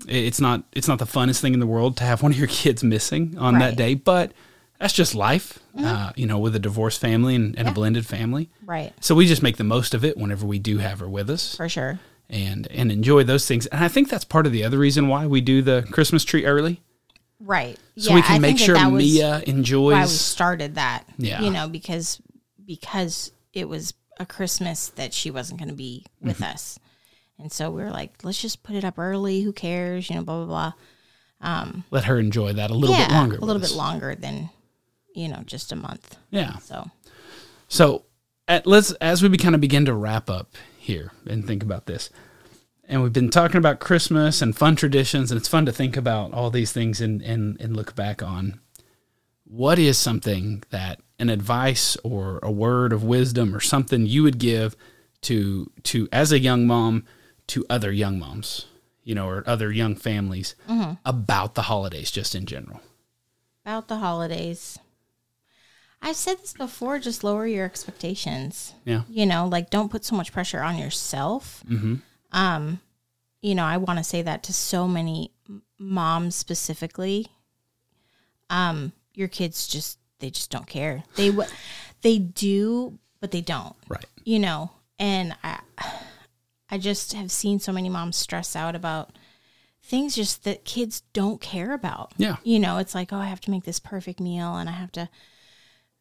it's 0.08 0.40
not 0.40 0.64
it's 0.72 0.88
not 0.88 0.98
the 0.98 1.04
funnest 1.06 1.40
thing 1.40 1.54
in 1.54 1.60
the 1.60 1.66
world 1.66 1.96
to 1.98 2.04
have 2.04 2.22
one 2.22 2.32
of 2.32 2.38
your 2.38 2.48
kids 2.62 2.82
missing 2.84 3.36
on 3.38 3.54
that 3.54 3.60
Right. 3.60 3.68
Mm-hmm. 3.70 3.76
day 3.76 3.94
but 3.94 4.32
that's 4.78 4.92
just 4.92 5.14
life 5.14 5.58
uh, 5.78 6.12
you 6.16 6.26
know 6.26 6.38
with 6.38 6.54
a 6.54 6.58
divorced 6.58 7.00
family 7.00 7.34
and, 7.34 7.58
and 7.58 7.68
a 7.68 7.72
blended 7.72 8.04
family. 8.06 8.50
Right. 8.64 8.92
So 9.00 9.14
we 9.14 9.26
just 9.26 9.42
make 9.42 9.56
the 9.56 9.64
most 9.64 9.94
of 9.94 10.04
it 10.04 10.16
whenever 10.16 10.46
we 10.46 10.58
do 10.58 10.78
have 10.78 11.00
her 11.00 11.08
with 11.08 11.30
us. 11.30 11.56
For 11.56 11.68
sure. 11.68 11.98
And 12.30 12.66
and 12.70 12.90
enjoy 12.92 13.24
those 13.24 13.46
things. 13.46 13.66
And 13.66 13.82
i 13.84 13.88
think 13.88 14.08
that's 14.10 14.24
part 14.24 14.46
of 14.46 14.52
the 14.52 14.62
other 14.64 14.78
reason 14.78 15.08
why 15.08 15.26
we 15.26 15.40
do 15.40 15.62
the 15.62 15.86
christmas 15.90 16.24
tree 16.24 16.44
early. 16.44 16.80
Right. 17.40 17.78
So 17.96 18.10
yeah, 18.10 18.14
we 18.16 18.22
can 18.22 18.36
I 18.36 18.38
make 18.40 18.58
that 18.58 18.64
sure 18.64 18.74
that 18.74 18.92
was 18.92 19.04
mia 19.04 19.30
why 19.30 19.38
we 19.38 19.44
enjoys 19.46 20.20
started 20.20 20.74
that 20.76 21.04
Yeah. 21.18 21.40
you 21.42 21.50
know 21.50 21.68
because 21.68 22.20
because 22.66 23.32
it 23.52 23.68
was 23.68 23.94
a 24.18 24.26
christmas 24.26 24.88
that 24.90 25.12
she 25.12 25.30
wasn't 25.30 25.58
going 25.60 25.68
to 25.70 25.74
be 25.74 26.04
with 26.20 26.36
Mm-hmm. 26.38 26.52
us 26.54 26.78
and 27.38 27.50
so 27.52 27.70
we 27.70 27.82
were 27.82 27.90
like 27.90 28.22
let's 28.22 28.40
just 28.40 28.62
put 28.62 28.76
it 28.76 28.84
up 28.84 28.98
early. 28.98 29.42
Who 29.42 29.52
cares? 29.52 30.08
You 30.08 30.16
know 30.16 30.22
blah 30.22 30.44
blah 30.44 30.46
blah. 30.46 30.72
Um, 31.40 31.84
Let 31.90 32.04
her 32.04 32.18
enjoy 32.18 32.54
that 32.54 32.70
a 32.70 32.74
little 32.74 32.96
yeah 32.96 33.08
bit 33.08 33.14
longer 33.14 33.36
a 33.36 33.44
little 33.44 33.60
bit 33.60 33.70
us. 33.70 33.76
longer 33.76 34.14
than 34.14 34.50
you 35.14 35.28
know 35.28 35.42
just 35.44 35.72
a 35.72 35.76
month. 35.76 36.16
Yeah. 36.30 36.58
So. 36.58 36.90
So, 37.68 38.04
at, 38.46 38.66
let's 38.66 38.92
as 38.92 39.22
we 39.22 39.36
kind 39.36 39.54
of 39.54 39.60
begin 39.60 39.84
to 39.86 39.94
wrap 39.94 40.30
up 40.30 40.54
here 40.78 41.12
and 41.26 41.46
think 41.46 41.62
about 41.62 41.86
this, 41.86 42.10
and 42.86 43.02
we've 43.02 43.12
been 43.12 43.30
talking 43.30 43.56
about 43.56 43.80
Christmas 43.80 44.40
and 44.42 44.56
fun 44.56 44.76
traditions, 44.76 45.30
and 45.30 45.38
it's 45.38 45.48
fun 45.48 45.66
to 45.66 45.72
think 45.72 45.96
about 45.96 46.32
all 46.32 46.50
these 46.50 46.72
things 46.72 47.00
and 47.00 47.20
and 47.22 47.60
and 47.60 47.76
look 47.76 47.94
back 47.94 48.22
on. 48.22 48.60
What 49.44 49.78
is 49.78 49.98
something 49.98 50.62
that 50.70 51.00
an 51.18 51.30
advice 51.30 51.96
or 52.04 52.38
a 52.42 52.50
word 52.50 52.92
of 52.92 53.02
wisdom 53.04 53.54
or 53.54 53.60
something 53.60 54.06
you 54.06 54.22
would 54.22 54.38
give 54.38 54.76
to 55.22 55.70
to 55.84 56.08
as 56.12 56.32
a 56.32 56.38
young 56.38 56.66
mom 56.66 57.04
to 57.48 57.64
other 57.68 57.92
young 57.92 58.18
moms, 58.18 58.66
you 59.02 59.14
know, 59.14 59.28
or 59.28 59.44
other 59.46 59.70
young 59.72 59.94
families 59.96 60.54
about 61.04 61.54
the 61.54 61.62
holidays 61.62 62.10
just 62.10 62.34
in 62.34 62.46
general? 62.46 62.80
about 63.66 63.88
the 63.88 63.96
holidays. 63.96 64.78
I've 66.02 66.16
said 66.16 66.38
this 66.38 66.52
before, 66.52 66.98
just 66.98 67.24
lower 67.24 67.46
your 67.46 67.64
expectations. 67.64 68.74
Yeah. 68.84 69.04
You 69.08 69.24
know, 69.24 69.46
like 69.46 69.70
don't 69.70 69.90
put 69.90 70.04
so 70.04 70.14
much 70.14 70.32
pressure 70.32 70.60
on 70.60 70.76
yourself. 70.76 71.64
Mhm. 71.66 72.02
Um, 72.30 72.80
you 73.40 73.54
know, 73.54 73.64
I 73.64 73.78
want 73.78 73.98
to 73.98 74.04
say 74.04 74.20
that 74.20 74.42
to 74.42 74.52
so 74.52 74.86
many 74.86 75.30
moms 75.78 76.34
specifically. 76.34 77.28
Um, 78.50 78.92
your 79.14 79.28
kids 79.28 79.66
just 79.66 79.98
they 80.18 80.28
just 80.30 80.50
don't 80.50 80.66
care. 80.66 81.02
They 81.16 81.30
w- 81.30 81.48
they 82.02 82.18
do, 82.18 82.98
but 83.20 83.30
they 83.30 83.40
don't. 83.40 83.74
Right. 83.88 84.04
You 84.24 84.40
know, 84.40 84.72
and 84.98 85.34
I 85.42 85.60
I 86.70 86.78
just 86.78 87.12
have 87.12 87.30
seen 87.30 87.58
so 87.60 87.72
many 87.72 87.88
moms 87.88 88.16
stress 88.16 88.56
out 88.56 88.74
about 88.74 89.10
things 89.82 90.14
just 90.14 90.44
that 90.44 90.64
kids 90.64 91.02
don't 91.12 91.40
care 91.40 91.72
about. 91.72 92.12
Yeah. 92.16 92.36
You 92.42 92.58
know, 92.58 92.78
it's 92.78 92.94
like, 92.94 93.12
oh, 93.12 93.18
I 93.18 93.26
have 93.26 93.40
to 93.42 93.50
make 93.50 93.64
this 93.64 93.78
perfect 93.80 94.18
meal 94.20 94.56
and 94.56 94.68
I 94.68 94.72
have 94.72 94.90
to, 94.92 95.08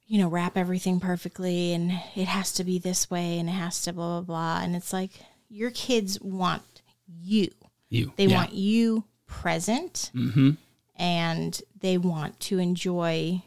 you 0.08 0.20
know, 0.20 0.30
wrap 0.30 0.56
everything 0.58 1.00
perfectly 1.00 1.74
and 1.74 1.92
it 2.16 2.28
has 2.28 2.54
to 2.54 2.64
be 2.64 2.80
this 2.80 3.10
way 3.12 3.40
and 3.40 3.50
it 3.50 3.54
has 3.54 3.82
to 3.84 3.94
blah, 3.94 4.22
blah, 4.22 4.22
blah. 4.22 4.64
And 4.64 4.76
it's 4.76 4.94
like, 4.94 5.12
your 5.50 5.70
kids 5.72 6.20
want 6.22 6.82
you. 7.08 7.50
You. 7.90 8.14
They 8.16 8.26
Yeah. 8.28 8.36
want 8.38 8.54
you 8.54 9.04
present 9.28 10.12
Mm-hmm. 10.16 10.52
and 10.96 11.62
they 11.80 11.98
want 11.98 12.40
to 12.42 12.60
enjoy 12.60 13.44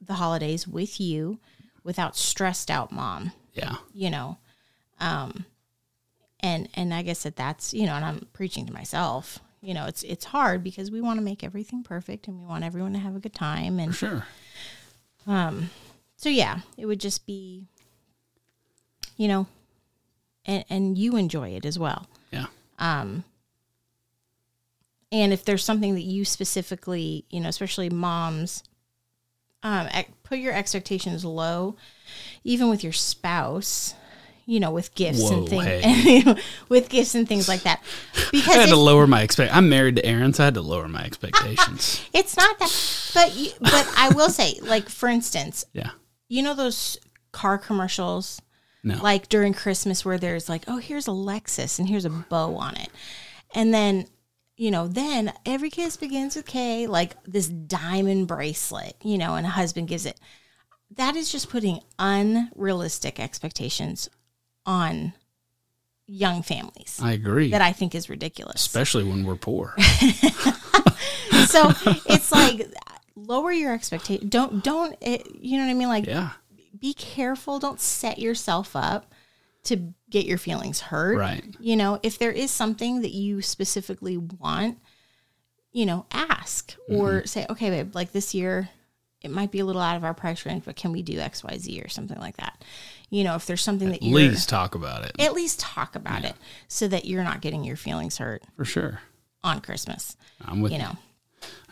the 0.00 0.14
holidays 0.14 0.68
with 0.68 1.00
you 1.00 1.38
without 1.82 2.16
stressed 2.16 2.70
out 2.70 2.92
mom 2.92 3.32
Yeah. 3.54 3.76
you 3.92 4.10
know 4.10 4.38
um 5.00 5.44
and 6.44 6.68
and 6.74 6.92
I 6.92 7.02
guess 7.02 7.22
that 7.22 7.36
that's 7.36 7.72
you 7.74 7.86
know, 7.86 7.94
and 7.94 8.04
I'm 8.04 8.28
preaching 8.34 8.66
to 8.66 8.72
myself. 8.72 9.40
You 9.62 9.72
know, 9.72 9.86
it's 9.86 10.02
it's 10.02 10.26
hard 10.26 10.62
because 10.62 10.90
we 10.90 11.00
want 11.00 11.18
to 11.18 11.24
make 11.24 11.42
everything 11.42 11.82
perfect 11.82 12.28
and 12.28 12.38
we 12.38 12.46
want 12.46 12.64
everyone 12.64 12.92
to 12.92 12.98
have 12.98 13.16
a 13.16 13.18
good 13.18 13.34
time 13.34 13.80
and 13.80 13.94
Sure. 13.94 14.26
Um, 15.26 15.70
so 16.18 16.28
yeah, 16.28 16.60
it 16.76 16.84
would 16.84 17.00
just 17.00 17.26
be, 17.26 17.64
you 19.16 19.26
know, 19.26 19.46
and 20.44 20.64
and 20.68 20.98
you 20.98 21.16
enjoy 21.16 21.48
it 21.50 21.64
as 21.64 21.78
well. 21.78 22.06
Yeah. 22.30 22.46
Um. 22.78 23.24
And 25.10 25.32
if 25.32 25.44
there's 25.44 25.64
something 25.64 25.94
that 25.94 26.02
you 26.02 26.24
specifically, 26.24 27.24
you 27.30 27.40
know, 27.40 27.48
especially 27.48 27.88
moms, 27.88 28.64
um, 29.62 29.88
put 30.24 30.38
your 30.38 30.52
expectations 30.52 31.24
low, 31.24 31.76
even 32.42 32.68
with 32.68 32.82
your 32.82 32.92
spouse, 32.92 33.94
you 34.46 34.60
know, 34.60 34.70
with 34.70 34.94
gifts 34.94 35.22
Whoa, 35.22 35.38
and 35.38 35.48
things, 35.48 35.64
hey. 35.64 36.36
with 36.68 36.88
gifts 36.88 37.14
and 37.14 37.26
things 37.28 37.48
like 37.48 37.62
that, 37.62 37.82
Because 38.30 38.48
I 38.48 38.60
had 38.60 38.68
to 38.70 38.76
lower 38.76 39.06
my 39.06 39.22
expect. 39.22 39.54
I'm 39.54 39.68
married 39.68 39.96
to 39.96 40.04
Aaron, 40.04 40.32
so 40.32 40.42
I 40.42 40.46
had 40.46 40.54
to 40.54 40.62
lower 40.62 40.88
my 40.88 41.04
expectations. 41.04 42.04
it's 42.12 42.36
not 42.36 42.58
that. 42.58 43.10
But 43.14 43.34
you, 43.34 43.50
but 43.60 43.88
I 43.96 44.10
will 44.14 44.30
say, 44.30 44.58
like 44.62 44.88
for 44.88 45.08
instance, 45.08 45.64
yeah. 45.72 45.90
you 46.28 46.42
know 46.42 46.54
those 46.54 46.98
car 47.32 47.58
commercials 47.58 48.40
No. 48.84 48.96
like 49.02 49.28
during 49.28 49.54
christmas 49.54 50.04
where 50.04 50.18
there's 50.18 50.48
like 50.48 50.62
oh 50.68 50.76
here's 50.76 51.08
a 51.08 51.10
lexus 51.10 51.80
and 51.80 51.88
here's 51.88 52.04
a 52.04 52.10
bow 52.10 52.54
on 52.54 52.76
it 52.76 52.90
and 53.56 53.74
then 53.74 54.06
you 54.56 54.70
know 54.70 54.86
then 54.86 55.32
every 55.44 55.68
kiss 55.68 55.96
begins 55.96 56.36
with 56.36 56.46
Kay 56.46 56.86
like 56.86 57.16
this 57.24 57.48
diamond 57.48 58.28
bracelet 58.28 58.94
you 59.02 59.18
know 59.18 59.34
and 59.34 59.44
a 59.46 59.50
husband 59.50 59.88
gives 59.88 60.06
it 60.06 60.20
that 60.92 61.16
is 61.16 61.32
just 61.32 61.50
putting 61.50 61.80
unrealistic 61.98 63.18
expectations 63.18 64.08
on 64.66 65.12
young 66.06 66.42
families 66.42 67.00
I 67.02 67.12
agree. 67.12 67.50
that 67.50 67.62
i 67.62 67.72
think 67.72 67.94
is 67.94 68.08
ridiculous 68.10 68.56
Especially 68.56 69.04
when 69.04 69.24
we're 69.24 69.36
poor. 69.36 69.74
so 71.46 71.70
it's 72.06 72.30
like 72.32 72.66
lower 73.16 73.52
your 73.52 73.72
expectation 73.72 74.28
don't 74.28 74.62
don't 74.62 74.96
it, 75.00 75.26
you 75.40 75.56
know 75.58 75.64
what 75.64 75.70
i 75.70 75.74
mean 75.74 75.88
like 75.88 76.06
yeah. 76.06 76.30
be 76.78 76.92
careful. 76.94 77.58
Don't 77.58 77.80
set 77.80 78.18
yourself 78.18 78.74
up 78.76 79.12
to 79.64 79.94
get 80.10 80.26
your 80.26 80.36
feelings 80.36 80.80
hurt. 80.80 81.16
Right. 81.16 81.42
You 81.58 81.76
know, 81.76 81.98
if 82.02 82.18
there 82.18 82.32
is 82.32 82.50
something 82.50 83.00
that 83.00 83.12
you 83.12 83.40
specifically 83.40 84.18
want, 84.18 84.78
you 85.72 85.86
know, 85.86 86.04
ask 86.10 86.74
or 86.88 87.10
Mm-hmm. 87.12 87.26
say, 87.26 87.46
okay, 87.48 87.70
babe, 87.70 87.94
like 87.94 88.12
this 88.12 88.34
year, 88.34 88.68
it 89.22 89.30
might 89.30 89.50
be 89.50 89.60
a 89.60 89.64
little 89.64 89.80
out 89.80 89.96
of 89.96 90.04
our 90.04 90.12
price 90.12 90.44
range, 90.44 90.64
but 90.66 90.76
can 90.76 90.92
we 90.92 91.00
do 91.02 91.18
X, 91.18 91.42
Y, 91.42 91.56
Z 91.56 91.80
or 91.80 91.88
something 91.88 92.18
like 92.18 92.36
that? 92.36 92.62
You 93.14 93.22
know, 93.24 93.36
if 93.36 93.46
there's 93.46 93.62
something 93.62 93.88
that 93.90 93.96
At 93.98 94.02
you're 94.02 94.14
least 94.16 94.48
talk 94.48 94.74
about 94.74 95.04
it. 95.04 95.12
at 95.20 95.34
least 95.34 95.60
talk 95.60 95.94
about 95.94 96.24
it 96.24 96.34
so 96.68 96.88
that 96.88 97.04
you're 97.04 97.22
not 97.22 97.40
getting 97.40 97.62
your 97.62 97.76
feelings 97.76 98.18
hurt 98.18 98.42
For 98.56 98.64
sure. 98.64 99.00
on 99.44 99.60
Christmas. 99.60 100.16
I'm 100.44 100.60
with 100.60 100.72
You 100.72 100.78
you. 100.78 100.84
know, 100.84 100.96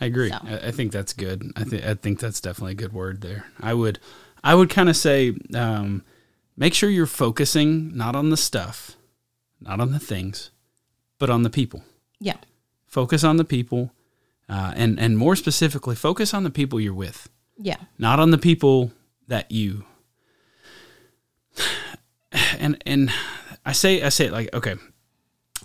I 0.01 0.05
agree. 0.07 0.30
So. 0.30 0.38
I, 0.45 0.68
I 0.68 0.70
think 0.70 0.93
that's 0.93 1.12
good. 1.12 1.51
I 1.57 1.64
think 1.64 1.84
I 1.84 1.95
think 1.95 2.20
that's 2.20 2.40
definitely 2.40 2.72
a 2.72 2.76
good 2.76 2.93
word 2.93 3.22
there. 3.22 3.47
I 3.61 3.74
would 3.74 3.99
I 4.45 4.55
would 4.55 4.70
kind 4.70 4.88
of 4.88 4.97
say 4.97 5.34
um, 5.55 6.05
make 6.57 6.74
sure 6.74 6.88
you're 6.88 7.07
focusing 7.07 7.97
not 7.97 8.14
on 8.14 8.30
the 8.30 8.36
stuff, 8.36 8.97
not 9.61 9.80
on 9.80 9.90
the 9.93 9.99
things, 9.99 10.51
but 11.18 11.28
on 11.28 11.43
the 11.43 11.51
people. 11.51 11.82
yeah, 12.20 12.36
Focus 12.86 13.24
on 13.24 13.36
the 13.36 13.45
people, 13.45 13.90
uh, 14.49 14.72
and 14.76 15.01
and 15.01 15.18
more 15.18 15.34
specifically, 15.34 15.97
focus 15.97 16.32
on 16.34 16.45
the 16.45 16.51
people 16.51 16.78
you're 16.78 16.95
with, 17.07 17.28
yeah, 17.59 17.78
not 17.99 18.20
on 18.20 18.30
the 18.30 18.38
people 18.38 18.93
that 19.26 19.51
you. 19.51 19.86
And 22.62 22.82
and 22.86 23.10
I 23.66 23.72
say 23.72 24.02
I 24.02 24.08
say 24.08 24.26
it 24.26 24.32
like 24.32 24.48
okay, 24.54 24.76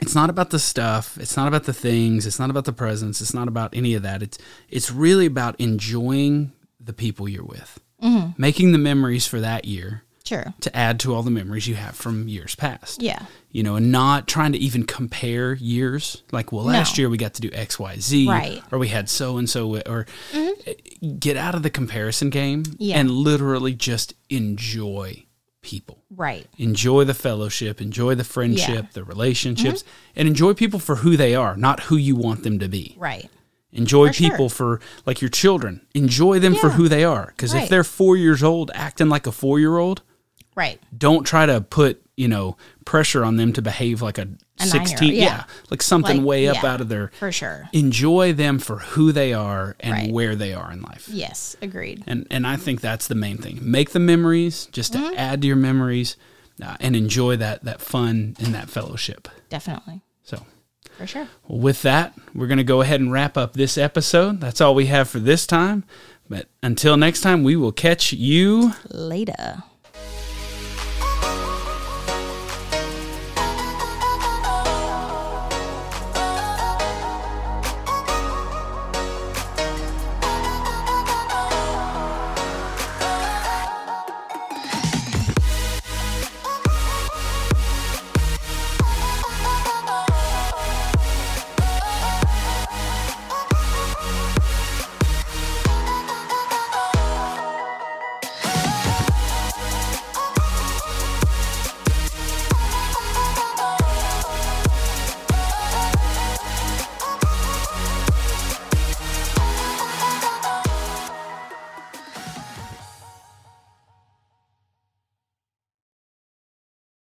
it's 0.02 0.16
not 0.16 0.30
about 0.30 0.50
the 0.50 0.60
stuff 0.60 1.18
it's 1.20 1.38
not 1.38 1.48
about 1.48 1.64
the 1.66 1.74
things 1.74 2.26
it's 2.26 2.40
not 2.40 2.50
about 2.50 2.66
the 2.66 2.74
presents 2.74 3.22
it's 3.22 3.34
not 3.34 3.48
about 3.48 3.76
any 3.76 3.94
of 3.94 4.04
that. 4.04 4.22
It's 4.24 4.38
it's 4.70 4.92
really 4.92 5.26
about 5.28 5.56
enjoying 5.60 6.52
the 6.80 6.94
people 6.94 7.30
you're 7.30 7.44
with. 7.46 7.80
Mm-hmm. 8.04 8.40
Making 8.42 8.72
the 8.74 8.78
memories 8.78 9.26
for 9.28 9.40
that 9.40 9.66
year 9.66 10.04
sure, 10.24 10.54
to 10.62 10.76
add 10.76 11.00
to 11.02 11.14
all 11.16 11.24
the 11.24 11.32
memories 11.32 11.68
you 11.68 11.76
have 11.76 11.96
from 11.96 12.28
years 12.28 12.54
past. 12.56 13.02
Yeah, 13.02 13.26
you 13.52 13.64
know 13.64 13.76
and 13.76 13.92
not 13.92 14.28
trying 14.28 14.52
to 14.54 14.58
even 14.60 14.84
compare 14.86 15.54
years 15.56 16.24
like 16.32 16.52
well 16.52 16.66
last 16.66 16.98
No. 16.98 17.02
year 17.02 17.10
we 17.10 17.18
got 17.18 17.34
to 17.36 17.42
do 17.42 17.50
xyz 17.52 18.28
Right. 18.28 18.62
or 18.72 18.78
we 18.80 18.88
had 18.90 19.10
so 19.10 19.38
and 19.38 19.50
so 19.50 19.78
or 19.78 20.06
mm-hmm. 20.32 20.70
eh, 20.70 20.74
get 21.20 21.38
out 21.38 21.56
of 21.56 21.64
the 21.64 21.70
comparison 21.72 22.30
game 22.30 22.64
Yeah. 22.78 22.98
and 23.00 23.10
literally 23.10 23.74
just 23.74 24.14
enjoy 24.30 25.26
people 25.62 25.97
right, 26.16 26.48
enjoy 26.58 27.04
the 27.04 27.14
fellowship, 27.14 27.82
enjoy 27.82 28.16
the 28.16 28.24
friendship, 28.24 28.70
Yeah. 28.70 28.76
Mm-hmm. 28.82 28.92
the 28.94 29.04
relationships, 29.04 29.84
and 30.16 30.28
enjoy 30.28 30.54
people 30.54 30.80
for 30.80 30.98
who 30.98 31.18
they 31.18 31.36
are, 31.36 31.56
not 31.58 31.82
who 31.82 31.98
you 31.98 32.16
want 32.16 32.44
them 32.44 32.60
to 32.60 32.68
be. 32.68 32.96
right, 32.98 33.30
Enjoy 33.74 34.08
For 34.08 34.14
sure. 34.14 34.30
people 34.32 34.50
for 34.50 34.80
like 35.06 35.22
your 35.22 35.30
children. 35.30 35.86
Enjoy 35.94 36.40
them 36.40 36.56
for 36.56 36.70
who 36.70 36.88
they 36.88 37.04
are. 37.04 37.28
Because 37.28 37.54
if 37.54 37.68
they're 37.70 37.84
four 37.84 38.16
years 38.16 38.42
old 38.42 38.72
acting 38.74 39.10
like 39.10 39.28
a 39.28 39.32
four 39.32 39.60
year 39.60 39.78
old, 39.78 40.02
right, 40.56 40.80
don't 40.98 41.26
try 41.26 41.46
to 41.46 41.60
put 41.62 42.02
you 42.18 42.28
know 42.28 42.58
pressure 42.84 43.24
on 43.24 43.38
them 43.38 43.54
to 43.54 43.62
behave 43.62 44.02
like 44.02 44.18
a, 44.18 44.28
A 44.60 44.66
sixteen. 44.66 45.10
nine-year-old, 45.10 45.32
yeah. 45.40 45.44
like 45.70 45.82
something 45.82 46.18
Like, 46.18 46.26
way 46.28 46.48
up 46.50 46.62
yeah. 46.64 46.74
out 46.74 46.82
of 46.82 46.90
their. 46.90 47.12
for 47.20 47.32
sure. 47.32 47.70
Enjoy 47.72 48.34
them 48.34 48.60
for 48.60 48.80
who 48.80 49.12
they 49.14 49.32
are 49.34 49.76
and 49.80 49.94
Right. 49.94 50.12
where 50.12 50.36
they 50.36 50.54
are 50.54 50.72
in 50.72 50.82
life. 50.82 51.08
Yes, 51.10 51.56
agreed. 51.62 52.04
And 52.08 52.28
and 52.32 52.46
I 52.46 52.58
think 52.58 52.82
that's 52.82 53.08
the 53.08 53.16
main 53.16 53.38
thing. 53.38 53.60
Make 53.62 53.92
the 53.92 54.00
memories 54.00 54.66
just 54.74 54.92
to 54.94 55.00
Mm-hmm. 55.00 55.14
add 55.18 55.42
to 55.44 55.48
your 55.48 55.56
memories, 55.56 56.18
uh, 56.62 56.76
and 56.80 56.96
enjoy 56.96 57.38
that 57.38 57.64
that 57.64 57.82
fun 57.82 58.36
and 58.40 58.54
that 58.54 58.70
fellowship. 58.70 59.28
Definitely. 59.50 60.02
So, 60.24 60.46
For 60.98 61.06
sure. 61.08 61.28
well, 61.48 61.60
with 61.60 61.84
that, 61.84 62.14
we're 62.34 62.48
going 62.48 62.58
to 62.58 62.64
go 62.64 62.82
ahead 62.82 63.00
and 63.00 63.12
wrap 63.12 63.38
up 63.38 63.54
this 63.54 63.78
episode. 63.78 64.42
That's 64.42 64.60
all 64.60 64.74
we 64.76 64.88
have 64.88 65.08
for 65.08 65.20
this 65.20 65.46
time. 65.48 65.84
But 66.30 66.48
until 66.62 66.98
next 66.98 67.22
time, 67.22 67.44
we 67.44 67.56
will 67.56 67.72
catch 67.72 68.12
you. 68.12 68.74
Later. 68.90 69.64